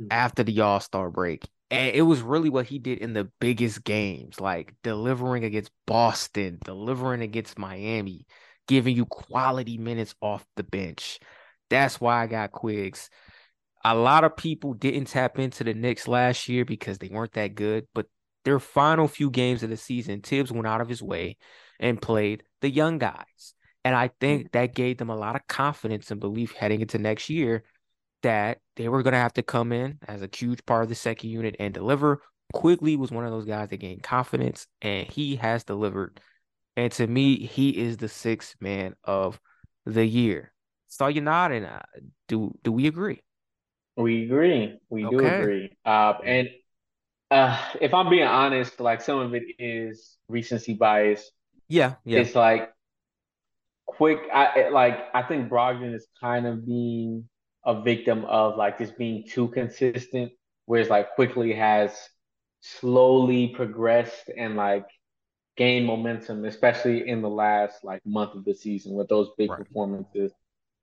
[0.00, 0.08] mm-hmm.
[0.10, 1.48] after the All Star break.
[1.72, 6.58] And it was really what he did in the biggest games, like delivering against Boston,
[6.62, 8.26] delivering against Miami,
[8.68, 11.18] giving you quality minutes off the bench.
[11.70, 13.08] That's why I got Quigs.
[13.86, 17.54] A lot of people didn't tap into the Knicks last year because they weren't that
[17.54, 18.04] good, but
[18.44, 21.38] their final few games of the season, Thibs went out of his way
[21.80, 23.54] and played the young guys.
[23.82, 24.52] And I think mm.
[24.52, 27.64] that gave them a lot of confidence and belief heading into next year
[28.22, 30.94] that they were going to have to come in as a huge part of the
[30.94, 32.22] second unit and deliver.
[32.52, 36.20] Quickley was one of those guys that gained confidence, and he has delivered.
[36.76, 39.40] And to me, he is the sixth man of
[39.86, 40.52] the year.
[40.88, 41.64] Saw you nodding.
[41.64, 41.82] Uh,
[42.28, 43.20] do do we agree?
[43.96, 44.78] We agree.
[44.90, 45.16] We okay.
[45.16, 45.76] do agree.
[45.84, 46.48] Uh, and
[47.30, 51.30] uh, if I'm being honest, like some of it is recency bias.
[51.68, 52.20] Yeah, yeah.
[52.20, 52.70] It's like
[53.86, 54.18] quick.
[54.32, 54.98] I like.
[55.14, 57.28] I think Brogdon is kind of being
[57.64, 60.32] a victim of like just being too consistent,
[60.66, 61.92] whereas like Quickley has
[62.60, 64.86] slowly progressed and like
[65.56, 69.58] gained momentum, especially in the last like month of the season with those big right.
[69.58, 70.32] performances.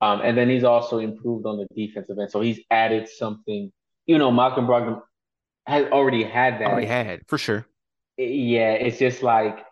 [0.00, 2.30] Um, and then he's also improved on the defensive end.
[2.30, 3.70] So he's added something.
[4.06, 5.02] You know, Malcolm Brogdon
[5.66, 6.68] has already had that.
[6.68, 7.66] Already had for sure.
[8.16, 9.64] Yeah, it's just like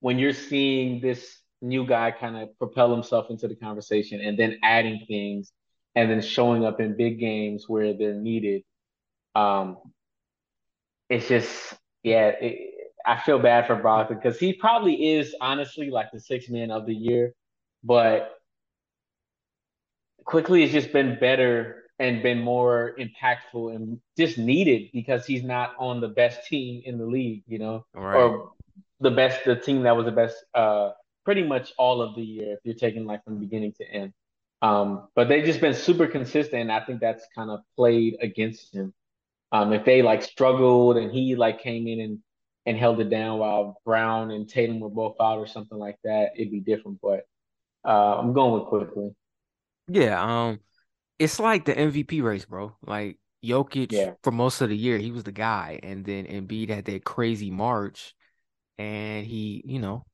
[0.00, 4.58] when you're seeing this new guy kind of propel himself into the conversation and then
[4.62, 5.52] adding things
[5.96, 8.62] and then showing up in big games where they're needed.
[9.34, 9.78] Um,
[11.08, 12.74] it's just, yeah, it,
[13.04, 16.86] I feel bad for Brogdon because he probably is honestly like the sixth man of
[16.86, 17.32] the year,
[17.82, 18.34] but
[20.24, 25.74] Quickley has just been better and been more impactful and just needed because he's not
[25.78, 28.16] on the best team in the league, you know, right.
[28.16, 28.52] or
[29.00, 30.90] the best, the team that was the best, uh,
[31.24, 34.12] pretty much all of the year if you're taking like from beginning to end.
[34.62, 36.62] Um, but they've just been super consistent.
[36.62, 38.92] And I think that's kind of played against him.
[39.52, 42.18] Um, if they like struggled and he like came in and
[42.66, 46.32] and held it down while Brown and Tatum were both out or something like that,
[46.36, 46.98] it'd be different.
[47.00, 47.20] But
[47.84, 49.14] uh, I'm going with Quickley.
[49.88, 50.60] Yeah, um,
[51.18, 52.76] it's like the MVP race, bro.
[52.84, 54.14] Like Jokic yeah.
[54.24, 57.52] for most of the year, he was the guy, and then Embiid had that crazy
[57.52, 58.14] March,
[58.78, 60.04] and he, you know,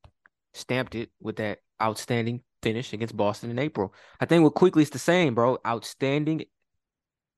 [0.53, 3.93] stamped it with that outstanding finish against Boston in April.
[4.19, 5.59] I think with Quickley it's the same, bro.
[5.67, 6.45] Outstanding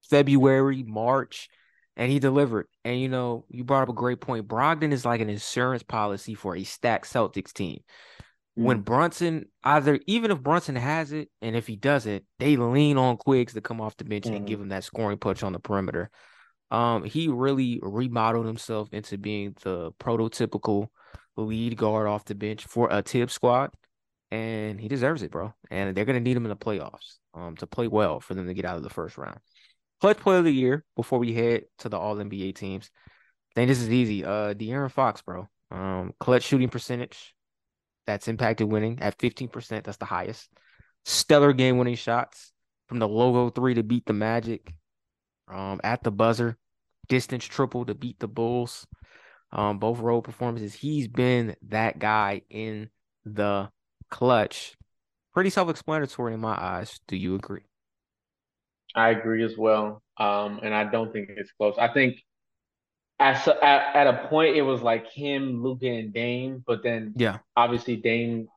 [0.10, 1.50] February, March,
[1.98, 2.68] and he delivered.
[2.84, 4.48] And you know, you brought up a great point.
[4.48, 7.82] Brogdon is like an insurance policy for a stacked Celtics team.
[8.54, 8.86] When Mm.
[8.86, 13.54] Brunson either even if Brunson has it, and if he doesn't, they lean on Quiggs
[13.54, 14.48] to come off the bench and Mhm.
[14.48, 16.10] give him that scoring punch on the perimeter.
[16.72, 20.88] Um, he really remodeled himself into being the prototypical
[21.36, 23.72] lead guard off the bench for a tip squad,
[24.36, 25.54] and he deserves it, bro.
[25.72, 28.54] And they're gonna need him in the playoffs, um, to play well for them to
[28.54, 29.40] get out of the first round.
[30.02, 32.90] Clutch player of the year before we head to the All NBA teams.
[33.52, 34.26] I think this is easy.
[34.26, 35.48] Uh, De'Aaron Fox, bro.
[35.72, 37.34] Um, clutch shooting percentage
[38.06, 39.84] that's impacted winning at 15%.
[39.84, 40.50] That's the highest.
[41.06, 42.52] Stellar game winning shots
[42.88, 44.74] from the logo three to beat the Magic.
[45.48, 46.58] Um, at the buzzer,
[47.08, 48.86] distance triple to beat the Bulls.
[49.52, 50.74] Um, both road performances.
[50.74, 52.90] He's been that guy in
[53.24, 53.70] the
[54.10, 54.76] clutch.
[55.34, 57.00] Pretty self-explanatory in my eyes.
[57.08, 57.64] Do you agree?
[58.96, 60.02] I agree as well.
[60.18, 61.76] Um, and I don't think it's close.
[61.78, 62.18] I think
[63.20, 67.40] at, at at a point it was like him, Luka, and Dame, but then Yeah,
[67.56, 68.48] obviously Dame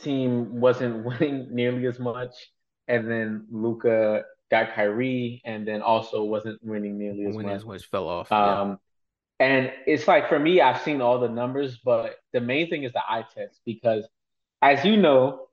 [0.00, 2.34] team wasn't winning nearly as much,
[2.88, 7.62] and then Luka got Kyrie, and then also wasn't winning nearly as when much.
[7.62, 8.34] his which fell off.
[8.40, 8.60] Yeah.
[8.60, 8.78] Um,
[9.40, 12.92] and it's like for me, I've seen all the numbers, but the main thing is
[12.92, 14.06] the eye test because,
[14.64, 15.46] as you know,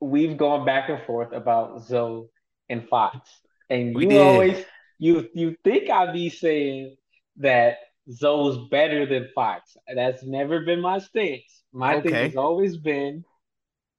[0.00, 2.28] we've gone back and forth about Zo
[2.68, 3.28] and Fox,
[3.68, 4.20] and We you did.
[4.20, 4.64] always
[4.98, 6.96] you you think I'd be saying
[7.38, 7.78] that
[8.10, 9.76] Zo's better than Fox.
[9.92, 11.62] That's never been my stance.
[11.72, 13.24] My thing has always been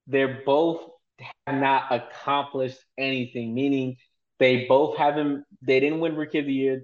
[0.08, 0.82] they're both
[1.48, 3.98] have not accomplished anything, meaning
[4.40, 6.84] they both haven't they didn't win Rookie of the Year.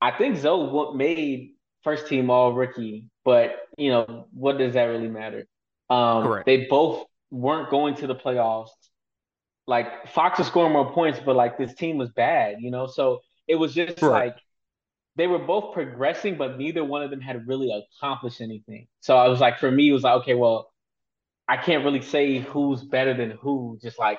[0.00, 1.52] I think Zo wa- made
[1.82, 5.46] first team all rookie, but you know, what does that really matter?
[5.90, 6.46] Um, Correct.
[6.46, 8.70] they both weren't going to the playoffs.
[9.66, 12.86] Like Fox was scoring more points, but like this team was bad, you know.
[12.86, 14.36] So it was just like
[15.16, 18.88] they were both progressing, but neither one of them had really accomplished anything.
[19.00, 20.70] So I was like, for me, it was like, okay, well,
[21.46, 24.18] I can't really say who's better than who, just like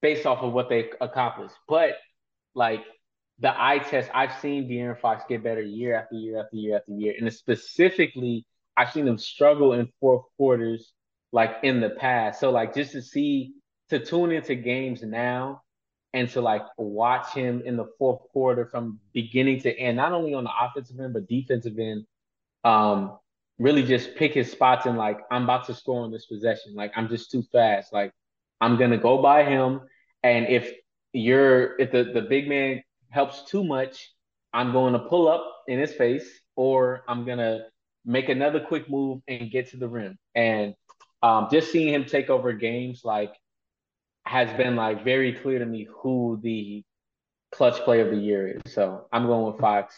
[0.00, 1.54] based off of what they accomplished.
[1.68, 1.96] But
[2.54, 2.84] like
[3.40, 6.92] the eye test, I've seen De'Aaron Fox get better year after year after year after
[6.92, 7.14] year.
[7.18, 10.92] And specifically, I've seen him struggle in fourth quarters
[11.32, 12.40] like in the past.
[12.40, 13.52] So like just to see
[13.90, 15.62] to tune into games now
[16.12, 20.34] and to like watch him in the fourth quarter from beginning to end, not only
[20.34, 22.04] on the offensive end but defensive end,
[22.64, 23.18] um,
[23.58, 26.74] really just pick his spots and like I'm about to score on this possession.
[26.74, 27.92] Like I'm just too fast.
[27.92, 28.12] Like
[28.60, 29.82] I'm gonna go by him.
[30.22, 30.72] And if
[31.12, 34.12] you're if the, the big man helps too much,
[34.52, 37.66] I'm going to pull up in his face, or I'm gonna
[38.04, 40.18] make another quick move and get to the rim.
[40.34, 40.74] And
[41.22, 43.34] um, just seeing him take over games like
[44.24, 46.84] has been like very clear to me who the
[47.52, 48.72] clutch play of the year is.
[48.72, 49.94] So I'm going with Fox.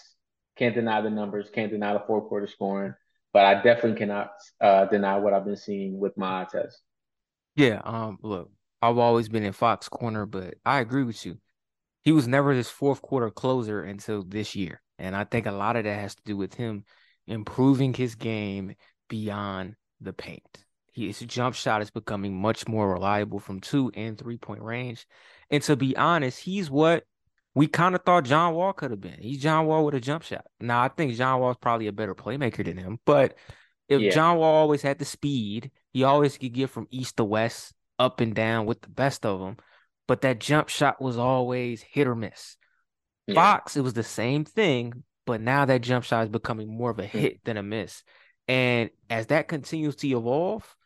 [0.57, 2.95] Can't deny the numbers, can't deny the four quarter scoring,
[3.33, 6.79] but I definitely cannot uh, deny what I've been seeing with my eye test.
[7.57, 8.51] Yeah, um, look,
[8.83, 11.39] I've always been in Fox corner, but I agree with you.
[12.03, 14.83] He was never this fourth quarter closer until this year.
[14.99, 16.85] And I think a lot of that has to do with him
[17.27, 18.75] improving his game
[19.09, 20.65] beyond the paint.
[20.93, 25.07] His jump shot is becoming much more reliable from two and three point range.
[25.51, 27.05] And to be honest, he's what
[27.55, 29.19] we kind of thought John Wall could have been.
[29.21, 30.47] He's John Wall with a jump shot.
[30.61, 33.37] Now, I think John Wall's probably a better playmaker than him, but
[33.89, 34.11] if Yeah.
[34.11, 38.21] John Wall always had the speed, he always could get from east to west, up
[38.21, 39.57] and down with the best of them.
[40.09, 42.57] But that jump shot was always hit or miss.
[43.27, 43.35] Yeah.
[43.35, 46.99] Fox, it was the same thing, but now that jump shot is becoming more of
[46.99, 47.19] a hmm.
[47.19, 48.03] hit than a miss.
[48.49, 50.77] And as that continues to evolve,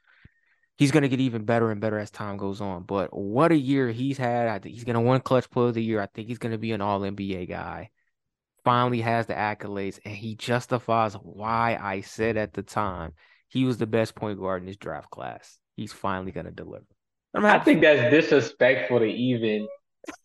[0.77, 2.83] he's going to get even better and better as time goes on.
[2.83, 4.49] But what a year he's had.
[4.49, 6.01] I think he's going to win clutch player of the year.
[6.01, 7.91] I think he's going to be an all NBA guy.
[8.65, 13.13] Finally has the accolades, and he justifies why I said at the time
[13.49, 15.59] he was the best point guard in his draft class.
[15.77, 16.85] He's finally going to deliver.
[17.33, 19.69] I'm I think that's disrespectful to even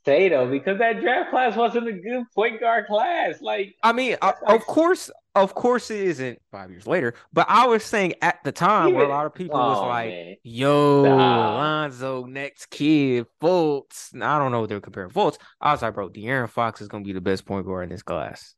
[0.05, 3.41] say though, because that draft class wasn't a good point guard class.
[3.41, 7.13] Like I mean, uh, that's like of course, of course, it isn't five years later.
[7.33, 10.09] But I was saying at the time, where a lot of people was oh like,
[10.09, 10.35] man.
[10.43, 11.53] "Yo, Nah.
[11.55, 15.37] Alonzo, next kid, Fultz." Now, I don't know what they're comparing Fultz.
[15.59, 18.03] I was like, bro, De'Aaron Fox is gonna be the best point guard in this
[18.03, 18.55] class,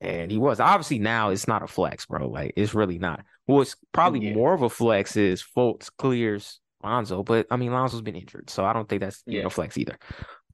[0.00, 0.60] and he was.
[0.60, 2.28] Obviously, now it's not a flex, bro.
[2.28, 3.24] Like it's really not.
[3.46, 4.34] What's probably Yeah.
[4.34, 8.64] more of a flex is Fultz clears Lonzo, but I mean, Lonzo's been injured, so
[8.64, 9.42] I don't think that's Yeah.
[9.46, 9.98] a flex either.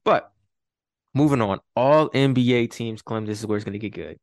[0.07, 0.31] But
[1.13, 4.19] moving on, all NBA teams claim this is where it's gonna get good.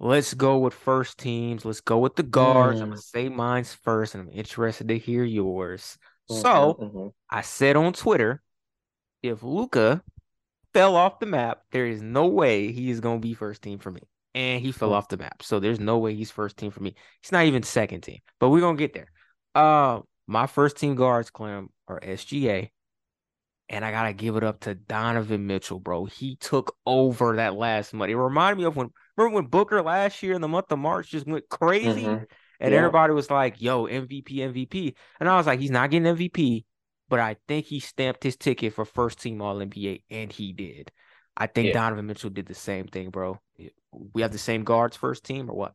[0.00, 1.64] Let's go with first teams.
[1.64, 2.80] Let's go with the guards.
[2.80, 2.90] I'm Mm.
[2.90, 5.96] gonna say mine's first, and I'm interested to hear yours.
[6.30, 7.12] Mhm, So mhm.
[7.30, 8.42] I said on Twitter,
[9.22, 10.02] if Luka
[10.74, 13.78] fell off the map, there is no way he is going to be first team
[13.78, 14.02] for me.
[14.34, 15.42] And he fell off the map.
[15.42, 16.94] So there's no way he's first team for me.
[17.22, 18.20] He's not even second team.
[18.38, 19.10] But we're going to get there.
[19.54, 22.70] Uh my first team guards, Clem, are SGA.
[23.70, 26.04] And I gotta give it up to Donovan Mitchell, bro.
[26.04, 28.10] He took over that last month.
[28.10, 31.10] It reminded me of when remember when Booker last year in the month of March
[31.10, 32.24] just went crazy, mm-hmm.
[32.58, 32.78] and yeah.
[32.78, 36.64] everybody was like, "Yo, MVP, MVP," and I was like, "He's not getting MVP,
[37.08, 40.90] but I think he stamped his ticket for first team All NBA, and he did.
[41.36, 41.74] I think yeah.
[41.74, 43.40] Donovan Mitchell did the same thing, bro.
[43.92, 45.74] We have the same guards first team or what?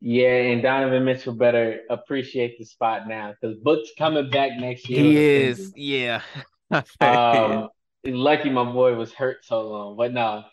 [0.00, 5.00] Yeah, and Donovan Mitchell better appreciate the spot now because Book's coming back next year.
[5.00, 6.22] He is, yeah.
[7.00, 7.68] um,
[8.04, 10.44] lucky my boy was hurt so long, but no,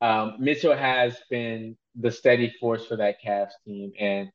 [0.00, 4.30] um, Mitchell has been the steady force for that Cavs team, and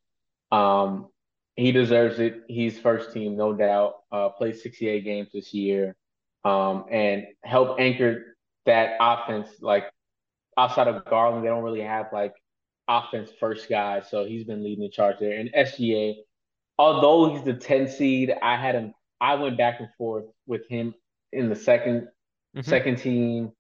[0.52, 1.10] um,
[1.56, 2.42] he deserves it.
[2.48, 3.96] He's first team, no doubt.
[4.12, 5.96] Uh, played 68 games this year,
[6.44, 8.36] um, and help anchor
[8.66, 9.50] that offense.
[9.62, 9.86] Like
[10.58, 12.34] outside of Garland, they don't really have like
[12.88, 15.40] offense first guy, so he's been leading the charge there.
[15.40, 16.16] And SGA,
[16.78, 18.94] although he's the 10 seed, I had him.
[19.20, 20.96] I went back and forth with him
[21.32, 22.62] in the 2nd mm-hmm.
[22.62, 23.52] second team,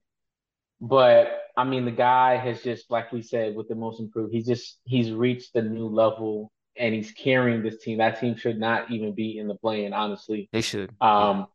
[0.79, 4.33] but I mean the guy has just like we said with the most improved.
[4.33, 7.97] He's just he's reached the new level and he's carrying this team.
[7.97, 10.49] That team should not even be in the play-in, honestly.
[10.51, 10.91] They should.
[11.01, 11.47] Um.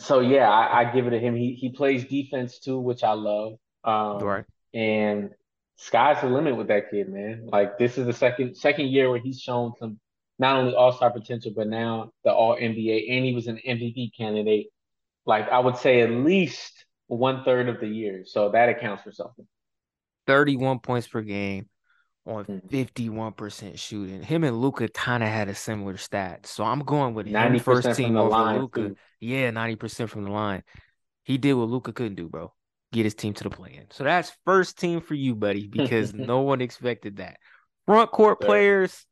[0.00, 1.34] So yeah, I, I, give it to him.
[1.34, 3.54] He he plays defense too, which I love.
[3.82, 4.44] Um, right.
[4.72, 5.30] And
[5.76, 7.48] sky's the limit with that kid, man.
[7.50, 9.98] Like this is the second second year where he's shown some
[10.38, 14.16] not only All Star potential, but now the All NBA, and he was an MVP
[14.16, 14.68] candidate.
[15.26, 18.22] Like I would say, at least one third of the year.
[18.24, 19.46] So that accounts for something.
[20.26, 21.68] Thirty-one points per game
[22.28, 23.74] on 51% hmm.
[23.74, 24.22] shooting.
[24.22, 26.46] Him and Luka kind of had a similar stat.
[26.46, 28.92] So I'm going with him first team over Luka.
[29.20, 30.62] Yeah, 90% from the line.
[31.24, 32.52] He did what Luka couldn't do, bro.
[32.92, 33.86] Get his team to the play in.
[33.90, 37.38] So that's first team for you, buddy, because no one expected that.
[37.86, 39.06] Front court players,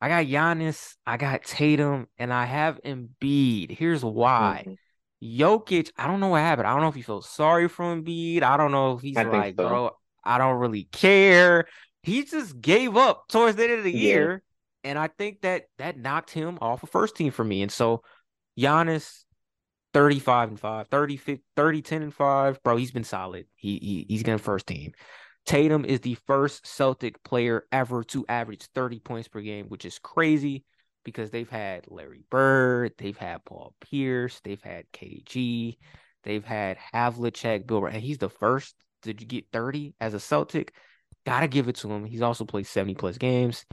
[0.00, 3.76] I got Giannis, I got Tatum, and I have Embiid.
[3.76, 4.64] Here's why.
[4.66, 5.42] Mm-hmm.
[5.42, 6.68] Jokic, I don't know what happened.
[6.68, 8.42] I don't know if he feels sorry for Embiid.
[8.42, 9.68] I don't know if he's I like, so.
[9.68, 9.90] bro,
[10.24, 11.66] I don't really care
[12.02, 13.98] he just gave up towards the end of the yeah.
[13.98, 14.42] year.
[14.84, 17.62] And I think that that knocked him off of first team for me.
[17.62, 18.02] And so
[18.58, 19.24] Giannis,
[19.92, 22.62] 35 and 5, 30, 30 10 and 5.
[22.62, 23.46] Bro, he's been solid.
[23.54, 24.92] He, he he's getting first team.
[25.48, 29.98] Tatum is the first Celtic player ever to average 30 points per game, which is
[29.98, 30.62] crazy
[31.06, 35.78] because they've had Larry Bird, they've had Paul Pierce, they've had KG,
[36.22, 40.74] they've had Havlicek, Bill, and he's the first to get 30 as a Celtic.
[41.24, 42.04] Gotta give it to him.
[42.04, 43.64] He's also played 70 plus games.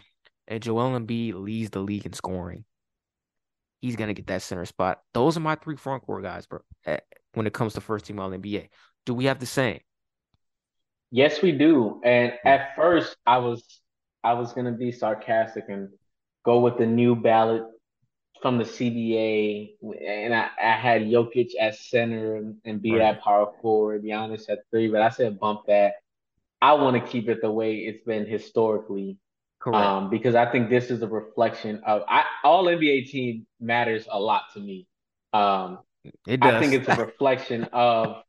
[0.48, 2.64] And Joel Embiid leads the league in scoring.
[3.82, 5.02] He's gonna get that center spot.
[5.14, 6.60] Those are my three front court guys, bro.
[6.86, 7.00] Eh,
[7.34, 8.70] when it comes to first team All NBA,
[9.06, 9.82] do we have the same?
[11.16, 12.02] Yes, we do.
[12.04, 13.64] And at first, I was
[14.22, 15.88] I was gonna be sarcastic and
[16.44, 17.64] go with the new ballot
[18.42, 19.76] from the CBA,
[20.06, 23.16] and I, I had Jokic at center and, and be right.
[23.16, 25.94] at power forward, Giannis at three, but I said bump that.
[26.62, 29.18] I want to keep it the way it's been historically.
[29.60, 29.86] Correct.
[29.86, 34.20] Um, because I think this is a reflection of I, all NBA team matters a
[34.20, 34.86] lot to me.
[35.32, 35.80] Um,
[36.28, 36.56] it does.
[36.56, 38.22] I think it's a reflection of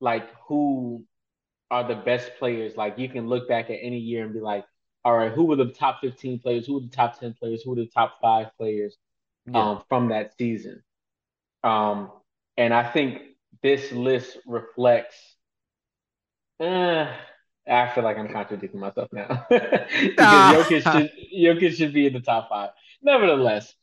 [0.00, 1.04] like who
[1.74, 2.76] are the best players.
[2.76, 4.64] Like you can look back at any year and be like,
[5.04, 6.66] all right, who were the top 15 players?
[6.66, 7.62] Who were the top 10 players?
[7.62, 8.96] Who were the top five players
[9.44, 9.70] yeah.
[9.70, 10.84] um, from that season?
[11.64, 12.12] Um,
[12.56, 13.22] and I think
[13.60, 15.16] this list reflects.
[16.60, 17.12] Uh,
[17.68, 22.20] I feel like I'm contradicting myself now because Jokic should Jokic should be in the
[22.20, 22.70] top five.
[23.02, 23.74] Nevertheless,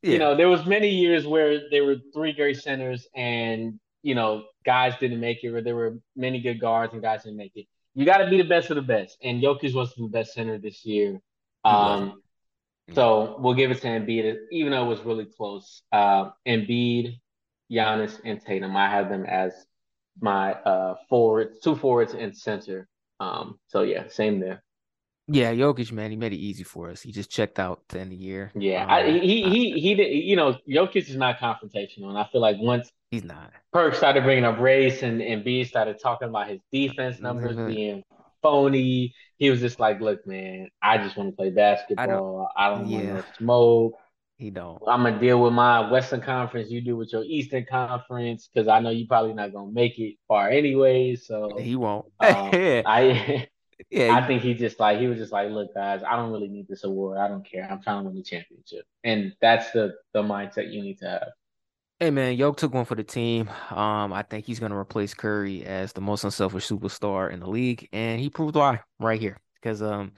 [0.00, 0.12] yeah.
[0.12, 4.44] you know there was many years where there were three great centers and you know
[4.66, 7.66] guys didn't make it, or there were many good guards and guys didn't make it.
[7.94, 10.58] You got to be the best of the best, and Jokic was the best center
[10.58, 11.20] this year.
[11.64, 12.20] Um,
[12.92, 15.82] so we'll give it to Embiid, even though it was really close.
[15.90, 17.18] Uh, Embiid,
[17.72, 18.76] Giannis, and Tatum.
[18.76, 19.54] I have them as
[20.20, 22.88] my uh forwards, two forwards and center.
[23.18, 24.62] Um, so yeah, same there.
[25.28, 27.02] Yeah, Jokic, man, he made it easy for us.
[27.02, 28.52] He just checked out to end the year.
[28.54, 30.10] Yeah, um, I, he he he did.
[30.12, 34.22] You know, Jokic is not confrontational, and I feel like once he's not, Perk started
[34.22, 37.66] bringing up race, and and B started talking about his defense numbers mm-hmm.
[37.66, 38.02] being
[38.40, 39.14] phony.
[39.38, 42.48] He was just like, "Look, man, I just want to play basketball.
[42.56, 43.14] I don't, don't yeah.
[43.14, 43.94] want to smoke.
[44.38, 44.80] He don't.
[44.86, 46.70] I'm gonna deal with my Western Conference.
[46.70, 50.16] You deal with your Eastern Conference because I know you probably not gonna make it
[50.28, 51.16] far anyway.
[51.16, 52.06] So he won't.
[52.20, 52.50] Um,
[52.86, 53.48] I
[53.90, 56.48] yeah, I think he just like he was just like, look, guys, I don't really
[56.48, 57.18] need this award.
[57.18, 57.68] I don't care.
[57.70, 61.28] I'm trying to win the championship, and that's the the mindset you need to have.
[62.00, 63.48] Hey man, Yoke took one for the team.
[63.70, 67.88] Um, I think he's gonna replace Curry as the most unselfish superstar in the league,
[67.92, 69.38] and he proved why right here.
[69.54, 70.12] Because um,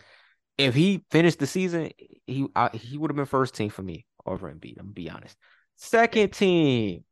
[0.56, 1.90] if he finished the season,
[2.26, 4.78] he I, he would have been first team for me over Embiid.
[4.78, 5.36] I'm gonna be honest.
[5.76, 7.04] Second team,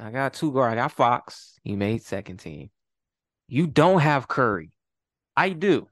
[0.00, 0.72] I got two guard.
[0.72, 1.58] I got Fox.
[1.62, 2.70] He made second team.
[3.46, 4.72] You don't have Curry.
[5.38, 5.88] I do.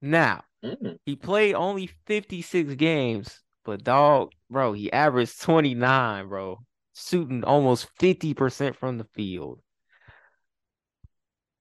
[0.00, 0.98] Now Mm.
[1.04, 6.60] he played only 56 games, but dog, bro, he averaged 29, bro,
[6.94, 9.60] shooting almost 50% from the field.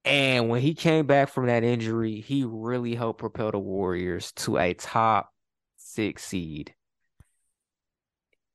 [0.05, 4.57] And when he came back from that injury, he really helped propel the Warriors to
[4.57, 5.29] a top
[5.77, 6.73] six seed.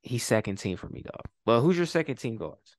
[0.01, 1.25] He's second team for me, dog.
[1.45, 2.77] Well, who's your second team guards?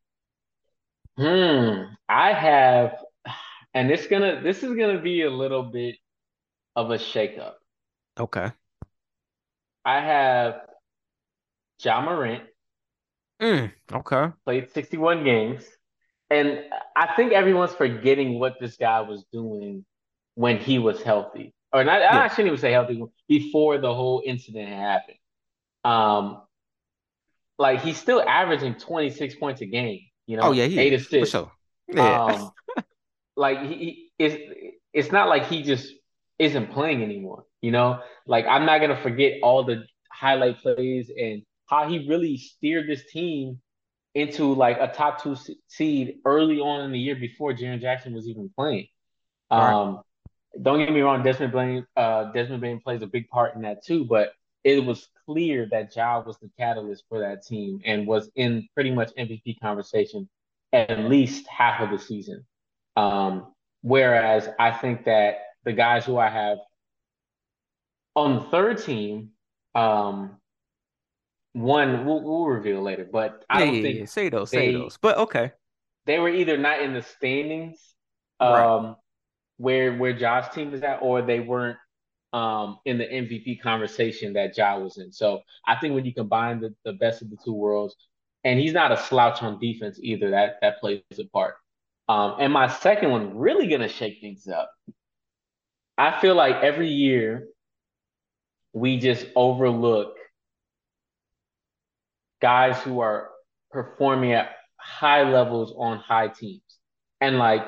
[1.16, 1.92] Hmm.
[2.08, 2.96] I have,
[3.74, 5.96] and it's gonna this is gonna be a little bit
[6.76, 7.54] of a shakeup.
[8.18, 8.52] Okay.
[9.84, 10.60] I have
[11.82, 12.44] Ja Morant,
[13.40, 14.32] Mm, okay.
[14.44, 15.64] played 61 games,
[16.30, 16.64] and
[16.96, 19.84] I think everyone's forgetting what this guy was doing
[20.34, 21.54] when he was healthy.
[21.72, 22.22] Or not, Yeah.
[22.22, 25.18] I shouldn't even say healthy, before the whole incident happened.
[25.84, 26.42] Um,
[27.58, 31.06] like he's still averaging 26 points a game, you know, Oh yeah, he eight is
[31.06, 31.52] for sure.
[31.88, 32.24] Yeah.
[32.24, 32.52] Um,
[33.40, 34.36] like he, he it's
[34.92, 35.92] it's not like he just
[36.38, 38.00] isn't playing anymore, you know?
[38.26, 43.02] Like I'm not gonna forget all the highlight plays and how he really steered this
[43.10, 43.58] team
[44.14, 45.36] into like a top two
[45.68, 48.88] seed early on in the year before Jaren Jackson was even playing.
[49.50, 49.72] Right.
[49.72, 50.02] Um,
[50.60, 53.84] don't get me wrong, Desmond Bane, uh, Desmond Bane plays a big part in that
[53.84, 54.32] too, but
[54.64, 58.90] it was clear that Ja was the catalyst for that team and was in pretty
[58.90, 60.28] much MVP conversation
[60.72, 62.44] at least half of the season.
[63.00, 66.58] Um, whereas I think that the guys who I have
[68.14, 69.30] on the third team,
[69.74, 70.40] um,
[71.52, 74.04] one we'll, we'll reveal later, but I Yeah, don't yeah, think yeah.
[74.06, 74.96] Say those, say those.
[74.96, 75.52] But okay.
[76.06, 77.78] they were either not in the standings
[78.48, 78.64] Right.
[78.64, 78.96] um,
[79.58, 81.78] where where Josh's team is at, or they weren't
[82.32, 85.12] um, in the MVP conversation that Ja was in.
[85.12, 87.96] So I think when you combine the, the best of the two worlds,
[88.44, 91.56] and he's not a slouch on defense either, that that plays a part.
[92.10, 94.68] Um, and my second one really gonna shake things up.
[95.96, 97.46] I feel like every year
[98.72, 100.16] we just overlook
[102.42, 103.30] guys who are
[103.70, 106.62] performing at high levels on high teams.
[107.20, 107.64] And like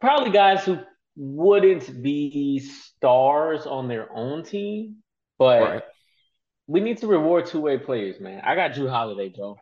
[0.00, 0.78] probably guys who
[1.16, 5.02] wouldn't be stars on their own team,
[5.38, 5.82] but Right.
[6.68, 8.42] we need to reward two-way players, man.
[8.44, 9.56] I got Jrue Holiday, bro.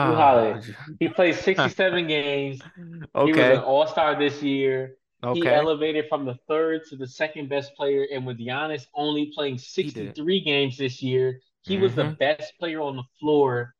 [0.00, 0.60] Jrue Ah, Holiday.
[0.98, 2.70] He played 67 games.
[3.14, 3.24] Okay.
[3.24, 4.96] He was an all-star this year.
[5.24, 5.40] Okay.
[5.40, 8.06] He elevated from the third to the second best player.
[8.12, 12.14] And with Giannis only playing 63 games this year, he was the Mm-hmm.
[12.14, 13.74] best player on the floor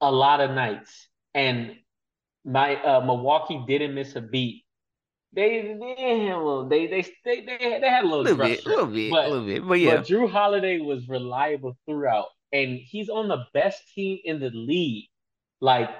[0.00, 1.08] a lot of nights.
[1.34, 1.76] And
[2.44, 4.64] my uh, Milwaukee didn't miss a beat.
[5.32, 8.64] They they had a little they they they they, they had a little little bit,
[8.64, 9.66] a little bit, a but little bit.
[9.66, 14.40] But yeah, but Jrue Holiday was reliable throughout, and he's on the best team in
[14.40, 15.08] the league.
[15.60, 15.90] Like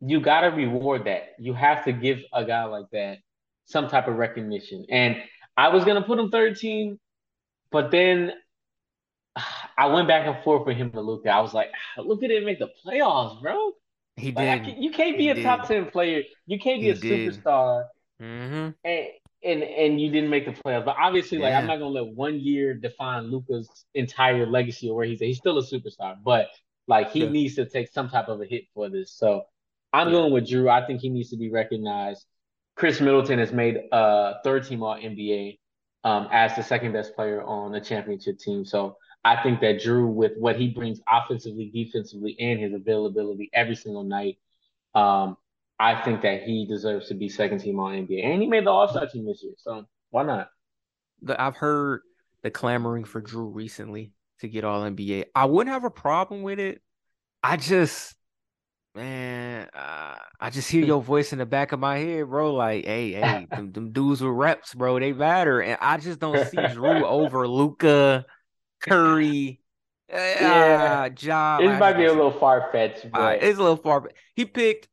[0.00, 1.34] you got to reward that.
[1.38, 3.18] You have to give a guy like that
[3.64, 4.84] some type of recognition.
[4.90, 5.16] And
[5.56, 6.98] I was gonna put him 13,
[7.70, 8.32] but then
[9.78, 11.30] I went back and forth with him and Luka.
[11.30, 13.72] I was like, Luka didn't make the playoffs, bro.
[14.16, 14.64] he Like did.
[14.64, 16.22] can, you can't be He a top ten player.
[16.46, 17.34] You can't be He a did.
[17.34, 17.84] superstar
[18.20, 18.70] Mm-hmm.
[18.84, 19.06] and
[19.44, 20.84] and and you didn't make the playoffs.
[20.84, 25.06] But obviously, like I'm not gonna let one year define Luka's entire legacy or where
[25.06, 25.26] he's at.
[25.28, 26.48] He's still a superstar, but
[26.86, 27.28] like he Yeah.
[27.28, 29.12] needs to take some type of a hit for this.
[29.12, 29.44] So
[29.92, 30.12] I'm Yeah.
[30.12, 30.70] going with Jrue.
[30.70, 32.26] I think he needs to be recognized.
[32.76, 35.58] Khris Middleton has made uh third team all NBA
[36.04, 38.64] um as the second best player on the championship team.
[38.64, 43.74] So I think that Jrue, with what he brings offensively, defensively, and his availability every
[43.74, 44.38] single night,
[44.94, 45.36] um,
[45.78, 48.22] I think that he deserves to be second team all NBA.
[48.24, 49.54] And he made the All Star team this year.
[49.58, 50.50] So why not?
[51.22, 52.02] The, I've heard
[52.42, 55.26] the clamoring for Jrue recently to get all NBA.
[55.34, 56.82] I wouldn't have a problem with it.
[57.42, 58.14] I just,
[58.94, 62.54] man, uh, I just hear your voice in the back of my head, bro.
[62.54, 65.60] Like, hey, hey, them, them dudes with reps, bro, they matter.
[65.62, 68.26] And I just don't see Jrue over Luka,
[68.80, 69.60] Curry,
[70.40, 71.06] Yeah.
[71.06, 71.10] uh,
[71.58, 74.10] Like, I might be a little far fetched, but it's a little far.
[74.34, 74.88] He picked.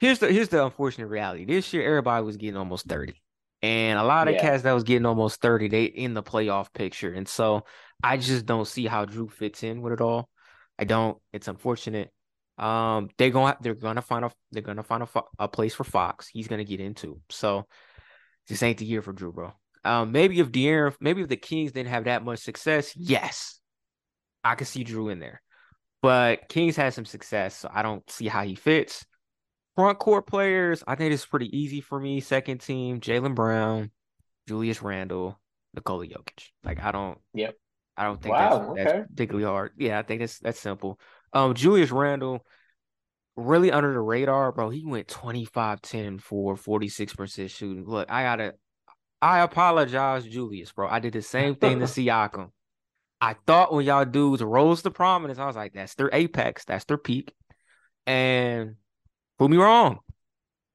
[0.00, 1.44] Here's the here's the unfortunate reality.
[1.44, 3.22] This year, everybody was getting almost thirty,
[3.62, 4.40] and a lot of yeah.
[4.40, 7.64] cats that was getting almost thirty, they in the playoff picture, and so
[8.02, 10.28] I just don't see how Jrue fits in with it all.
[10.78, 11.18] I don't.
[11.32, 12.10] It's unfortunate.
[12.58, 15.08] Um, they're gonna they're gonna find a they're gonna find a,
[15.38, 16.28] a place for Fox.
[16.28, 17.20] He's gonna get into.
[17.30, 17.66] So
[18.48, 19.52] this ain't the year for Jrue, bro.
[19.84, 23.60] Um, maybe if De'Aaron, maybe if the Kings didn't have that much success, yes,
[24.42, 25.42] I could see Jrue in there.
[26.00, 29.04] But Kings had some success, so I don't see how he fits.
[29.76, 32.20] Front court players, I think it's pretty easy for me.
[32.20, 33.90] Second team, Jaylen Brown,
[34.46, 35.40] Julius Randle,
[35.74, 36.50] Nikola Jokic.
[36.62, 37.56] Like I don't Yep.
[37.96, 38.84] I don't think Wow, that's okay.
[38.84, 39.72] that's particularly hard.
[39.76, 40.98] Yeah, I think that's that's simple.
[41.32, 42.44] Um Julius Randle,
[43.36, 44.70] really under the radar, bro.
[44.70, 47.84] He went 25 10 for 46% shooting.
[47.86, 48.54] Look, I gotta
[49.22, 50.88] I apologize, Julius, bro.
[50.88, 52.50] I did the same thing to Siakam.
[53.20, 56.84] I thought when y'all dudes rose to prominence, I was like, that's their apex, that's
[56.84, 57.32] their peak.
[58.06, 58.74] And
[59.38, 60.00] prove me wrong.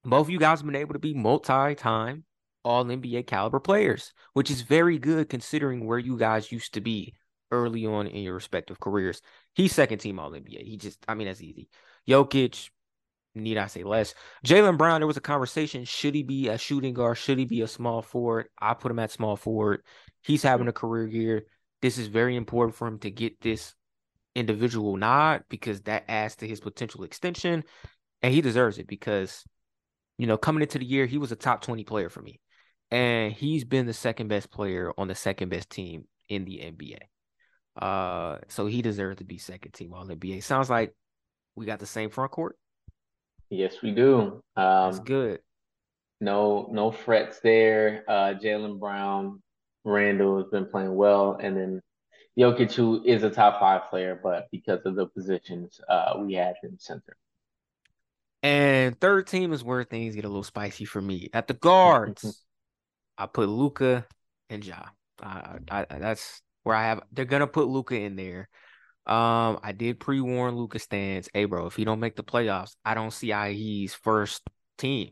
[0.04, 2.24] Both of you guys have been able to be multi-time
[2.64, 7.14] all NBA caliber players, which is very good considering where you guys used to be
[7.50, 9.22] early on in your respective careers.
[9.54, 10.64] He's second team all NBA.
[10.64, 11.68] He just, I mean, that's easy.
[12.08, 12.70] Jokic,
[13.34, 14.14] need I say less?
[14.46, 15.84] Jaylen Brown, there was a conversation.
[15.84, 17.18] Should he be a shooting guard?
[17.18, 18.48] Should he be a small forward?
[18.58, 19.82] I put him at small forward.
[20.22, 21.46] He's having a career year.
[21.82, 23.74] This is very important for him to get this
[24.34, 27.64] individual nod because that adds to his potential extension.
[28.22, 29.44] And he deserves it because,
[30.18, 32.40] you know, coming into the year, he was a top 20 player for me.
[32.90, 37.08] And he's been the second best player on the second best team in the NBA.
[37.80, 40.40] Uh, so he deserves to be second team all NBA.
[40.40, 40.94] Sounds like
[41.54, 42.56] we got the same front court.
[43.50, 44.42] Yes, we do.
[44.84, 45.40] That's Um, good.
[46.20, 48.04] no, no frets there.
[48.08, 49.42] Uh, Jaylen Brown,
[49.84, 51.82] Randle has been playing well, and then
[52.38, 56.56] Jokic, who is a top five player, but because of the positions, uh, we had
[56.62, 57.16] him center.
[58.42, 61.28] And third team is where things get a little spicy for me.
[61.32, 62.42] At the guards,
[63.20, 64.06] I put Luka
[64.48, 64.82] and Ja.
[65.22, 67.02] I, I, that's where I have.
[67.12, 68.48] They're gonna put Luka in there.
[69.06, 71.28] Um, I did pre-warn Luka stands.
[71.34, 74.42] Hey, bro, if he don't make the playoffs, I don't see how he's first
[74.78, 75.10] team.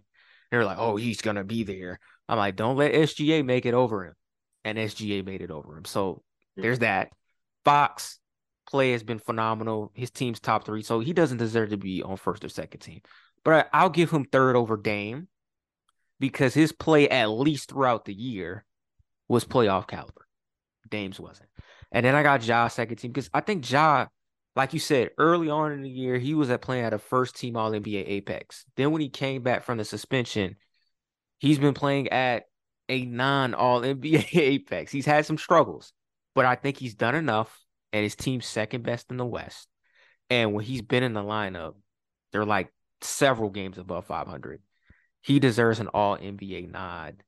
[0.51, 2.01] They're like, oh, he's gonna be there.
[2.29, 4.15] I'm like, don't let SGA make it over him,
[4.65, 5.85] and SGA made it over him.
[5.85, 6.23] So
[6.57, 7.11] there's that.
[7.65, 8.19] Fox
[8.71, 9.93] play has been phenomenal.
[9.95, 13.01] His team's top three, so he doesn't deserve to be on first or second team.
[13.45, 15.29] But I'll give him third over Dame
[16.20, 18.65] because his play, at least throughout the year,
[19.28, 20.27] was playoff caliber.
[20.89, 21.49] Dame's wasn't.
[21.93, 24.07] And then I got Ja second team because I think Ja,
[24.57, 27.36] like you said, early on in the year, he was at playing at a first
[27.36, 28.65] team All NBA Apex.
[28.77, 30.57] Then when he came back from the suspension,
[31.39, 32.45] he's been playing at
[32.89, 34.93] a non All NBA Apex.
[34.93, 35.93] He's had some struggles,
[36.35, 37.59] but I think he's done enough,
[37.93, 39.69] and his team's second best in the West.
[40.31, 41.74] And when he's been in the lineup,
[42.32, 44.61] they're like several games above 500.
[45.29, 47.23] He deserves an All NBA nod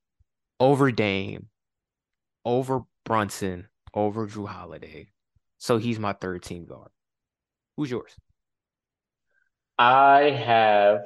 [0.58, 1.50] over Dame,
[2.44, 5.12] over Brunson, over Jrue Holiday.
[5.58, 6.90] So he's my third team guard.
[7.76, 8.16] Who's yours?
[9.78, 11.00] I have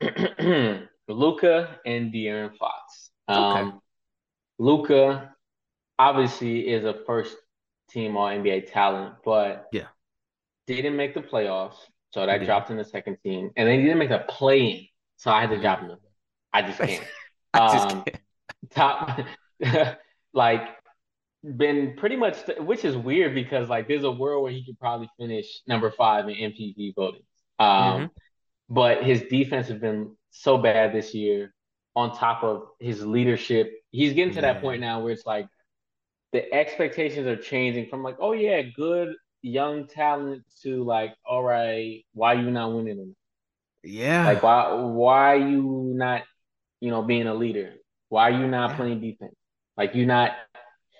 [1.08, 3.10] Luka and De'Aaron Fox.
[3.28, 3.80] Um,
[4.58, 5.34] Luka
[5.98, 7.36] obviously is a first
[7.90, 9.88] team All NBA talent, but Yeah.
[10.66, 11.76] didn't make the playoffs,
[12.10, 12.46] so that Yeah.
[12.46, 14.86] dropped in the second team, and then he didn't make the play in,
[15.16, 15.60] so I had to Mhm.
[15.60, 15.98] drop him.
[16.54, 17.04] I just can't.
[17.54, 18.22] I just Um, can't.
[18.70, 19.20] top
[20.34, 20.62] like
[21.56, 25.08] been pretty much which is weird because like there's a world where he could probably
[25.18, 27.22] finish number five in MVP voting.
[27.58, 28.10] Um Mhm.
[28.70, 31.54] but his defense has been so bad this year
[31.96, 33.72] on top of his leadership.
[33.90, 35.46] He's getting to that point now where it's like
[36.32, 42.04] the expectations are changing from like, oh yeah, good young talent to like, all right,
[42.14, 43.16] why you not winning them?
[43.84, 44.24] Yeah.
[44.24, 46.22] Like why why you not,
[46.84, 47.74] you know, being a leader?
[48.10, 49.34] Why are you not playing defense?
[49.76, 50.32] Like you're not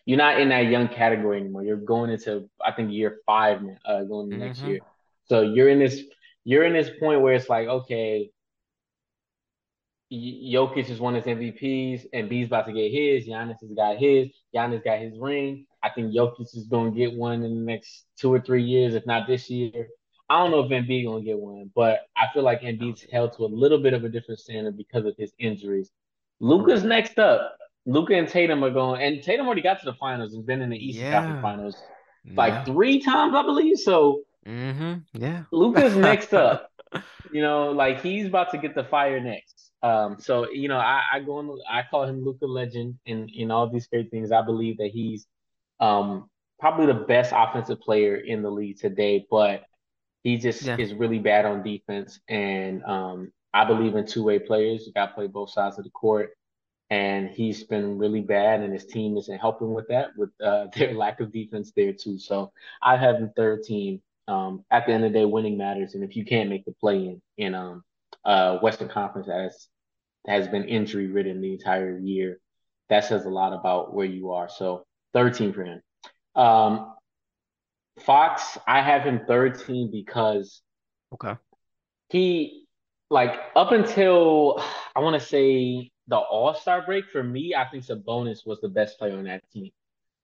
[0.07, 1.65] you're not in that young category anymore.
[1.65, 4.65] You're going into I think year five now, uh, going into next Mhm.
[4.65, 4.81] year.
[5.27, 6.03] So you're in this
[6.45, 8.31] you're in this point where it's like, okay,
[10.13, 13.27] Jokic has won his MVPs, and B's about to get his.
[13.29, 14.29] Giannis has got his.
[14.55, 15.67] Giannis got his ring.
[15.83, 18.95] I think Jokic is going to get one in the next two or three years,
[18.95, 19.89] if not this year.
[20.35, 23.35] I don't know if Embiid going to get one, but I feel like Embiid's held
[23.37, 25.93] to a little bit of a different standard because of his injuries.
[26.41, 27.57] Luka's next up.
[27.87, 30.71] Luka and Tatum are going, and Tatum already got to the finals and been in
[30.71, 31.43] the Eastern Conference Yeah.
[31.43, 31.83] Finals
[32.37, 32.65] like Yeah.
[32.65, 33.79] three times, I believe.
[33.79, 35.23] So Mm-hmm.
[35.23, 35.45] Yeah.
[35.53, 36.71] Luka's next up.
[37.31, 39.71] You know, like he's about to get the fire next.
[39.85, 43.53] Um, so you know, I, I go on, I call him Luka Legend and in
[43.53, 44.33] all these great things.
[44.33, 45.27] I believe that he's
[45.79, 46.29] um
[46.59, 49.63] probably the best offensive player in the league today, but
[50.25, 50.77] he just Yeah.
[50.79, 52.21] is really bad on defense.
[52.29, 54.87] And um, I believe in two way players.
[54.87, 56.33] You got to play both sides of the court.
[56.91, 60.95] And he's been really bad, and his team isn't helping with that, with uh, their
[60.95, 62.19] lack of defense there too.
[62.19, 62.53] So
[62.83, 64.03] I have him third team.
[64.29, 66.73] Um, at the end of the day, winning matters, and if you can't make the
[66.81, 67.85] play in in um
[68.25, 69.69] uh Western Conference as
[70.27, 72.39] has been injury ridden the entire year,
[72.89, 74.49] that says a lot about where you are.
[74.49, 74.85] So
[75.15, 75.83] third team for him.
[76.37, 76.94] Um,
[78.01, 80.63] Fox, I have him third team because
[81.13, 81.37] Okay.
[82.09, 82.67] he
[83.11, 84.63] like up until
[84.95, 88.69] I want to say the All Star break for me, I think Sabonis was the
[88.69, 89.71] best player on that team.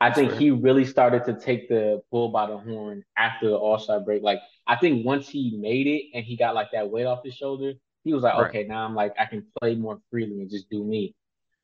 [0.00, 0.38] I That's think fair.
[0.38, 4.22] he really started to take the bull by the horn after the All Star break.
[4.22, 7.34] Like I think once he made it and he got like that weight off his
[7.34, 7.74] shoulder,
[8.04, 8.48] he was like, Right.
[8.48, 11.14] okay, now I'm like I can play more freely and just do me.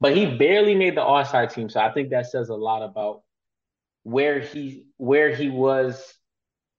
[0.00, 2.82] But he barely made the All Star team, so I think that says a lot
[2.82, 3.22] about
[4.06, 6.14] where he where he was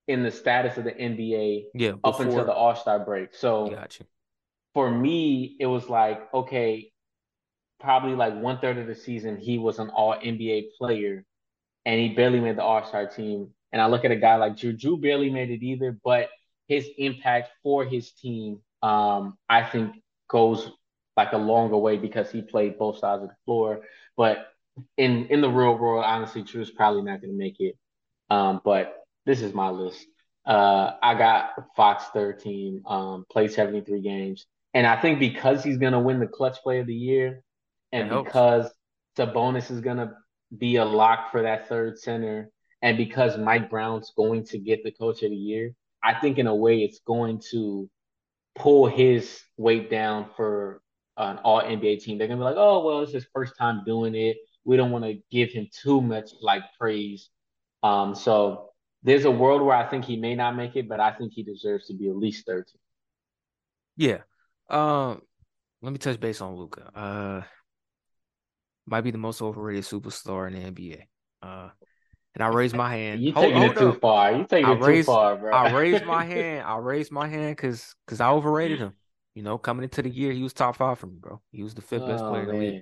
[0.08, 3.36] in the status of the NBA Yeah, up until the All Star break.
[3.36, 4.06] So got you.
[4.74, 6.90] for me, it was like, okay,
[7.82, 11.26] probably like one third of the season, he was an all NBA player
[11.86, 13.50] and he barely made the All Star team.
[13.74, 14.80] And I look at a guy like Jrue.
[14.80, 16.30] Jrue barely made it either, but
[16.70, 19.96] his impact for his team, um, I think,
[20.30, 20.72] goes
[21.18, 23.82] like a longer way because he played both sides of the floor.
[24.16, 24.48] But
[24.98, 27.76] in in the real world, honestly, Jrue's probably not going to make it.
[28.30, 28.96] Um, but
[29.26, 30.06] this is my list.
[30.46, 34.46] Uh, I got Fox 13, um, played 73 games.
[34.74, 37.42] And I think because he's going to win the clutch play of the year
[37.92, 38.70] and because
[39.18, 40.12] Sabonis is going to
[40.58, 42.50] be a lock for that third center,
[42.82, 45.74] and because Mike Brown's going to get the coach of the year,
[46.04, 47.90] I think in a way it's going to
[48.56, 50.82] pull his weight down for
[51.18, 52.18] an all NBA team.
[52.18, 54.38] They're gonna be like, oh well, it's his first time doing it.
[54.68, 57.32] We don't want to give him too much like praise.
[57.84, 58.72] Um, so
[59.04, 61.44] there's a world where I think he may not make it, but I think he
[61.44, 62.82] deserves to be at least 13.
[63.96, 64.20] Yeah.
[64.70, 65.22] Um,
[65.82, 66.92] let me touch base on Luka.
[66.98, 67.44] Uh,
[68.86, 71.08] might be the most overrated superstar in the NBA.
[71.42, 71.70] Uh,
[72.36, 73.24] and I raised my hand.
[73.24, 74.02] You Hold, taking it hold too up.
[74.02, 74.32] far.
[74.34, 75.52] You taking I it too far, bro.
[75.52, 76.64] I raised my hand.
[76.66, 78.94] I raised my hand because because I overrated him.
[79.36, 81.42] You know, coming into the year, he was top five for me, bro.
[81.52, 82.82] He was the fifth best Oh player in the league.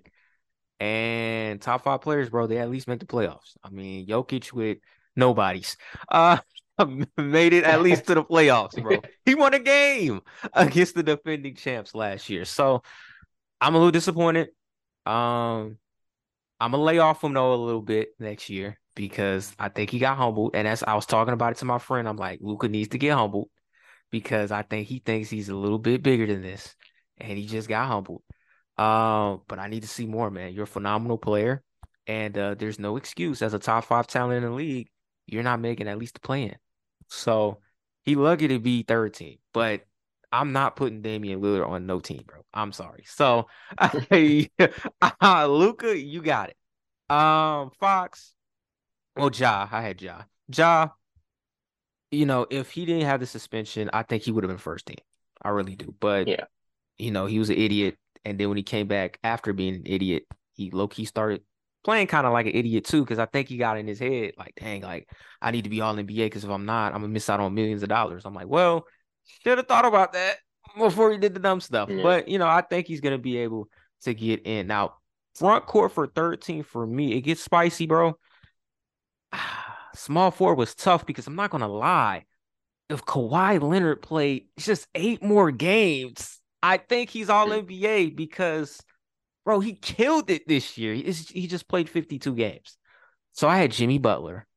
[0.80, 3.56] And top five players, bro, they at least make the playoffs.
[3.64, 4.80] I mean, Jokic with
[5.16, 5.78] nobodies.
[6.10, 6.38] Uh
[7.18, 8.98] made it at least to the playoffs, bro.
[9.26, 10.22] He won a game
[10.54, 12.46] against the defending champs last year.
[12.46, 12.84] So
[13.62, 14.50] I'm a little disappointed.
[15.06, 15.78] Um,
[16.60, 20.00] I'm gonna lay off him though a little bit next year because I think he
[20.00, 20.56] got humbled.
[20.56, 22.98] And as I was talking about it to my friend, I'm like, Luka needs to
[22.98, 23.50] get humbled
[24.12, 26.76] because I think he thinks he's a little bit bigger than this,
[27.18, 28.24] and he just got humbled.
[28.78, 30.54] Um, but I need to see more, man.
[30.54, 31.64] You're a phenomenal player,
[32.08, 34.90] and uh, there's no excuse as a top five talent in the league.
[35.28, 36.56] You're not making at least the play-in.
[37.08, 37.60] So
[38.04, 39.86] he lucky to be third team, but
[40.32, 42.42] I'm not putting Damian Lillard on no team, bro.
[42.54, 43.04] I'm sorry.
[43.08, 43.48] So,
[43.78, 46.58] uh, Luka, you got it.
[47.16, 48.34] Um, Fox.
[49.16, 50.24] Well, Ja, I had Ja.
[50.50, 50.90] Ja,
[52.12, 54.86] you know, if he didn't have the suspension, I think he would have been first
[54.86, 54.98] team.
[55.42, 55.94] I really do.
[56.00, 56.46] But Yeah.
[56.98, 57.98] you know, he was an idiot.
[58.26, 60.24] And then when he came back after being an idiot,
[60.54, 61.42] he low key started
[61.86, 64.32] playing kind of like an idiot too, because I think he got in his head,
[64.38, 65.08] like, dang, like
[65.42, 67.54] I need to be all NBA because if I'm not, I'm gonna miss out on
[67.54, 68.26] millions of dollars.
[68.26, 68.86] I'm like, well,
[69.44, 70.38] should have thought about that
[70.78, 71.90] before he did the dumb stuff.
[71.90, 72.02] Yeah.
[72.02, 73.70] But you know, I think he's gonna be able
[74.02, 74.68] to get in.
[74.68, 74.96] Now,
[75.36, 78.18] front court for 13 for me, it gets spicy, bro.
[79.96, 82.26] Small four was tough because I'm not gonna lie.
[82.90, 87.66] If Kawhi Leonard played just eight more games, I think he's all Mm.
[87.68, 88.82] NBA because,
[89.44, 90.94] bro, he killed it this year.
[90.94, 92.78] He's- He just played 52 games.
[93.34, 94.48] So I had Jimmy Butler,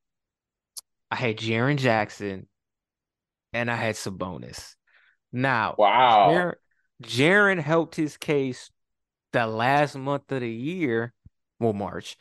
[1.11, 2.49] I had Jaren Jackson,
[3.53, 4.77] and I had Sabonis.
[5.33, 6.53] Now, Wow.
[7.03, 8.71] Jaren helped his case
[9.33, 11.13] the last month of the year,
[11.59, 12.17] well, March,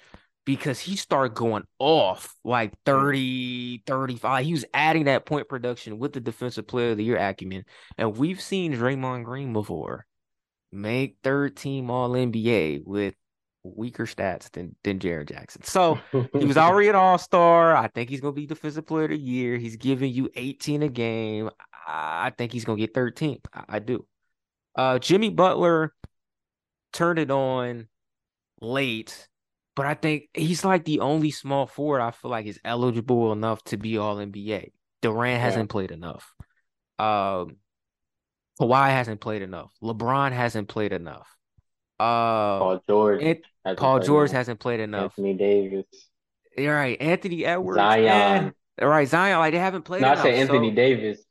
[0.48, 4.46] because he started going off like 30, 35.
[4.46, 7.66] He was adding that point production with the defensive player of the year acumen.
[7.98, 10.06] And we've seen Draymond Green before
[10.72, 13.14] make third team all NBA with
[13.64, 15.64] weaker stats than, than Jaren Jackson.
[15.64, 16.00] So
[16.32, 17.76] he was already an all-star.
[17.76, 19.58] I think he's gonna be defensive player of the year.
[19.58, 21.50] He's giving you 18 a game.
[21.86, 23.40] I think he's gonna get 13.
[23.54, 24.06] I, I do.
[24.78, 25.94] Uh Jimmy Butler
[26.94, 27.90] turned it on
[28.62, 29.27] late,
[29.78, 33.64] but I think he's like the only small forward I feel like is eligible enough
[33.66, 34.72] to be all NBA.
[35.02, 36.34] Durant hasn't played enough.
[37.00, 37.56] Um
[38.60, 39.72] Kawhi hasn't played enough.
[39.84, 41.28] LeBron hasn't played enough.
[42.00, 43.22] Uh Paul George.
[43.24, 44.38] Ant- hasn't Paul George enough.
[44.38, 45.14] hasn't played enough.
[45.18, 45.86] Anthony Davis.
[46.58, 47.00] You're right.
[47.00, 47.78] Anthony Edwards.
[47.78, 48.54] Zion.
[48.82, 50.24] Right, Zion, like they haven't played No, I enough.
[50.24, 51.24] said Anthony so- Davis.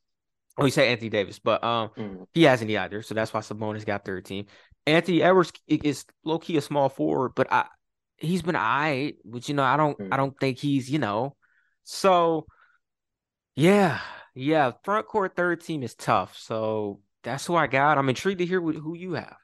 [0.59, 2.27] Oh, you say Anthony Davis, but um, Mm.
[2.32, 4.47] he hasn't either, so that's why Sabonis got third team.
[4.86, 7.66] Anthony Edwards is low key a small forward, but I
[8.18, 10.09] he's been alright, but you know I don't Mm.
[10.12, 11.36] I don't think he's you know,
[11.84, 12.47] so
[13.55, 14.01] yeah
[14.34, 17.98] yeah front court third team is tough, so that's who I got.
[17.98, 19.36] I'm intrigued to hear who you have.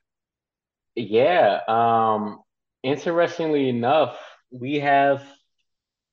[0.94, 1.60] Yeah.
[1.68, 2.42] Um,
[2.82, 4.18] interestingly enough,
[4.50, 5.22] we have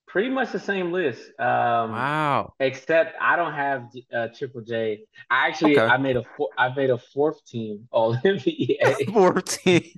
[0.08, 1.22] pretty much the same list.
[1.40, 2.54] Um, wow.
[2.60, 5.06] Except I don't have uh, Triple J.
[5.30, 5.86] I actually okay.
[5.86, 9.06] I made a four, I made a fourth team All NBA.
[9.14, 9.92] fourth team.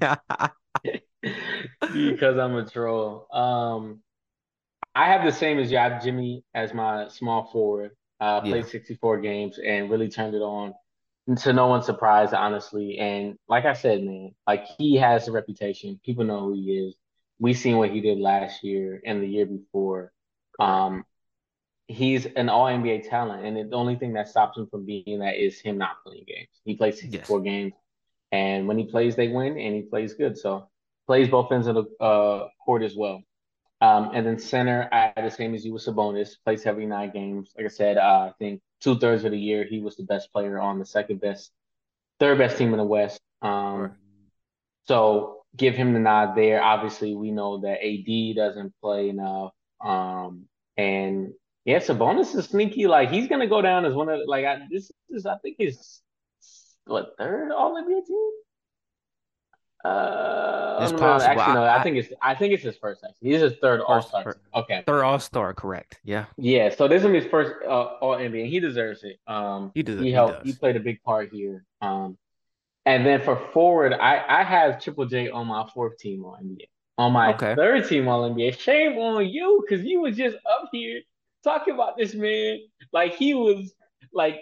[1.21, 3.27] because I'm a troll.
[3.31, 4.01] Um,
[4.93, 5.77] I have the same as you.
[5.77, 7.91] I have Jimmy as my small forward.
[8.19, 8.71] Uh, played yeah.
[8.71, 10.73] 64 games and really turned it on.
[11.43, 12.97] To no one's surprise, honestly.
[12.97, 15.99] And like I said, man, like he has a reputation.
[16.03, 16.95] People know who he is.
[17.39, 20.11] We seen what he did last year and the year before.
[20.59, 21.03] Um,
[21.87, 25.35] he's an all NBA talent, and the only thing that stops him from being that
[25.35, 26.49] is him not playing games.
[26.65, 27.43] He plays 64 yes.
[27.43, 27.73] games,
[28.31, 30.37] and when he plays, they win, and he plays good.
[30.37, 30.67] So
[31.11, 33.21] plays both ends of the uh, court as well.
[33.81, 37.11] Um, and then center, I had the same as you with Sabonis, plays every nine
[37.11, 37.51] games.
[37.57, 40.31] Like I said, uh, I think two thirds of the year he was the best
[40.31, 41.51] player on the second best,
[42.21, 43.19] third best team in the West.
[43.41, 43.91] Um, right.
[44.83, 46.63] So give him the nod there.
[46.63, 49.51] Obviously, we know that AD doesn't play enough.
[49.83, 50.45] Um,
[50.77, 51.33] and
[51.65, 52.87] yeah, Sabonis is sneaky.
[52.87, 56.01] Like he's gonna go down as one of like I, this is I think his
[56.85, 58.31] what third All NBA team.
[59.83, 61.31] Uh, it's possible.
[61.31, 61.63] Actually, no.
[61.63, 62.13] I, I, think it's.
[62.21, 63.03] I think it's his first.
[63.03, 64.35] Actually, he's his third All Star.
[64.53, 65.53] Okay, third All Star.
[65.53, 65.99] Correct.
[66.03, 66.25] Yeah.
[66.37, 66.73] Yeah.
[66.73, 68.41] So this is his first uh, All NBA.
[68.41, 69.19] And he deserves it.
[69.27, 69.99] Um, he does.
[69.99, 70.45] He helped.
[70.45, 71.65] He, he, played a big part here.
[71.81, 72.17] Um,
[72.85, 76.67] and then for forward, I I have Triple J on my fourth team on NBA.
[76.97, 77.55] On my okay.
[77.55, 78.59] third team on NBA.
[78.59, 81.01] Shame on you, because you was just up here
[81.43, 82.59] talking about this man
[82.93, 83.73] like he was
[84.13, 84.39] like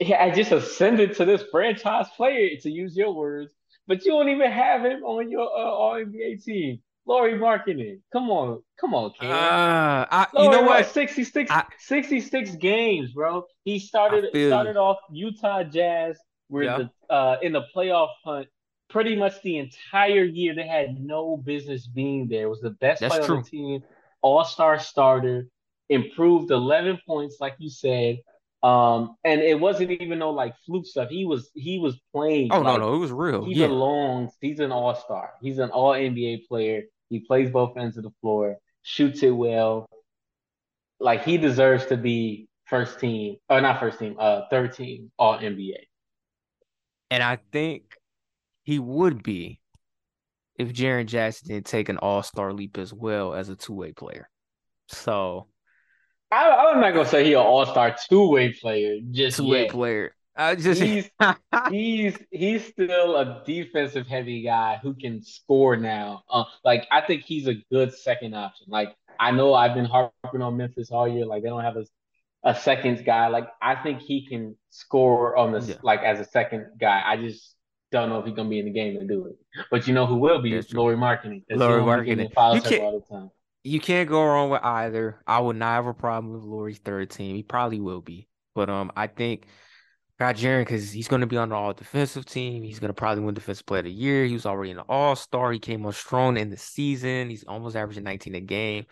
[0.00, 3.52] I just ascended to this franchise player to use your words
[3.86, 6.80] but you don't even have him on your uh, All NBA team.
[7.06, 8.00] Lauri Markkanen.
[8.12, 8.62] Come on.
[8.80, 9.30] Come on, Cam.
[9.30, 10.86] Uh, I, you know what?
[10.86, 13.44] 66, I, 66 games, bro.
[13.64, 16.78] He started started off Utah Jazz where yeah.
[16.78, 18.48] the uh, in the playoff hunt
[18.88, 22.44] pretty much the entire year they had no business being there.
[22.44, 23.36] It was the best That's player true.
[23.36, 23.82] on the team,
[24.22, 25.48] all-star starter,
[25.88, 28.18] improved 11 points like you said.
[28.64, 31.10] Um, and it wasn't even no like fluke stuff.
[31.10, 32.48] He was he was playing.
[32.50, 33.44] Oh like, no, no, it was real.
[33.44, 33.66] He's yeah.
[33.66, 34.30] a long.
[34.40, 35.32] He's an all star.
[35.42, 36.84] He's an all NBA player.
[37.10, 39.86] He plays both ends of the floor, shoots it well.
[40.98, 45.36] Like he deserves to be first team, or not first team, uh, third team all
[45.36, 45.84] NBA.
[47.10, 47.82] And I think
[48.62, 49.60] he would be
[50.58, 53.92] if Jaren Jackson didn't take an all star leap as well as a two way
[53.92, 54.30] player.
[54.88, 55.48] So
[56.34, 58.98] I, am not gonna say he's an all star two way player.
[59.10, 60.14] Just two way player.
[60.36, 61.08] I just he's
[61.70, 66.24] he's he's still a defensive heavy guy who can score now.
[66.28, 68.66] Uh, like I think he's a good second option.
[68.68, 71.24] Like I know I've been harping on Memphis all year.
[71.24, 71.84] Like they don't have a
[72.42, 73.28] a second guy.
[73.28, 75.76] Like I think he can score on this yeah.
[75.82, 77.02] like as a second guy.
[77.04, 77.54] I just
[77.92, 79.36] don't know if he's gonna be in the game to do it.
[79.70, 80.50] But you know who will be?
[80.96, 81.44] Markkanen.
[81.50, 82.24] Lauri Markkanen.
[82.54, 83.30] You can't, all the time
[83.64, 85.20] you can't go wrong with either.
[85.26, 87.34] I would not have a problem with Lauri's third team.
[87.34, 89.46] He probably will be, but um, I think
[90.18, 92.62] got Jaren because he's going to be on the all defensive team.
[92.62, 94.26] He's going to probably win defensive player of the year.
[94.26, 95.50] He was already an all star.
[95.50, 97.30] He came on strong in the season.
[97.30, 98.84] He's almost averaging 19 a game.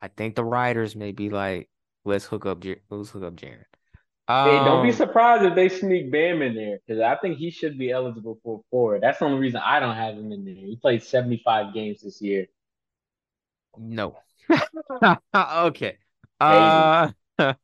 [0.00, 1.68] I think the Riders may be like,
[2.04, 3.64] let's hook up, let's hook up Jaren.
[4.26, 7.36] Um, hey, don't be um, surprised if they sneak Bam in there because I think
[7.36, 9.02] he should be eligible for forward.
[9.02, 10.54] That's the only reason I don't have him in there.
[10.54, 12.46] He played 75 games this year.
[13.78, 14.16] No.
[15.34, 15.98] okay.
[16.40, 17.10] Uh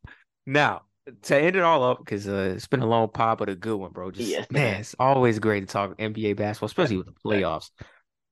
[0.45, 0.81] now
[1.23, 3.75] to end it all up, because uh, it's been a long pod, but a good
[3.75, 4.11] one, bro.
[4.11, 7.71] Just yes, man, it's always great to talk NBA basketball, especially with the playoffs.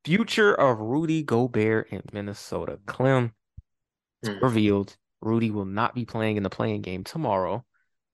[0.06, 2.80] Future of Rudy Gobert in Minnesota.
[2.86, 3.34] Clem
[4.26, 4.42] mm.
[4.42, 7.66] revealed Rudy will not be play-in in the playing game tomorrow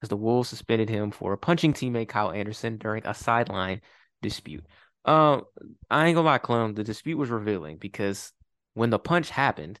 [0.02, 3.80] as the Wolves suspended him for punching teammate Kyle Anderson during a sideline
[4.22, 4.64] dispute.
[5.04, 5.42] Um,
[5.90, 6.74] I ain't gonna lie, Clem.
[6.74, 8.32] The dispute was revealing because
[8.76, 9.80] when the punch happened,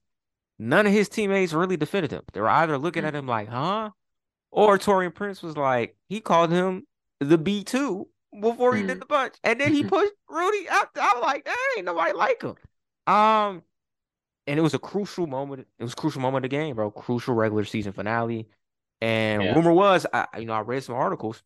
[0.58, 2.22] none of his teammates really defended him.
[2.32, 3.90] They were either looking at him like, huh?
[4.50, 6.86] Or Taurean Prince was like, he called him
[7.20, 8.06] the B2
[8.40, 9.00] before he did mm.
[9.00, 9.34] the punch.
[9.44, 10.88] And then he pushed Rudy out.
[10.96, 12.54] I was like, that ain't nobody like him.
[13.06, 13.62] Um,
[14.46, 15.66] and it was a crucial moment.
[15.78, 16.90] It was a crucial moment of the game, bro.
[16.90, 18.48] Crucial regular season finale.
[19.02, 19.54] And yeah.
[19.54, 21.42] rumor was, I you know, I read some articles.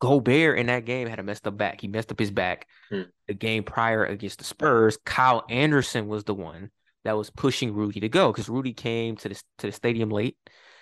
[0.00, 1.80] Gobert in that game had a messed up back.
[1.80, 2.66] He messed up his back.
[2.90, 3.02] Hmm.
[3.28, 6.70] The game prior against the Spurs, Kyle Anderson was the one
[7.04, 10.36] that was pushing Rudy to go because Rudy came to the to the stadium late,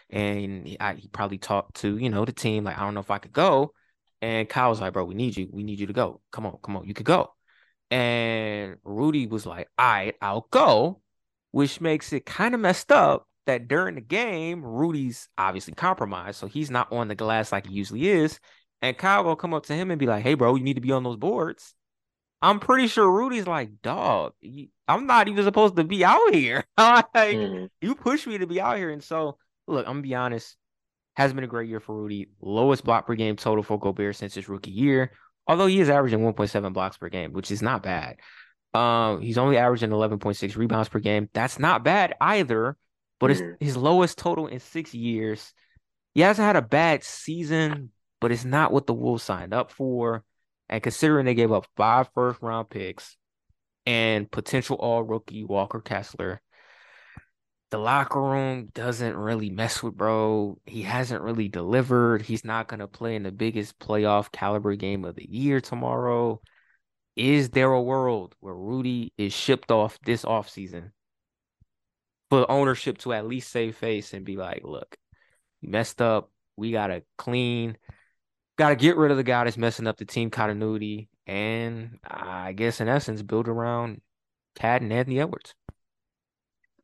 [0.09, 3.01] and he, I, he probably talked to you know the team like I don't know
[3.01, 3.73] if I could go,
[4.23, 6.21] and Kyle was like, bro, we need you, we need you to go.
[6.33, 7.35] Come on, come on, you could go.
[7.91, 11.01] And Rudy was like, all right, I'll go,
[11.51, 16.47] which makes it kind of messed up that during the game, Rudy's obviously compromised, so
[16.47, 18.39] he's not on the glass like he usually is.
[18.81, 20.81] And Kyle will come up to him and be like, "Hey, bro, you need to
[20.81, 21.75] be on those boards."
[22.41, 24.35] I'm pretty sure Rudy's like, "Dog,
[24.89, 26.65] I'm not even supposed to be out here.
[26.79, 27.67] like mm-hmm.
[27.81, 28.91] you pushed me to be out here.
[28.91, 29.37] And so
[29.67, 30.57] look, I'm gonna be honest,
[31.15, 32.29] has been a great year for Rudy.
[32.41, 35.13] Lowest block per game total for Gobert since his rookie year.
[35.47, 38.17] Although he is averaging 1.7 blocks per game, which is not bad.
[38.75, 41.29] Um, he's only averaging 11.6 rebounds per game.
[41.33, 42.77] That's not bad either,
[43.19, 43.53] but mm-hmm.
[43.53, 45.53] it's his lowest total in six years.
[46.15, 50.25] He hasn't had a bad season, but it's not what the Wolves signed up for.
[50.69, 53.17] And considering they gave up five first round picks
[53.87, 56.43] and potential all rookie Walker Kessler,
[57.71, 60.59] the locker room doesn't really mess with bro.
[60.65, 62.23] He hasn't really delivered.
[62.23, 66.41] He's not going to play in the biggest playoff caliber game of the year tomorrow.
[67.17, 70.93] Is there a world where Rudy is shipped off this offseason
[72.31, 74.97] for ownership to at least save face and be like, look,
[75.61, 76.31] you messed up.
[76.57, 77.77] We got to clean,
[78.59, 81.09] got to get rid of the guy that's messing up the team continuity.
[81.27, 84.01] And I guess in essence, build around
[84.57, 85.55] KAT and Anthony Edwards.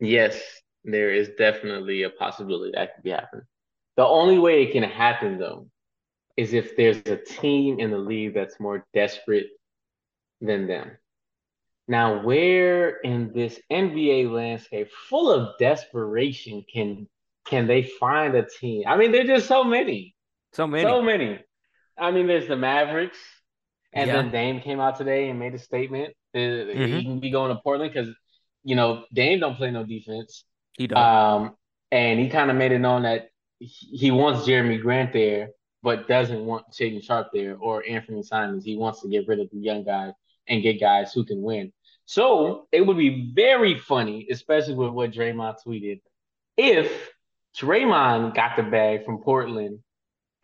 [0.01, 0.41] Yes,
[0.85, 3.45] there is definitely a possibility that could be happening.
[3.97, 5.69] The only way it can happen though
[6.37, 9.47] is if there's a team in the league that's more desperate
[10.41, 10.91] than them.
[11.87, 17.09] Now, where in this NBA landscape full of desperation can
[17.47, 18.85] can they find a team?
[18.87, 20.15] I mean, there's just so many.
[20.53, 20.83] So many.
[20.83, 21.41] So many.
[21.99, 23.19] I mean, there's the Mavericks.
[23.93, 24.17] And yeah.
[24.17, 26.15] then Dame came out today and made a statement.
[26.35, 26.97] Mm-hmm.
[26.97, 28.13] He can be going to Portland because,
[28.65, 30.45] you know, Dame don't play no defense.
[30.77, 30.99] He does.
[30.99, 31.57] Um,
[31.93, 33.29] and he kind of made it known that
[33.61, 35.51] he wants Jerami Grant there,
[35.83, 38.65] but doesn't want Shaedon Sharpe there or Anthony Simons.
[38.65, 40.13] He wants to get rid of the young guys
[40.49, 41.73] and get guys who can win.
[42.05, 46.01] So it would be very funny, especially with what Draymond tweeted,
[46.57, 47.11] if
[47.57, 49.79] Draymond got the bag from Portland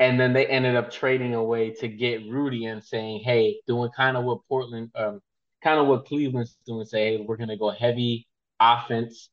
[0.01, 4.17] and then they ended up trading away to get Rudy and saying, hey, doing kind
[4.17, 5.21] of what Portland, um,
[5.63, 8.27] kind of what Cleveland's doing, say, hey, we're going to go heavy
[8.59, 9.29] offense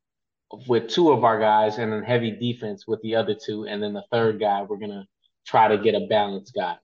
[0.68, 3.66] with two of our guys and then heavy defense with the other two.
[3.66, 5.06] And then the third guy, we're going to
[5.46, 6.76] try to get a balanced guy.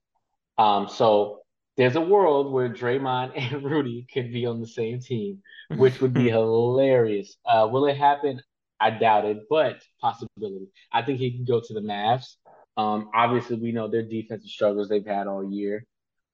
[0.57, 1.41] Um, so
[1.75, 5.43] there's a world where Draymond and Rudy could be on the same team,
[5.75, 7.35] which would be hilarious.
[7.45, 8.41] Uh, will it happen?
[8.79, 10.67] I doubt it, but possibility.
[10.91, 12.35] I think he can go to the Mavs.
[12.77, 15.85] Um, obviously, we know their defensive struggles they've had all year.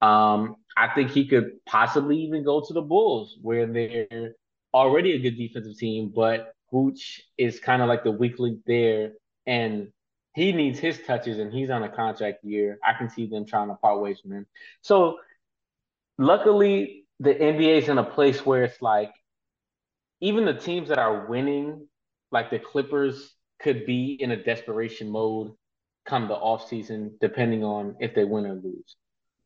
[0.02, 4.36] Um, I think he could possibly even go to the Bulls, where they're
[4.74, 9.14] already a good defensive team, but Vooch is kind of like the weak link there,
[9.46, 9.90] and
[10.36, 12.80] he needs his touches, and he's on a contract year.
[12.84, 14.46] I can see them trying to part ways from him.
[14.82, 15.18] So,
[16.18, 19.12] luckily, the NBA is in a place where it's like
[20.22, 21.88] even the teams that are winning,
[22.32, 25.52] like the Clippers, could be in a desperation mode
[26.10, 28.96] come the off season, depending on if they win or lose.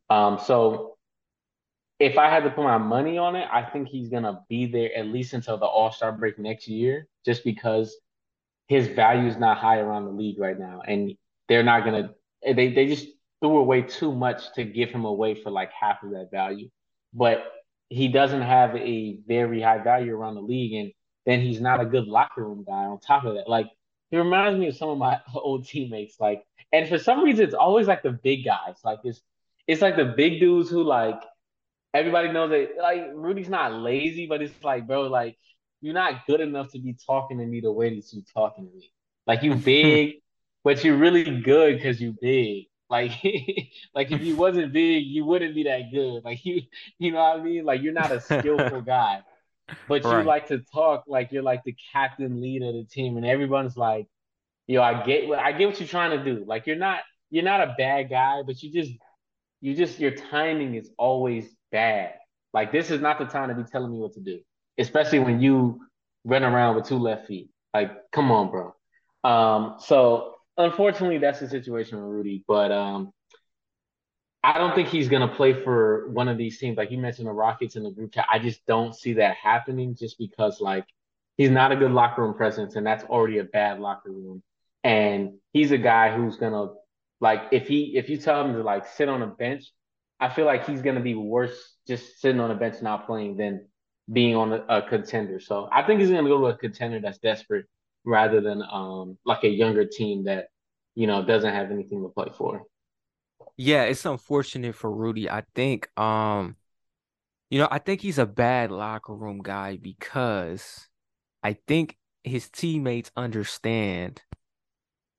[0.10, 0.98] Um, so
[1.99, 4.95] if I had to put my money on it, I think he's gonna be there
[4.95, 7.95] at least until the All Star break next year, just because
[8.68, 11.15] his value is not high around the league right now, and
[11.48, 12.11] they're not gonna.
[12.44, 13.07] They they just
[13.41, 16.69] threw away too much to give him away for like half of that value,
[17.14, 17.44] but
[17.90, 20.91] he doesn't have a very high value around the league, and
[21.26, 22.85] then he's not a good locker room guy.
[22.85, 23.68] On top of that, like
[24.14, 27.56] he reminds me of some of my old teammates, like, and for some reason it's
[27.56, 29.22] always like the big guys, like it's
[29.65, 31.19] it's like the big dudes who like
[31.95, 35.35] everybody knows that like Rudy's not lazy, but it's like, bro, like
[35.81, 38.72] you're not good enough to be talking to me the way that you talking to
[38.76, 38.91] me.
[39.26, 40.18] Like you big,
[40.64, 42.65] but you're really good because you big.
[42.91, 43.14] Like,
[43.95, 46.23] like if you wasn't big, you wouldn't be that good.
[46.23, 46.61] Like you,
[46.99, 47.65] you know what I mean?
[47.65, 49.23] Like you're not a skillful guy,
[49.88, 50.20] but right.
[50.20, 53.78] you like to talk like you're like the captain leader of the team, and everyone's
[53.78, 54.08] like,
[54.68, 56.44] yo, I get, I get what you're trying to do.
[56.45, 58.91] Like you're not, you're not a bad guy, but you just,
[59.62, 62.14] you just, your timing is always bad.
[62.54, 64.40] Like this is not the time to be telling me what to do,
[64.78, 65.82] especially when you
[66.24, 67.50] run around with two left feet.
[67.74, 68.76] Like, come on, bro.
[69.24, 72.44] Um, so unfortunately, that's the situation with Rudy.
[72.48, 73.12] But um,
[74.44, 76.78] I don't think he's gonna play for one of these teams.
[76.78, 78.28] Like you mentioned, the Rockets in the group chat.
[78.32, 80.86] I just don't see that happening, just because like
[81.38, 84.44] he's not a good locker room presence, and that's already a bad locker room.
[84.84, 86.74] And he's a guy who's gonna
[87.22, 89.65] like if he if you tell him to like sit on a bench
[90.20, 93.36] I feel like he's going to be worse just sitting on a bench not playing
[93.38, 93.68] than
[94.11, 95.40] being on a, a contender.
[95.40, 97.65] So I think he's going to go to a contender that's desperate
[98.06, 100.48] rather than um like a younger team that
[100.95, 102.64] you know doesn't have anything to play for.
[103.58, 105.30] Yeah, it's unfortunate for Rudy.
[105.30, 106.56] I think um
[107.50, 110.90] you know, I think he's a bad locker room guy because
[111.44, 114.24] I think his teammates understand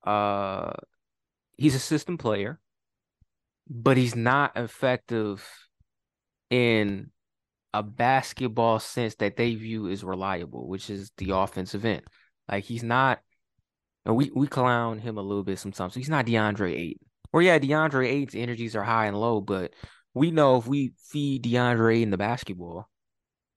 [0.05, 0.73] uh
[1.59, 2.61] he's a system player
[3.69, 5.47] but he's not effective
[6.51, 7.11] in
[7.74, 12.02] a basketball sense that they view as reliable, which is the offensive end.
[12.51, 13.20] Like he's not,
[14.06, 15.94] and we we clown him a little bit sometimes.
[15.94, 17.06] He's not DeAndre Ayton.
[17.35, 19.73] Or yeah, DeAndre Ayton's energies are high and low, but
[20.15, 22.89] we know if we feed DeAndre Ayton the basketball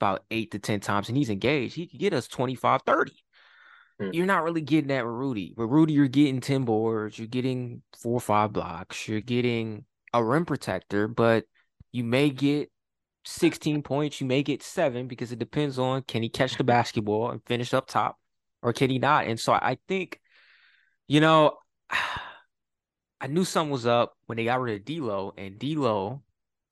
[0.01, 3.11] about eight to ten times and he's engaged, he could get us 25, 30.
[4.01, 4.15] Mm.
[4.15, 5.53] You're not really getting that with Rudy.
[5.55, 10.23] With Rudy, you're getting 10 boards, you're getting four or five blocks, you're getting a
[10.23, 11.45] rim protector, but
[11.91, 12.71] you may get
[13.25, 17.29] 16 points, you may get seven because it depends on can he catch the basketball
[17.29, 18.17] and finish up top
[18.63, 19.27] or can he not?
[19.27, 20.19] And so I think,
[21.07, 21.51] you know,
[23.19, 26.21] I knew something was up when they got rid of D'Lo, and D'Lo,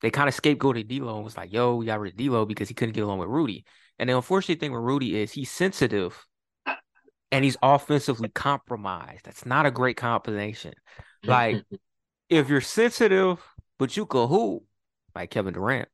[0.00, 2.68] they kind of scapegoated D'Lo and was like, "Yo, we got rid of D'Lo because
[2.68, 3.64] he couldn't get along with Rudy."
[3.98, 6.26] And the unfortunate thing with Rudy is he's sensitive,
[7.32, 9.24] and he's offensively compromised.
[9.24, 10.74] That's not a great combination.
[11.24, 11.64] Like,
[12.28, 13.42] if you're sensitive
[13.78, 14.64] but you can hoop,
[15.14, 15.88] like Kevin Durant.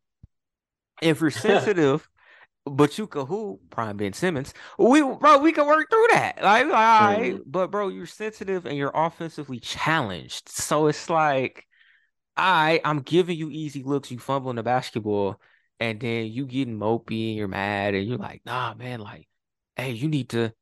[1.00, 2.08] If you're sensitive
[2.64, 4.55] but you could hoop, Prime Ben Simmons.
[4.78, 6.43] We bro, we can work through that.
[6.43, 7.43] Like, all right, mm-hmm.
[7.47, 10.48] but bro, you're sensitive and you're offensively challenged.
[10.48, 11.66] So it's like,
[12.36, 15.40] I I'm giving you easy looks, you fumbling the basketball,
[15.80, 19.28] and then you getting mopey and you're mad, and you're like, nah, man, like,
[19.76, 20.52] hey, you need to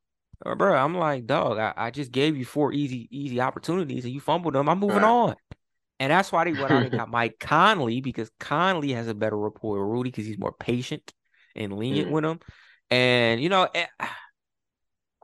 [0.45, 0.75] uh, bro.
[0.75, 4.55] I'm like, dog, I, I just gave you four easy, easy opportunities and you fumbled
[4.55, 4.69] them.
[4.69, 5.05] I'm moving right.
[5.05, 5.37] on.
[5.99, 9.37] And that's why they went out and got Mike Conley because Conley has a better
[9.37, 11.13] rapport with Rudy because he's more patient
[11.55, 12.13] and lenient mm.
[12.13, 12.41] with him.
[12.91, 14.07] And you know, it, eh,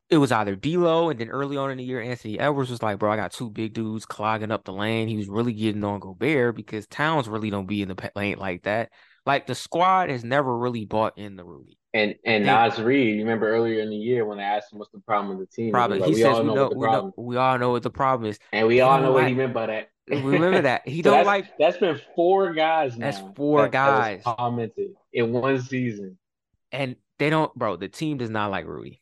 [0.08, 2.98] it was either D'Lo, and then early on in the year, Anthony Edwards was like,
[2.98, 6.00] "Bro, I got two big dudes clogging up the lane." He was really getting on
[6.00, 8.90] Gobert because Towns really don't be in the lane like that.
[9.24, 11.76] Like the squad has never really bought in the Rudy.
[11.92, 14.92] And and Naz Reid, you remember earlier in the year when I asked him what's
[14.92, 15.72] the problem with the team?
[15.72, 15.98] Problem.
[15.98, 18.38] He, like, he says we know, we know we all know what the problem is,
[18.52, 19.88] and we all know what he meant by that.
[20.08, 21.58] Remember that he so don't that's, like.
[21.58, 22.96] That's been four guys.
[22.96, 26.18] Now that's four that, guys that commented in one season
[26.72, 27.76] and they don't, bro.
[27.76, 29.00] The team does not like Rudy.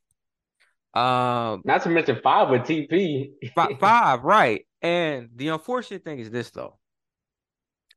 [0.95, 3.33] Um, not to mention five with TP.
[3.55, 4.65] five, five, right?
[4.81, 6.79] And the unfortunate thing is this, though.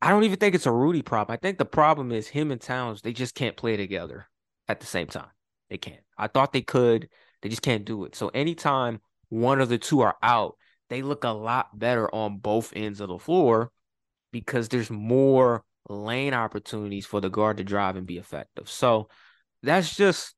[0.02, 1.34] I don't even think it's a Rudy problem.
[1.34, 3.02] I think the problem is him and Towns.
[3.02, 4.28] They just can't play together
[4.68, 5.30] at the same time.
[5.70, 6.02] They can't.
[6.18, 7.10] I thought they could.
[7.42, 8.16] They just can't do it.
[8.16, 10.56] So anytime one of the two are out,
[10.90, 13.72] they look a lot better on both ends of the floor
[14.32, 18.70] because there's more lane opportunities for the guard to drive and be effective.
[18.70, 19.10] So
[19.64, 20.36] that's just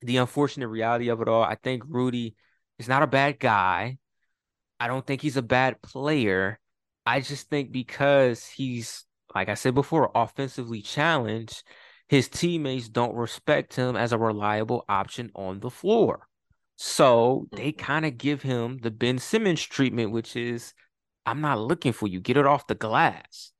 [0.00, 1.42] the unfortunate reality of it all.
[1.42, 2.34] I think Rudy
[2.78, 3.98] is not a bad guy.
[4.80, 6.58] I don't think he's a bad player.
[7.06, 9.04] I just think because he's,
[9.34, 11.62] like I said before, offensively challenged,
[12.08, 16.26] his teammates don't respect him as a reliable option on the floor.
[16.76, 17.84] So they mm-hmm.
[17.84, 20.74] kind of give him the Ben Simmons treatment, which is,
[21.24, 22.20] I'm not looking for you.
[22.20, 23.52] Get it off the glass.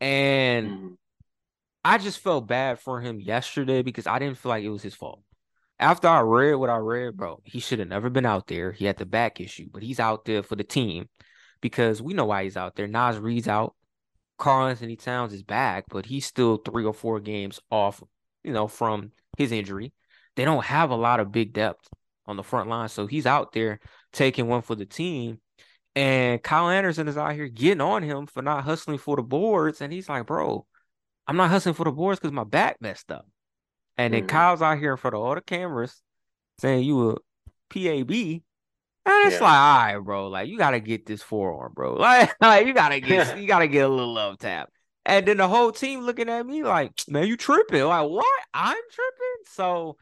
[0.00, 0.88] And mm-hmm.
[1.84, 4.94] I just felt bad for him yesterday because I didn't feel like it was his
[4.94, 5.22] fault.
[5.78, 8.72] After I read what I read, bro, he should have never been out there.
[8.72, 11.08] He had the back issue, but he's out there for the team
[11.60, 12.86] because we know why he's out there.
[12.86, 13.74] Naz Reid's out.
[14.38, 18.02] Karl-Anthony Towns is back, but he's still three or four games off,
[18.42, 19.92] you know, from his injury.
[20.36, 21.88] They don't have a lot of big depth
[22.26, 22.88] on the front line.
[22.88, 23.80] So he's out there
[24.12, 25.40] taking one for the team.
[25.96, 29.80] And Kyle Anderson is out here getting on him for not hustling for the boards.
[29.80, 30.66] And he's like, bro,
[31.26, 33.26] I'm not hustling for the boards because my back messed up.
[33.96, 34.28] And then mm.
[34.28, 36.02] Kyle's out here in front of all the cameras
[36.58, 37.14] saying you a
[37.70, 38.42] PAB.
[39.06, 39.42] And it's yeah.
[39.42, 41.94] like, all right, bro, like you gotta get this forearm, bro.
[41.98, 44.70] Like, like you gotta get you gotta get a little love tap.
[45.06, 47.84] And then the whole team looking at me like, man, you tripping.
[47.84, 48.42] Like, what?
[48.54, 49.44] I'm tripping.
[49.52, 49.98] So,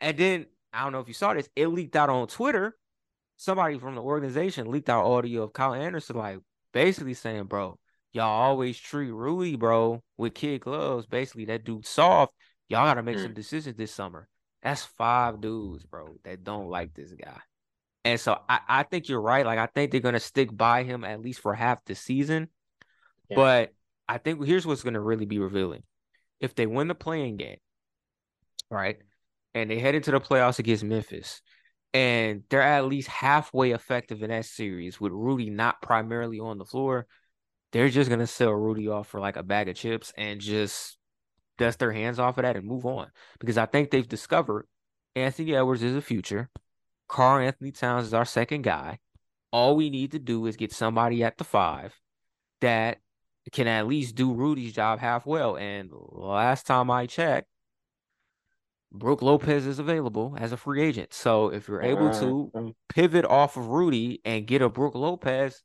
[0.00, 2.76] and then I don't know if you saw this, it leaked out on Twitter.
[3.36, 6.38] Somebody from the organization leaked out audio of Kyle Anderson, like
[6.72, 7.78] basically saying, bro,
[8.12, 11.06] y'all always treat Rui, bro, with kid gloves.
[11.06, 12.32] Basically, that dude soft.
[12.68, 13.22] Y'all gotta make mm.
[13.22, 14.28] some decisions this summer.
[14.62, 17.40] That's five dudes, bro, that don't like this guy.
[18.04, 19.44] And so I, I think you're right.
[19.44, 22.48] Like I think they're gonna stick by him at least for half the season.
[23.28, 23.36] Yeah.
[23.36, 23.74] But
[24.08, 25.82] I think here's what's gonna really be revealing.
[26.40, 27.58] If they win the play-in game,
[28.70, 28.98] right,
[29.54, 31.40] and they head into the playoffs against Memphis,
[31.92, 36.64] and they're at least halfway effective in that series with Rudy not primarily on the
[36.64, 37.06] floor,
[37.72, 40.98] they're just gonna sell Rudy off for like a bag of chips and just
[41.58, 43.10] dust their hands off of that and move on.
[43.38, 44.66] Because I think they've discovered
[45.16, 46.50] Anthony Edwards is a future.
[47.08, 48.98] Karl-Anthony Towns is our second guy.
[49.52, 51.94] All we need to do is get somebody at the five
[52.60, 52.98] that
[53.52, 55.56] can at least do Rudy's job half well.
[55.56, 57.48] And last time I checked,
[58.94, 61.12] Brook Lopez is available as a free agent.
[61.12, 65.62] So if you're able to pivot off of Rudy and get a Brook Lopez,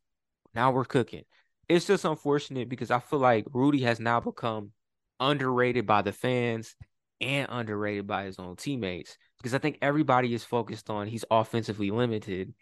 [0.53, 1.23] now we're cooking
[1.69, 4.71] it's just unfortunate because I feel like Rudy has now become
[5.19, 6.75] underrated by the fans
[7.21, 11.91] and underrated by his own teammates because I think everybody is focused on he's offensively
[11.91, 12.53] limited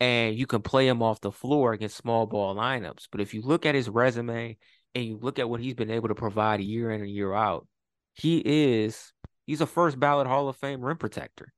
[0.00, 3.08] and you can play him off the floor against small ball lineups.
[3.12, 4.56] But if you look at his resume
[4.94, 7.66] and you look at what he's been able to provide year in and year out,
[8.14, 9.12] he is
[9.48, 11.52] he's a first ballot Hall of Fame rim protector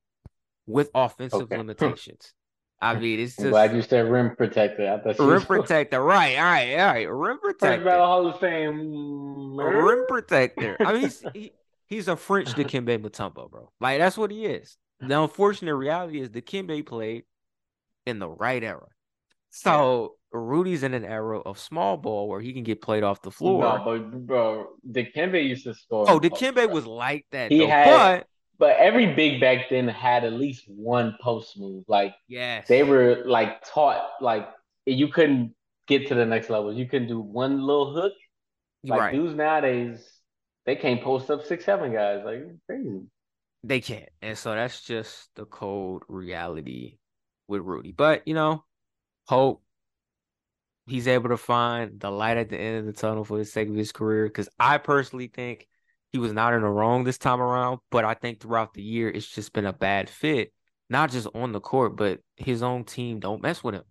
[0.66, 1.58] with offensive okay.
[1.58, 2.32] limitations.
[2.80, 4.90] I mean, it's just I'm glad you said rim protector.
[4.90, 6.38] I thought rim protector, right?
[6.38, 7.04] All right, all right.
[7.04, 7.76] Rim protector.
[7.76, 9.56] First ballot Hall of Fame.
[9.56, 10.78] Rim protector.
[10.80, 11.52] I mean, he's he,
[11.84, 13.70] he's a French Dikembe Mutombo, bro.
[13.80, 14.78] Like that's what he is.
[15.00, 17.24] The unfortunate reality is Dikembe played
[18.06, 18.88] in the right era.
[19.50, 23.30] So Rudy's in an era of small ball where he can get played off the
[23.30, 23.62] floor.
[23.62, 26.08] No, but bro, Dikembe used to score.
[26.08, 27.50] Oh, Dikembe was like that.
[27.50, 27.68] He though.
[27.68, 28.26] had, but
[28.58, 31.84] but every big back then had at least one post move.
[31.88, 34.48] Like yes, they were like taught like
[34.86, 35.54] you couldn't
[35.88, 36.72] get to the next level.
[36.72, 38.12] You couldn't do one little hook.
[38.84, 39.14] Like right.
[39.14, 40.08] dudes nowadays,
[40.64, 42.22] they can't post up six, seven guys.
[42.24, 43.00] Like crazy.
[43.64, 44.08] They can't.
[44.22, 46.98] And so that's just the cold reality
[47.48, 47.92] with Rudy.
[47.92, 48.64] But you know,
[49.30, 49.62] hope
[50.86, 53.68] he's able to find the light at the end of the tunnel for the sake
[53.68, 54.24] of his career.
[54.24, 55.68] Because I personally think
[56.10, 59.08] he was not in the wrong this time around, but I think throughout the year
[59.08, 60.52] it's just been a bad fit,
[60.88, 63.84] not just on the court, but his own team don't mess with him,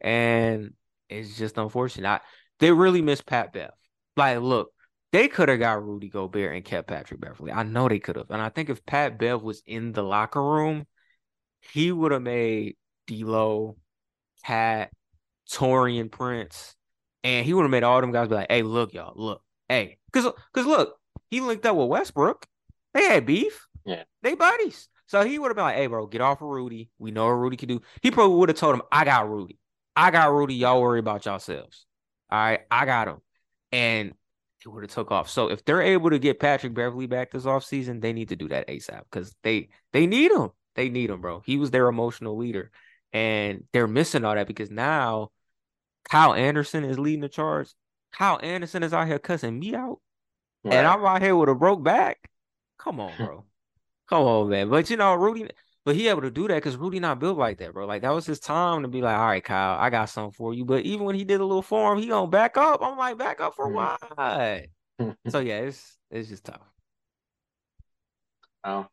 [0.00, 0.72] and
[1.10, 2.08] it's just unfortunate.
[2.08, 2.20] I,
[2.58, 3.72] they really miss Pat Bev.
[4.16, 4.72] Like, look,
[5.12, 7.52] they could have got Rudy Gobert and kept Patrick Beverley.
[7.52, 10.42] I know they could have, and I think if Pat Bev was in the locker
[10.42, 10.86] room,
[11.60, 12.76] he would have made
[13.06, 13.76] D'Lo,
[14.42, 14.90] Pat,
[15.50, 16.74] Taurean Prince,
[17.24, 19.98] and he would have made all them guys be like, "Hey, look, y'all, look, hey,
[20.12, 20.96] because because look,
[21.30, 22.46] he linked up with Westbrook.
[22.94, 23.66] They had beef.
[23.84, 24.88] Yeah, they buddies.
[25.06, 26.90] So he would have been like, "Hey, bro, get off of Rudy.
[26.98, 29.58] We know what Rudy can do." He probably would have told him, "I got Rudy.
[29.94, 30.54] I got Rudy.
[30.54, 31.86] Y'all worry about yourselves.
[32.30, 33.18] All right, I got him."
[33.72, 34.14] And
[34.64, 35.28] it would have took off.
[35.28, 38.48] So if they're able to get Patrick Beverley back this offseason, they need to do
[38.48, 40.50] that ASAP because they they need him.
[40.74, 41.42] They need him, bro.
[41.44, 42.70] He was their emotional leader.
[43.12, 45.30] And they're missing all that because now
[46.08, 47.68] Kyle Anderson is leading the charge.
[48.12, 49.98] Kyle Anderson is out here cussing me out.
[50.64, 50.74] Right.
[50.74, 52.18] And I'm out here with a broke back.
[52.78, 53.44] Come on, bro.
[54.08, 54.68] Come on, man.
[54.68, 55.48] But you know, Rudy,
[55.84, 57.86] but he able to do that because Rudy not built like that, bro.
[57.86, 60.54] Like that was his time to be like, all right, Kyle, I got something for
[60.54, 60.64] you.
[60.64, 62.80] But even when he did a little form, he gonna back up.
[62.82, 63.74] I'm like, back up for mm.
[63.74, 65.16] what?
[65.28, 66.60] so yeah, it's it's just tough.
[68.64, 68.86] Oh.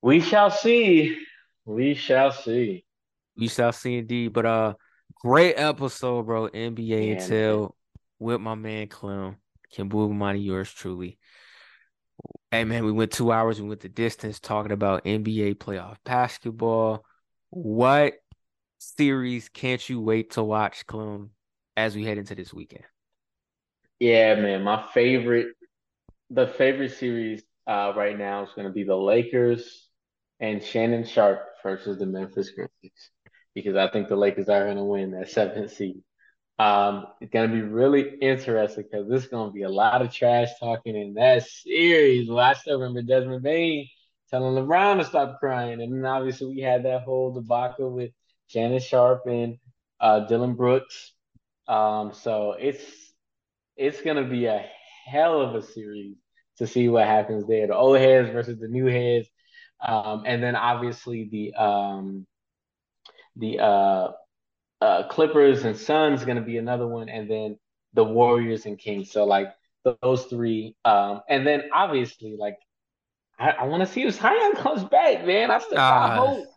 [0.00, 1.16] We shall see.
[1.64, 2.84] We shall see.
[3.36, 4.32] We shall see indeed.
[4.32, 4.74] But uh
[5.20, 6.48] great episode, bro.
[6.48, 7.72] NBA yeah, Intel
[8.18, 9.36] with my man Clem.
[9.74, 11.18] Kimbu Money, yours truly.
[12.50, 13.60] Hey man, we went two hours.
[13.60, 17.04] We went the distance talking about NBA playoff basketball.
[17.50, 18.14] What
[18.78, 21.30] series can't you wait to watch, Clem,
[21.76, 22.84] as we head into this weekend?
[23.98, 24.62] Yeah, man.
[24.62, 25.48] My favorite,
[26.28, 29.88] the favorite series uh, right now is going to be the Lakers
[30.40, 33.10] and Shannon Sharpe versus the Memphis Grizzlies
[33.54, 36.02] because I think the Lakers are going to win that seventh seed.
[36.58, 40.02] Um, it's going to be really interesting because this is going to be a lot
[40.02, 42.28] of trash talking in that series.
[42.28, 43.88] Well, I still remember Desmond Bane
[44.30, 45.80] telling LeBron to stop crying.
[45.82, 48.10] And then obviously we had that whole debacle with
[48.46, 49.58] Shannon Sharpe and
[50.00, 51.12] uh, Dillon Brooks.
[51.68, 52.82] Um, so it's
[53.76, 54.64] it's going to be a
[55.06, 56.16] hell of a series
[56.58, 57.66] to see what happens there.
[57.66, 59.28] The old heads versus the new heads.
[59.82, 62.26] Um, and then obviously the um,
[63.36, 64.08] the uh,
[64.80, 67.58] uh, Clippers and Suns going to be another one, and then
[67.94, 69.10] the Warriors and Kings.
[69.10, 69.48] So like
[70.02, 72.56] those three, um, and then obviously like
[73.38, 75.50] I, I want to see if Zion comes back, man.
[75.50, 76.48] I still uh, hope.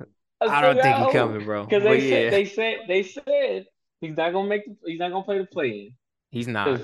[0.41, 1.65] I, I don't think he's coming, bro.
[1.65, 3.65] Because they said they said they said
[4.01, 5.95] he's not gonna make the, he's not gonna play the play.
[6.29, 6.81] He's not.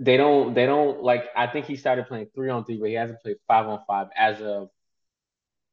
[0.00, 2.94] They don't they don't like I think he started playing three on three, but he
[2.94, 4.68] hasn't played five on five as of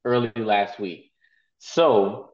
[0.06, 1.10] early last week.
[1.58, 2.32] So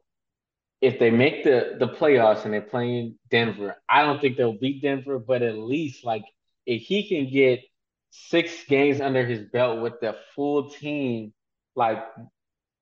[0.81, 4.81] if they make the the playoffs and they're playing Denver, I don't think they'll beat
[4.81, 6.23] Denver, but at least like
[6.65, 7.61] if he can get
[8.11, 11.33] six games under his belt with the full team,
[11.75, 12.03] like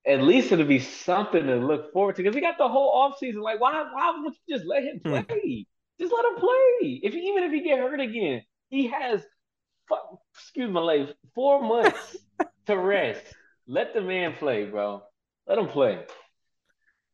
[0.06, 2.24] at least it'll be something to look forward to.
[2.24, 3.42] Because we got the whole offseason.
[3.42, 5.10] Like, why why would you just let him hmm.
[5.10, 5.26] play?
[5.30, 6.04] Hmm.
[6.04, 7.00] Just let him play.
[7.04, 9.24] If even if he get hurt again, he has
[10.34, 12.18] excuse my life, four months
[12.66, 13.24] to rest.
[13.72, 15.02] Let the man play, bro.
[15.48, 16.04] Let him play.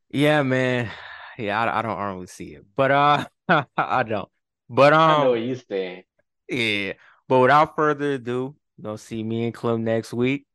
[0.09, 0.89] Yeah, man.
[1.37, 3.25] Yeah, I, I don't normally see it, but uh,
[3.77, 4.27] I don't.
[4.67, 6.01] But um, I know what you saying.
[6.49, 6.93] Yeah,
[7.27, 10.47] but without further ado, gonna see me and Clem next week.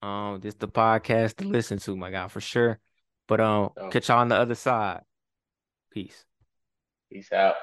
[0.00, 2.80] Um, this the podcast to listen to, my guy, for sure.
[3.28, 3.88] But um, oh.
[3.90, 5.02] catch y'all on the other side.
[5.90, 6.24] Peace.
[7.10, 7.56] Peace out.